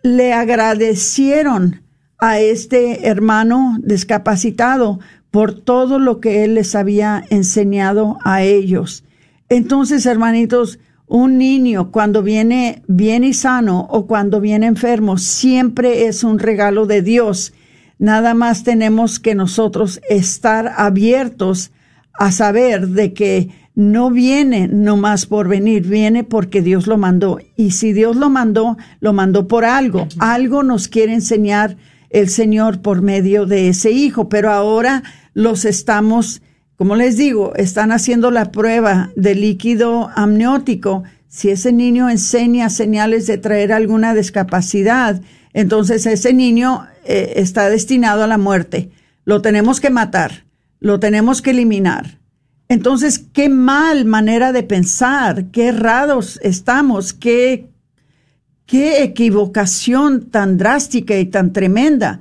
le 0.02 0.32
agradecieron 0.32 1.83
a 2.24 2.40
este 2.40 3.06
hermano 3.06 3.76
discapacitado 3.82 4.98
por 5.30 5.52
todo 5.60 5.98
lo 5.98 6.20
que 6.20 6.42
él 6.42 6.54
les 6.54 6.74
había 6.74 7.22
enseñado 7.28 8.16
a 8.24 8.42
ellos. 8.42 9.04
Entonces, 9.50 10.06
hermanitos, 10.06 10.78
un 11.06 11.36
niño 11.36 11.90
cuando 11.90 12.22
viene 12.22 12.82
bien 12.86 13.24
y 13.24 13.34
sano 13.34 13.86
o 13.90 14.06
cuando 14.06 14.40
viene 14.40 14.64
enfermo 14.64 15.18
siempre 15.18 16.06
es 16.06 16.24
un 16.24 16.38
regalo 16.38 16.86
de 16.86 17.02
Dios. 17.02 17.52
Nada 17.98 18.32
más 18.32 18.64
tenemos 18.64 19.20
que 19.20 19.34
nosotros 19.34 20.00
estar 20.08 20.72
abiertos 20.78 21.72
a 22.14 22.32
saber 22.32 22.88
de 22.88 23.12
que 23.12 23.50
no 23.74 24.10
viene 24.10 24.66
nomás 24.66 25.26
por 25.26 25.46
venir, 25.46 25.86
viene 25.86 26.24
porque 26.24 26.62
Dios 26.62 26.86
lo 26.86 26.96
mandó. 26.96 27.38
Y 27.54 27.72
si 27.72 27.92
Dios 27.92 28.16
lo 28.16 28.30
mandó, 28.30 28.78
lo 29.00 29.12
mandó 29.12 29.46
por 29.46 29.66
algo. 29.66 30.08
Algo 30.20 30.62
nos 30.62 30.88
quiere 30.88 31.12
enseñar 31.12 31.76
el 32.14 32.28
Señor 32.28 32.80
por 32.80 33.02
medio 33.02 33.44
de 33.44 33.68
ese 33.68 33.90
hijo, 33.90 34.28
pero 34.28 34.52
ahora 34.52 35.02
los 35.34 35.64
estamos, 35.64 36.42
como 36.76 36.94
les 36.94 37.16
digo, 37.16 37.54
están 37.56 37.90
haciendo 37.90 38.30
la 38.30 38.52
prueba 38.52 39.10
de 39.16 39.34
líquido 39.34 40.10
amniótico. 40.14 41.02
Si 41.26 41.50
ese 41.50 41.72
niño 41.72 42.08
enseña 42.08 42.70
señales 42.70 43.26
de 43.26 43.36
traer 43.38 43.72
alguna 43.72 44.14
discapacidad, 44.14 45.20
entonces 45.54 46.06
ese 46.06 46.32
niño 46.32 46.86
eh, 47.04 47.32
está 47.36 47.68
destinado 47.68 48.22
a 48.22 48.28
la 48.28 48.38
muerte. 48.38 48.90
Lo 49.24 49.42
tenemos 49.42 49.80
que 49.80 49.90
matar, 49.90 50.44
lo 50.78 51.00
tenemos 51.00 51.42
que 51.42 51.50
eliminar. 51.50 52.20
Entonces, 52.68 53.24
qué 53.32 53.48
mal 53.48 54.04
manera 54.04 54.52
de 54.52 54.62
pensar, 54.62 55.46
qué 55.46 55.66
errados 55.66 56.38
estamos, 56.44 57.12
qué, 57.12 57.73
qué 58.66 59.02
equivocación 59.02 60.30
tan 60.30 60.56
drástica 60.56 61.18
y 61.18 61.26
tan 61.26 61.52
tremenda. 61.52 62.20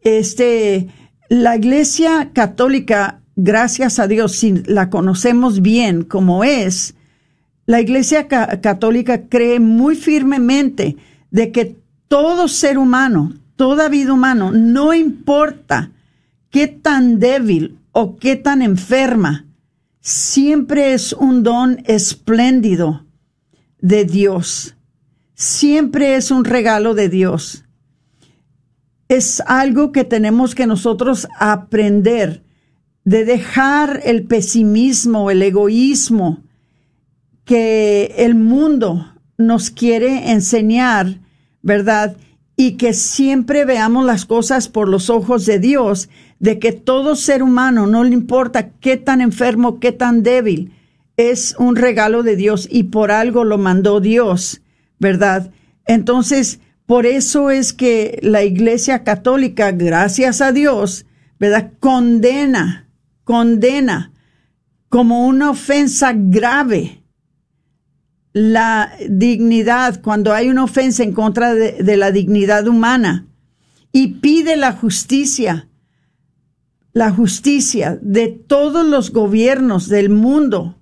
Este, 0.00 0.88
la 1.28 1.56
Iglesia 1.56 2.30
Católica, 2.32 3.20
gracias 3.36 3.98
a 3.98 4.06
Dios, 4.06 4.32
si 4.32 4.62
la 4.66 4.90
conocemos 4.90 5.62
bien 5.62 6.02
como 6.02 6.44
es, 6.44 6.94
la 7.66 7.80
Iglesia 7.80 8.28
Católica 8.28 9.28
cree 9.28 9.60
muy 9.60 9.94
firmemente 9.94 10.96
de 11.30 11.52
que 11.52 11.76
todo 12.08 12.48
ser 12.48 12.78
humano, 12.78 13.34
toda 13.56 13.90
vida 13.90 14.14
humana, 14.14 14.50
no 14.50 14.94
importa 14.94 15.90
qué 16.50 16.66
tan 16.66 17.18
débil 17.18 17.78
o 17.92 18.16
qué 18.16 18.36
tan 18.36 18.62
enferma, 18.62 19.44
siempre 20.00 20.94
es 20.94 21.12
un 21.12 21.42
don 21.42 21.82
espléndido 21.84 23.04
de 23.80 24.06
Dios. 24.06 24.77
Siempre 25.40 26.16
es 26.16 26.32
un 26.32 26.44
regalo 26.44 26.94
de 26.94 27.08
Dios. 27.08 27.64
Es 29.08 29.40
algo 29.46 29.92
que 29.92 30.02
tenemos 30.02 30.56
que 30.56 30.66
nosotros 30.66 31.28
aprender 31.38 32.42
de 33.04 33.24
dejar 33.24 34.00
el 34.04 34.24
pesimismo, 34.24 35.30
el 35.30 35.40
egoísmo 35.40 36.42
que 37.44 38.16
el 38.16 38.34
mundo 38.34 39.14
nos 39.36 39.70
quiere 39.70 40.32
enseñar, 40.32 41.20
¿verdad? 41.62 42.16
Y 42.56 42.72
que 42.72 42.92
siempre 42.92 43.64
veamos 43.64 44.04
las 44.04 44.26
cosas 44.26 44.66
por 44.66 44.88
los 44.88 45.08
ojos 45.08 45.46
de 45.46 45.60
Dios 45.60 46.08
de 46.40 46.58
que 46.58 46.72
todo 46.72 47.14
ser 47.14 47.44
humano, 47.44 47.86
no 47.86 48.02
le 48.02 48.12
importa 48.12 48.70
qué 48.80 48.96
tan 48.96 49.20
enfermo, 49.20 49.78
qué 49.78 49.92
tan 49.92 50.24
débil, 50.24 50.72
es 51.16 51.54
un 51.60 51.76
regalo 51.76 52.24
de 52.24 52.34
Dios 52.34 52.66
y 52.68 52.84
por 52.84 53.12
algo 53.12 53.44
lo 53.44 53.56
mandó 53.56 54.00
Dios 54.00 54.62
¿verdad? 54.98 55.50
Entonces, 55.86 56.60
por 56.86 57.06
eso 57.06 57.50
es 57.50 57.72
que 57.72 58.18
la 58.22 58.44
Iglesia 58.44 59.04
Católica, 59.04 59.72
gracias 59.72 60.40
a 60.40 60.52
Dios, 60.52 61.06
¿verdad? 61.38 61.72
Condena, 61.80 62.88
condena 63.24 64.12
como 64.88 65.26
una 65.26 65.50
ofensa 65.50 66.12
grave 66.14 67.02
la 68.32 68.92
dignidad, 69.08 70.00
cuando 70.00 70.32
hay 70.32 70.48
una 70.48 70.64
ofensa 70.64 71.02
en 71.02 71.12
contra 71.12 71.54
de, 71.54 71.72
de 71.82 71.96
la 71.96 72.10
dignidad 72.10 72.68
humana 72.68 73.26
y 73.92 74.20
pide 74.20 74.56
la 74.56 74.72
justicia, 74.72 75.68
la 76.92 77.10
justicia 77.10 77.98
de 78.00 78.28
todos 78.28 78.86
los 78.86 79.12
gobiernos 79.12 79.88
del 79.88 80.08
mundo 80.08 80.77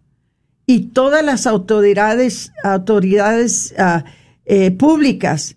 y 0.66 0.88
todas 0.88 1.24
las 1.24 1.46
autoridades, 1.46 2.52
autoridades 2.64 3.72
uh, 3.78 4.02
eh, 4.44 4.72
públicas 4.72 5.56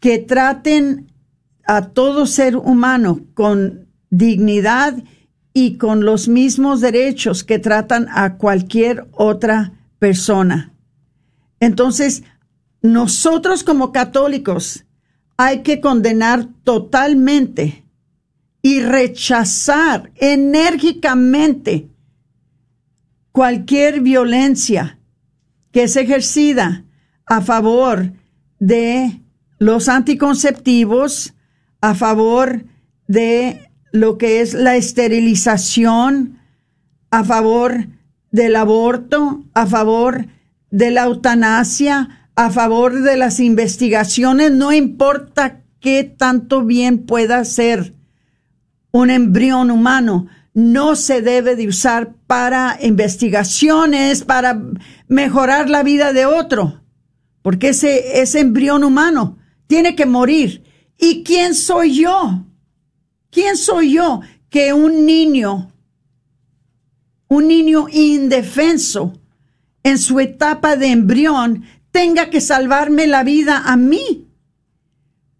que 0.00 0.18
traten 0.18 1.12
a 1.64 1.90
todo 1.90 2.26
ser 2.26 2.56
humano 2.56 3.20
con 3.34 3.86
dignidad 4.10 5.02
y 5.54 5.76
con 5.78 6.04
los 6.04 6.28
mismos 6.28 6.80
derechos 6.80 7.44
que 7.44 7.60
tratan 7.60 8.08
a 8.10 8.36
cualquier 8.36 9.06
otra 9.12 9.72
persona. 10.00 10.72
Entonces, 11.60 12.24
nosotros 12.80 13.62
como 13.62 13.92
católicos 13.92 14.84
hay 15.36 15.62
que 15.62 15.80
condenar 15.80 16.48
totalmente 16.64 17.84
y 18.60 18.80
rechazar 18.80 20.10
enérgicamente 20.16 21.91
cualquier 23.32 24.00
violencia 24.00 24.98
que 25.72 25.84
es 25.84 25.96
ejercida 25.96 26.84
a 27.26 27.40
favor 27.40 28.12
de 28.58 29.22
los 29.58 29.88
anticonceptivos, 29.88 31.34
a 31.80 31.94
favor 31.94 32.64
de 33.08 33.70
lo 33.90 34.18
que 34.18 34.40
es 34.40 34.54
la 34.54 34.76
esterilización, 34.76 36.38
a 37.10 37.24
favor 37.24 37.88
del 38.30 38.56
aborto, 38.56 39.44
a 39.54 39.66
favor 39.66 40.26
de 40.70 40.90
la 40.90 41.04
eutanasia, 41.04 42.30
a 42.34 42.50
favor 42.50 43.02
de 43.02 43.16
las 43.16 43.40
investigaciones, 43.40 44.52
no 44.52 44.72
importa 44.72 45.62
qué 45.80 46.04
tanto 46.04 46.64
bien 46.64 47.04
pueda 47.04 47.38
hacer 47.38 47.94
un 48.90 49.10
embrión 49.10 49.70
humano, 49.70 50.28
no 50.54 50.96
se 50.96 51.22
debe 51.22 51.56
de 51.56 51.68
usar 51.68 52.14
para 52.26 52.78
investigaciones, 52.82 54.24
para 54.24 54.60
mejorar 55.08 55.70
la 55.70 55.82
vida 55.82 56.12
de 56.12 56.26
otro, 56.26 56.82
porque 57.40 57.70
ese, 57.70 58.20
ese 58.20 58.40
embrión 58.40 58.84
humano 58.84 59.38
tiene 59.66 59.94
que 59.94 60.06
morir. 60.06 60.64
¿Y 60.98 61.24
quién 61.24 61.54
soy 61.54 61.96
yo? 62.02 62.44
¿Quién 63.30 63.56
soy 63.56 63.94
yo 63.94 64.20
que 64.50 64.74
un 64.74 65.06
niño, 65.06 65.72
un 67.28 67.48
niño 67.48 67.86
indefenso 67.90 69.18
en 69.82 69.98
su 69.98 70.20
etapa 70.20 70.76
de 70.76 70.88
embrión, 70.88 71.64
tenga 71.90 72.28
que 72.28 72.42
salvarme 72.42 73.06
la 73.06 73.24
vida 73.24 73.62
a 73.64 73.76
mí? 73.76 74.28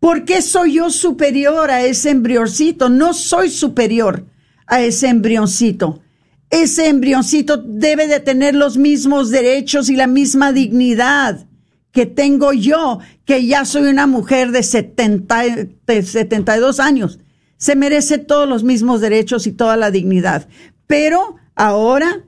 ¿Por 0.01 0.25
qué 0.25 0.41
soy 0.41 0.75
yo 0.75 0.91
superior 0.91 1.71
a 1.71 1.85
ese 1.85 2.11
embrioncito? 2.11 2.89
No 2.89 3.13
soy 3.13 3.51
superior 3.51 4.27
a 4.67 4.81
ese 4.83 5.09
embrioncito. 5.09 6.03
Ese 6.51 6.89
embrioncito 6.89 7.57
debe 7.57 8.07
de 8.07 8.21
tener 8.21 8.55
los 8.55 8.77
mismos 8.77 9.31
derechos 9.31 9.89
y 9.89 9.97
la 9.97 10.07
misma 10.07 10.53
dignidad 10.53 11.47
que 11.93 12.07
tengo 12.07 12.53
yo, 12.53 12.99
que 13.25 13.47
ya 13.47 13.65
soy 13.65 13.83
una 13.83 14.07
mujer 14.07 14.51
de, 14.51 14.63
70, 14.63 15.43
de 15.87 16.03
72 16.03 16.81
años. 16.81 17.19
Se 17.57 17.77
merece 17.77 18.19
todos 18.19 18.49
los 18.49 18.65
mismos 18.65 19.01
derechos 19.01 19.47
y 19.47 19.53
toda 19.53 19.77
la 19.77 19.91
dignidad. 19.91 20.49
Pero 20.87 21.37
ahora 21.55 22.25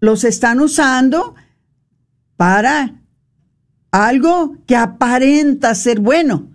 los 0.00 0.24
están 0.24 0.60
usando 0.60 1.34
para 2.36 3.02
algo 3.90 4.56
que 4.66 4.76
aparenta 4.76 5.74
ser 5.74 6.00
bueno 6.00 6.51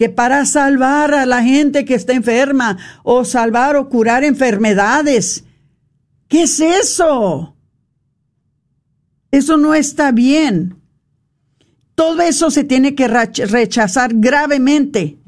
que 0.00 0.08
para 0.08 0.46
salvar 0.46 1.12
a 1.12 1.26
la 1.26 1.42
gente 1.42 1.84
que 1.84 1.94
está 1.94 2.14
enferma 2.14 2.78
o 3.02 3.22
salvar 3.22 3.76
o 3.76 3.90
curar 3.90 4.24
enfermedades. 4.24 5.44
¿Qué 6.26 6.44
es 6.44 6.58
eso? 6.58 7.54
Eso 9.30 9.58
no 9.58 9.74
está 9.74 10.10
bien. 10.10 10.80
Todo 11.94 12.22
eso 12.22 12.50
se 12.50 12.64
tiene 12.64 12.94
que 12.94 13.08
rechazar 13.08 14.12
gravemente. 14.14 15.18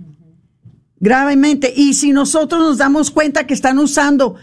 Gravemente. 0.99 1.71
Y 1.77 1.93
si 1.93 2.13
nosotros 2.13 2.63
nos 2.63 2.79
damos 2.79 3.11
cuenta 3.11 3.47
que 3.47 3.53
están 3.53 3.79
usando 3.79 4.37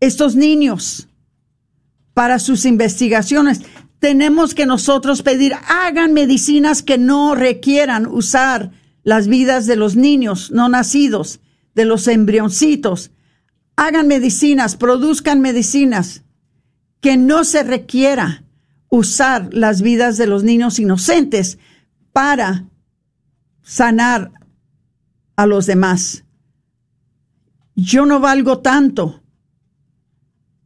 estos 0.00 0.34
niños 0.36 1.06
para 2.14 2.38
sus 2.38 2.64
investigaciones, 2.64 3.60
tenemos 3.98 4.54
que 4.54 4.64
nosotros 4.64 5.20
pedir, 5.20 5.52
hagan 5.68 6.14
medicinas 6.14 6.82
que 6.82 6.96
no 6.96 7.34
requieran 7.34 8.06
usar 8.06 8.85
las 9.06 9.28
vidas 9.28 9.66
de 9.66 9.76
los 9.76 9.94
niños 9.94 10.50
no 10.50 10.68
nacidos, 10.68 11.38
de 11.76 11.84
los 11.84 12.08
embrioncitos. 12.08 13.12
Hagan 13.76 14.08
medicinas, 14.08 14.74
produzcan 14.74 15.40
medicinas 15.40 16.24
que 17.00 17.16
no 17.16 17.44
se 17.44 17.62
requiera 17.62 18.42
usar 18.88 19.54
las 19.54 19.80
vidas 19.80 20.16
de 20.16 20.26
los 20.26 20.42
niños 20.42 20.80
inocentes 20.80 21.58
para 22.12 22.68
sanar 23.62 24.32
a 25.36 25.46
los 25.46 25.66
demás. 25.66 26.24
Yo 27.76 28.06
no 28.06 28.18
valgo 28.18 28.58
tanto 28.58 29.22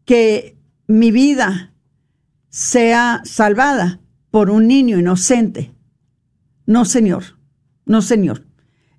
que 0.07 0.57
mi 0.87 1.11
vida 1.11 1.75
sea 2.49 3.21
salvada 3.27 4.01
por 4.31 4.49
un 4.49 4.67
niño 4.67 4.99
inocente. 4.99 5.75
No, 6.65 6.87
Señor. 6.87 7.40
No, 7.91 8.03
Señor. 8.03 8.47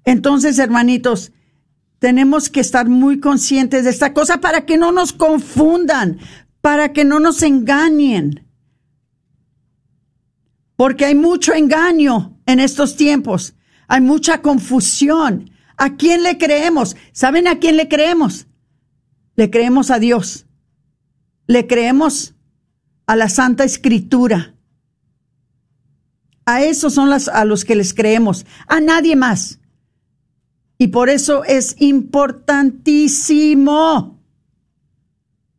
Entonces, 0.03 0.59
hermanitos, 0.59 1.31
tenemos 1.99 2.49
que 2.49 2.59
estar 2.59 2.89
muy 2.89 3.21
conscientes 3.21 3.85
de 3.85 3.89
esta 3.89 4.13
cosa 4.13 4.41
para 4.41 4.65
que 4.65 4.75
no 4.75 4.91
nos 4.91 5.13
confundan, 5.13 6.19
para 6.59 6.91
que 6.91 7.05
no 7.05 7.21
nos 7.21 7.41
engañen. 7.41 8.45
Porque 10.75 11.05
hay 11.05 11.15
mucho 11.15 11.53
engaño 11.53 12.37
en 12.45 12.59
estos 12.59 12.97
tiempos, 12.97 13.55
hay 13.87 14.01
mucha 14.01 14.41
confusión. 14.41 15.51
¿A 15.77 15.95
quién 15.95 16.23
le 16.23 16.37
creemos? 16.37 16.97
¿Saben 17.13 17.47
a 17.47 17.59
quién 17.59 17.77
le 17.77 17.87
creemos? 17.87 18.47
Le 19.37 19.49
creemos 19.49 19.89
a 19.89 19.99
Dios. 19.99 20.47
Le 21.47 21.65
creemos 21.65 22.35
a 23.07 23.15
la 23.15 23.29
Santa 23.29 23.63
Escritura. 23.63 24.53
A 26.51 26.63
esos 26.63 26.95
son 26.95 27.13
a 27.13 27.45
los 27.45 27.63
que 27.63 27.77
les 27.77 27.93
creemos, 27.93 28.45
a 28.67 28.81
nadie 28.81 29.15
más. 29.15 29.61
Y 30.77 30.87
por 30.87 31.09
eso 31.09 31.45
es 31.45 31.77
importantísimo 31.79 34.19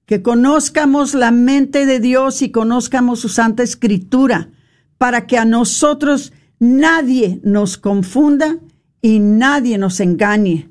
que 0.04 0.22
conozcamos 0.22 1.14
la 1.14 1.30
mente 1.30 1.86
de 1.86 1.98
Dios 1.98 2.42
y 2.42 2.50
conozcamos 2.50 3.20
su 3.20 3.30
Santa 3.30 3.62
Escritura, 3.62 4.50
para 4.98 5.26
que 5.26 5.38
a 5.38 5.46
nosotros 5.46 6.34
nadie 6.58 7.40
nos 7.42 7.78
confunda 7.78 8.58
y 9.00 9.18
nadie 9.18 9.78
nos 9.78 9.98
engañe. 9.98 10.70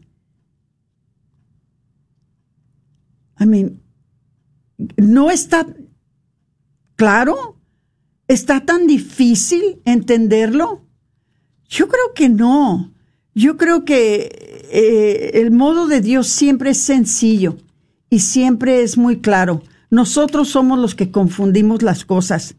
I 3.39 3.47
mean, 3.47 3.81
¿no 4.97 5.31
está 5.31 5.65
claro? 6.95 7.50
¿Está 8.31 8.61
tan 8.61 8.87
difícil 8.87 9.81
entenderlo? 9.83 10.85
Yo 11.67 11.89
creo 11.89 12.13
que 12.15 12.29
no. 12.29 12.93
Yo 13.35 13.57
creo 13.57 13.83
que 13.83 14.69
eh, 14.71 15.41
el 15.41 15.51
modo 15.51 15.87
de 15.87 15.99
Dios 15.99 16.29
siempre 16.29 16.69
es 16.69 16.77
sencillo 16.77 17.57
y 18.09 18.19
siempre 18.19 18.83
es 18.83 18.97
muy 18.97 19.19
claro. 19.19 19.63
Nosotros 19.89 20.47
somos 20.47 20.79
los 20.79 20.95
que 20.95 21.11
confundimos 21.11 21.81
las 21.81 22.05
cosas. 22.05 22.55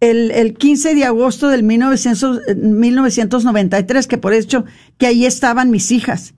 El, 0.00 0.56
15 0.56 0.94
de 0.94 1.04
agosto 1.04 1.48
del 1.48 1.64
1993, 1.64 4.06
que 4.06 4.16
por 4.16 4.32
hecho 4.32 4.64
que 4.96 5.06
ahí 5.06 5.26
estaban 5.26 5.70
mis 5.70 5.92
hijas, 5.92 6.32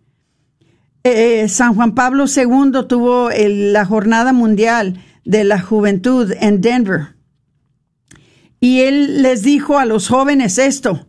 eh, 1.05 1.49
San 1.49 1.77
Juan 1.77 1.95
Pablo 1.95 2.25
II 2.25 2.73
tuvo 2.89 3.31
la 3.31 3.85
Jornada 3.85 4.33
Mundial 4.33 5.01
de 5.25 5.45
la 5.45 5.61
Juventud 5.61 6.33
en 6.41 6.61
Denver. 6.61 7.20
Y 8.61 8.81
él 8.81 9.23
les 9.23 9.43
dijo 9.43 9.79
a 9.79 9.87
los 9.87 10.09
jóvenes 10.09 10.59
esto, 10.59 11.07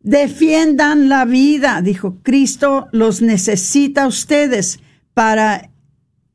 defiendan 0.00 1.08
la 1.08 1.24
vida, 1.24 1.82
dijo, 1.82 2.18
Cristo 2.22 2.86
los 2.92 3.20
necesita 3.20 4.04
a 4.04 4.06
ustedes 4.06 4.78
para 5.12 5.70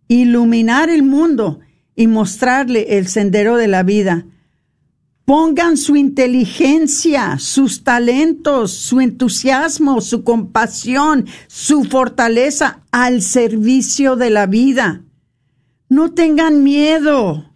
iluminar 0.10 0.90
el 0.90 1.04
mundo 1.04 1.62
y 1.96 2.08
mostrarle 2.08 2.98
el 2.98 3.08
sendero 3.08 3.56
de 3.56 3.68
la 3.68 3.84
vida. 3.84 4.26
Pongan 5.26 5.78
su 5.78 5.96
inteligencia, 5.96 7.40
sus 7.40 7.86
talentos, 7.86 8.72
su 8.72 9.00
entusiasmo, 9.00 10.02
su 10.02 10.26
compasión, 10.26 11.26
su 11.48 11.86
fortaleza 11.86 12.84
al 12.92 13.22
servicio 13.22 14.18
de 14.18 14.30
la 14.30 14.48
vida. 14.48 15.04
No 15.88 16.12
tengan 16.12 16.64
miedo. 16.64 17.53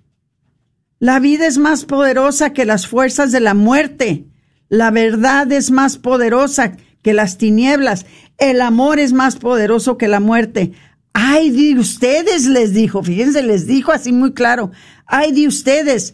La 0.99 1.19
vida 1.19 1.45
es 1.45 1.57
más 1.57 1.85
poderosa 1.85 2.53
que 2.53 2.65
las 2.65 2.87
fuerzas 2.87 3.31
de 3.31 3.39
la 3.39 3.53
muerte. 3.53 4.25
La 4.69 4.91
verdad 4.91 5.51
es 5.51 5.69
más 5.69 5.97
poderosa 5.97 6.77
que 7.03 7.13
las 7.13 7.37
tinieblas. 7.37 8.05
El 8.37 8.61
amor 8.61 8.99
es 8.99 9.13
más 9.13 9.35
poderoso 9.35 9.97
que 9.97 10.07
la 10.07 10.19
muerte. 10.19 10.73
Ay 11.13 11.49
de 11.51 11.79
ustedes, 11.79 12.47
les 12.47 12.73
dijo, 12.73 13.03
fíjense, 13.03 13.43
les 13.43 13.67
dijo 13.67 13.91
así 13.91 14.11
muy 14.11 14.33
claro. 14.33 14.71
Ay 15.05 15.31
de 15.31 15.47
ustedes 15.47 16.13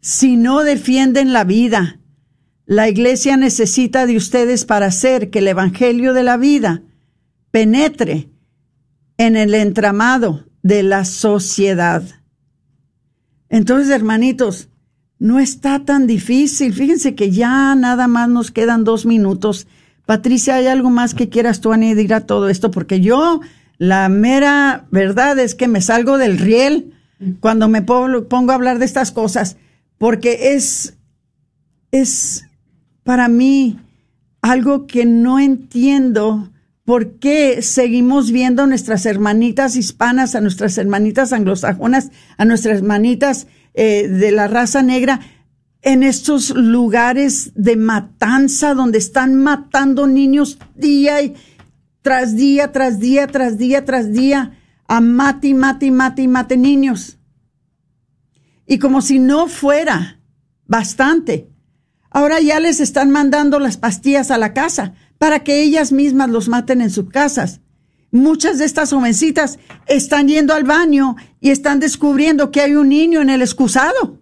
si 0.00 0.36
no 0.36 0.64
defienden 0.64 1.32
la 1.32 1.44
vida. 1.44 2.00
La 2.66 2.88
iglesia 2.88 3.36
necesita 3.36 4.06
de 4.06 4.16
ustedes 4.16 4.64
para 4.64 4.86
hacer 4.86 5.30
que 5.30 5.40
el 5.40 5.48
Evangelio 5.48 6.12
de 6.14 6.22
la 6.22 6.36
vida 6.36 6.82
penetre 7.50 8.30
en 9.18 9.36
el 9.36 9.54
entramado 9.54 10.46
de 10.62 10.82
la 10.82 11.04
sociedad. 11.04 12.02
Entonces, 13.54 13.88
hermanitos, 13.94 14.68
no 15.20 15.38
está 15.38 15.84
tan 15.84 16.08
difícil. 16.08 16.74
Fíjense 16.74 17.14
que 17.14 17.30
ya 17.30 17.76
nada 17.76 18.08
más 18.08 18.28
nos 18.28 18.50
quedan 18.50 18.82
dos 18.82 19.06
minutos. 19.06 19.68
Patricia, 20.06 20.56
¿hay 20.56 20.66
algo 20.66 20.90
más 20.90 21.14
que 21.14 21.28
quieras 21.28 21.60
tú 21.60 21.72
añadir 21.72 22.14
a 22.14 22.26
todo 22.26 22.48
esto? 22.48 22.72
Porque 22.72 23.00
yo, 23.00 23.42
la 23.78 24.08
mera 24.08 24.86
verdad 24.90 25.38
es 25.38 25.54
que 25.54 25.68
me 25.68 25.80
salgo 25.82 26.18
del 26.18 26.38
riel 26.38 26.94
cuando 27.38 27.68
me 27.68 27.80
pongo 27.80 28.50
a 28.50 28.54
hablar 28.56 28.80
de 28.80 28.86
estas 28.86 29.12
cosas 29.12 29.56
porque 29.98 30.56
es, 30.56 30.96
es 31.92 32.48
para 33.04 33.28
mí 33.28 33.78
algo 34.42 34.88
que 34.88 35.06
no 35.06 35.38
entiendo 35.38 36.50
por 36.84 37.18
qué 37.18 37.62
seguimos 37.62 38.30
viendo 38.30 38.62
a 38.62 38.66
nuestras 38.66 39.06
hermanitas 39.06 39.76
hispanas, 39.76 40.34
a 40.34 40.40
nuestras 40.40 40.76
hermanitas 40.76 41.32
anglosajonas, 41.32 42.10
a 42.36 42.44
nuestras 42.44 42.78
hermanitas 42.78 43.46
eh, 43.72 44.06
de 44.08 44.30
la 44.32 44.48
raza 44.48 44.82
negra 44.82 45.20
en 45.80 46.02
estos 46.02 46.50
lugares 46.50 47.52
de 47.54 47.76
matanza 47.76 48.74
donde 48.74 48.98
están 48.98 49.34
matando 49.34 50.06
niños 50.06 50.58
día 50.74 51.22
y 51.22 51.34
tras 52.02 52.36
día, 52.36 52.70
tras 52.72 53.00
día, 53.00 53.26
tras 53.26 53.56
día, 53.56 53.84
tras 53.84 54.12
día, 54.12 54.58
a 54.86 55.00
mate, 55.00 55.54
mate, 55.54 55.90
mate, 55.90 56.28
mate 56.28 56.56
niños. 56.58 57.18
Y 58.66 58.78
como 58.78 59.00
si 59.00 59.18
no 59.18 59.46
fuera 59.46 60.20
bastante, 60.66 61.50
ahora 62.10 62.40
ya 62.40 62.60
les 62.60 62.80
están 62.80 63.10
mandando 63.10 63.58
las 63.58 63.78
pastillas 63.78 64.30
a 64.30 64.38
la 64.38 64.52
casa 64.52 64.94
para 65.18 65.44
que 65.44 65.62
ellas 65.62 65.92
mismas 65.92 66.30
los 66.30 66.48
maten 66.48 66.80
en 66.80 66.90
sus 66.90 67.08
casas. 67.08 67.60
Muchas 68.10 68.58
de 68.58 68.64
estas 68.64 68.90
jovencitas 68.90 69.58
están 69.86 70.28
yendo 70.28 70.54
al 70.54 70.64
baño 70.64 71.16
y 71.40 71.50
están 71.50 71.80
descubriendo 71.80 72.50
que 72.50 72.60
hay 72.60 72.74
un 72.76 72.88
niño 72.88 73.20
en 73.20 73.30
el 73.30 73.42
excusado 73.42 74.20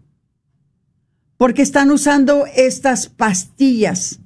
porque 1.37 1.63
están 1.63 1.91
usando 1.91 2.47
estas 2.55 3.09
pastillas 3.09 4.21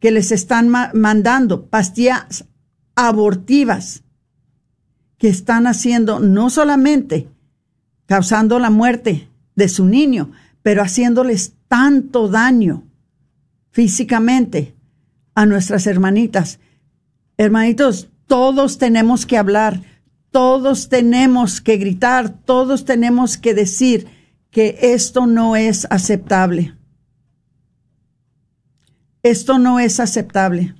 que 0.00 0.10
les 0.10 0.32
están 0.32 0.68
mandando, 0.68 1.66
pastillas 1.66 2.44
abortivas, 2.96 4.02
que 5.16 5.28
están 5.28 5.66
haciendo 5.66 6.20
no 6.20 6.50
solamente 6.50 7.28
causando 8.06 8.58
la 8.58 8.70
muerte 8.70 9.28
de 9.54 9.68
su 9.68 9.84
niño, 9.84 10.32
pero 10.62 10.82
haciéndoles 10.82 11.54
tanto 11.68 12.28
daño 12.28 12.84
físicamente 13.70 14.74
a 15.38 15.46
nuestras 15.46 15.86
hermanitas. 15.86 16.58
Hermanitos, 17.36 18.08
todos 18.26 18.76
tenemos 18.78 19.24
que 19.24 19.38
hablar, 19.38 19.80
todos 20.32 20.88
tenemos 20.88 21.60
que 21.60 21.76
gritar, 21.76 22.30
todos 22.30 22.84
tenemos 22.84 23.36
que 23.36 23.54
decir 23.54 24.08
que 24.50 24.76
esto 24.82 25.28
no 25.28 25.54
es 25.54 25.86
aceptable. 25.90 26.74
Esto 29.22 29.60
no 29.60 29.78
es 29.78 30.00
aceptable. 30.00 30.74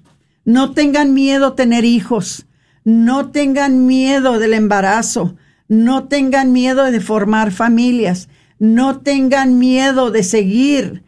No 0.45 0.73
tengan 0.73 1.15
miedo 1.15 1.53
tener 1.53 1.85
hijos, 1.85 2.49
no 2.83 3.31
tengan 3.31 3.87
miedo 3.87 4.41
del 4.41 4.55
embarazo, 4.55 5.37
no 5.69 6.09
tengan 6.09 6.51
miedo 6.51 6.83
de 6.91 6.99
formar 6.99 7.53
familias. 7.53 8.29
No 8.59 9.03
tengan 9.03 9.57
miedo 9.61 10.11
de 10.11 10.25
seguir 10.25 11.05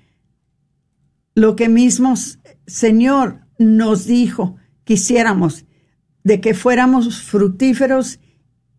lo 1.35 1.57
que 1.57 1.69
mismo 1.69 2.15
Señor 2.71 3.40
nos 3.61 4.07
dijo 4.07 4.57
quisiéramos, 4.91 5.67
de 6.25 6.41
que 6.41 6.53
fuéramos 6.53 7.23
fructíferos 7.23 8.19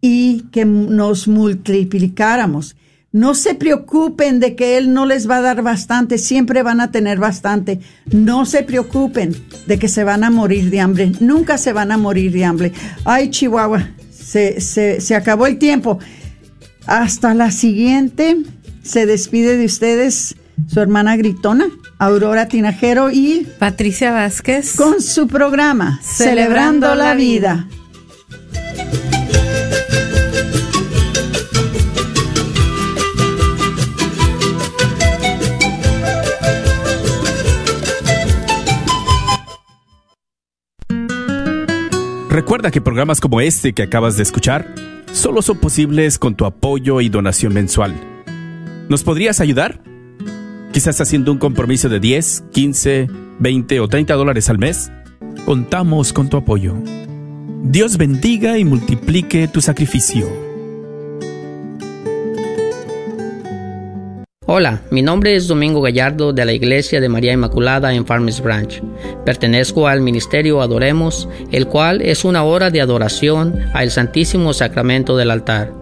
y 0.02 0.42
que 0.52 0.66
nos 0.66 1.30
multiplicáramos. 1.30 2.76
No 3.14 3.34
se 3.34 3.56
preocupen 3.56 4.42
de 4.42 4.58
que 4.58 4.78
Él 4.78 4.94
no 4.94 5.06
les 5.06 5.30
va 5.30 5.38
a 5.38 5.42
dar 5.42 5.62
bastante, 5.62 6.18
siempre 6.18 6.64
van 6.64 6.82
a 6.82 6.92
tener 6.92 7.18
bastante. 7.18 7.80
No 8.12 8.46
se 8.46 8.64
preocupen 8.64 9.34
de 9.68 9.80
que 9.80 9.88
se 9.88 10.04
van 10.04 10.26
a 10.26 10.30
morir 10.30 10.70
de 10.70 10.82
hambre, 10.82 11.14
nunca 11.22 11.58
se 11.58 11.72
van 11.72 11.94
a 11.94 11.98
morir 11.98 12.34
de 12.34 12.44
hambre. 12.44 12.74
Ay, 13.06 13.30
Chihuahua, 13.30 13.88
se, 14.12 15.16
acabó 15.16 15.48
el 15.48 15.58
tiempo. 15.58 15.98
Hasta 16.88 17.34
la 17.34 17.52
siguiente. 17.52 18.36
Se 18.84 19.06
despide 19.06 19.56
de 19.56 19.66
ustedes 19.66 20.36
su 20.68 20.80
hermana 20.80 21.16
Gritona, 21.16 21.66
Aurora 21.98 22.48
Tinajero 22.48 23.12
y 23.12 23.48
Patricia 23.60 24.12
Vázquez 24.12 24.76
con 24.76 25.02
su 25.02 25.28
programa 25.28 26.00
Celebrando, 26.02 26.96
la, 26.96 27.14
vida. 27.16 27.68
Recuerda 42.30 42.72
que 42.72 42.80
programas 42.80 43.20
como 43.20 43.42
este 43.42 43.74
que 43.74 43.84
acabas 43.84 44.16
de 44.16 44.24
escuchar 44.24 44.74
solo 45.12 45.42
son 45.42 45.58
posibles 45.58 46.18
con 46.18 46.36
tu 46.36 46.46
apoyo 46.46 47.02
y 47.02 47.10
donación 47.10 47.54
mensual. 47.54 47.94
¿Nos 48.88 49.04
podrías 49.04 49.42
ayudar? 49.42 49.91
Quizás 50.72 51.02
haciendo 51.02 51.34
un 51.34 51.38
compromiso 51.38 51.90
de 51.90 52.00
10, 52.00 52.46
15, 52.54 53.08
20 53.40 53.80
o 53.82 53.88
30 53.90 54.14
dólares 54.14 54.50
al 54.50 54.58
mes. 54.58 54.90
Contamos 55.46 56.14
con 56.14 56.30
tu 56.30 56.38
apoyo. 56.38 56.76
Dios 57.64 57.98
bendiga 57.98 58.58
y 58.58 58.64
multiplique 58.64 59.50
tu 59.50 59.60
sacrificio. 59.62 60.28
Hola, 64.46 64.82
mi 64.92 65.02
nombre 65.02 65.36
es 65.36 65.48
Domingo 65.48 65.82
Gallardo 65.82 66.32
de 66.32 66.46
la 66.46 66.54
Iglesia 66.54 67.02
de 67.02 67.10
María 67.10 67.34
Inmaculada 67.34 67.94
en 67.94 68.06
Farmers 68.06 68.42
Branch. 68.42 68.82
Pertenezco 69.26 69.88
al 69.88 70.02
Ministerio 70.02 70.62
Adoremos, 70.62 71.28
el 71.52 71.68
cual 71.68 72.02
es 72.02 72.24
una 72.24 72.44
hora 72.44 72.70
de 72.70 72.82
adoración 72.82 73.60
al 73.74 73.92
Santísimo 73.92 74.54
Sacramento 74.54 75.16
del 75.18 75.32
altar, 75.32 75.74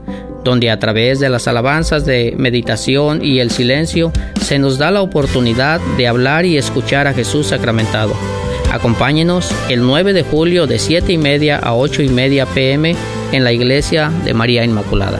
donde 0.49 0.71
a 0.71 0.79
través 0.79 1.19
de 1.19 1.29
las 1.29 1.47
alabanzas 1.47 2.07
de 2.07 2.33
meditación 2.35 3.23
y 3.23 3.37
el 3.37 3.51
silencio 3.51 4.11
se 4.41 4.57
nos 4.57 4.79
da 4.79 4.89
la 4.89 5.03
oportunidad 5.03 5.79
de 5.95 6.07
hablar 6.07 6.43
y 6.43 6.57
escuchar 6.57 7.05
a 7.05 7.13
Jesús 7.13 7.45
sacramentado. 7.47 8.15
Acompáñenos 8.71 9.53
el 9.69 9.81
9 9.81 10.11
de 10.13 10.23
julio 10.23 10.65
de 10.65 10.79
7 10.79 11.13
y 11.13 11.17
media 11.19 11.57
a 11.57 11.75
8 11.75 12.01
y 12.01 12.09
media 12.09 12.47
pm 12.47 12.95
en 13.31 13.43
la 13.43 13.51
Iglesia 13.51 14.11
de 14.25 14.33
María 14.33 14.65
Inmaculada. 14.65 15.19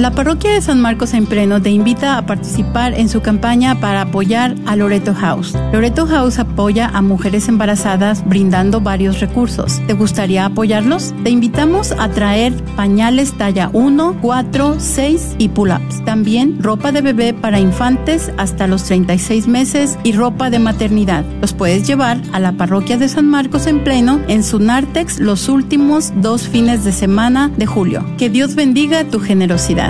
La 0.00 0.12
parroquia 0.12 0.54
de 0.54 0.62
San 0.62 0.80
Marcos 0.80 1.12
en 1.12 1.26
Pleno 1.26 1.60
te 1.60 1.68
invita 1.68 2.16
a 2.16 2.24
participar 2.24 2.94
en 2.94 3.10
su 3.10 3.20
campaña 3.20 3.80
para 3.80 4.00
apoyar 4.00 4.54
a 4.64 4.74
Loreto 4.74 5.12
House. 5.12 5.54
Loreto 5.74 6.06
House 6.06 6.38
apoya 6.38 6.88
a 6.88 7.02
mujeres 7.02 7.48
embarazadas 7.48 8.26
brindando 8.26 8.80
varios 8.80 9.20
recursos. 9.20 9.78
¿Te 9.86 9.92
gustaría 9.92 10.46
apoyarlos? 10.46 11.12
Te 11.22 11.28
invitamos 11.28 11.92
a 11.92 12.08
traer 12.08 12.54
pañales 12.76 13.36
talla 13.36 13.68
1, 13.74 14.16
4, 14.22 14.76
6 14.78 15.34
y 15.36 15.50
pull-ups. 15.50 16.02
También 16.06 16.62
ropa 16.62 16.92
de 16.92 17.02
bebé 17.02 17.34
para 17.34 17.60
infantes 17.60 18.32
hasta 18.38 18.66
los 18.66 18.84
36 18.84 19.48
meses 19.48 19.98
y 20.02 20.12
ropa 20.12 20.48
de 20.48 20.60
maternidad. 20.60 21.26
Los 21.42 21.52
puedes 21.52 21.86
llevar 21.86 22.22
a 22.32 22.40
la 22.40 22.52
parroquia 22.52 22.96
de 22.96 23.10
San 23.10 23.28
Marcos 23.28 23.66
en 23.66 23.84
Pleno 23.84 24.18
en 24.28 24.44
su 24.44 24.60
Nartex 24.60 25.20
los 25.20 25.50
últimos 25.50 26.14
dos 26.22 26.48
fines 26.48 26.84
de 26.84 26.92
semana 26.92 27.50
de 27.54 27.66
julio. 27.66 28.02
Que 28.16 28.30
Dios 28.30 28.54
bendiga 28.54 29.04
tu 29.04 29.20
generosidad. 29.20 29.89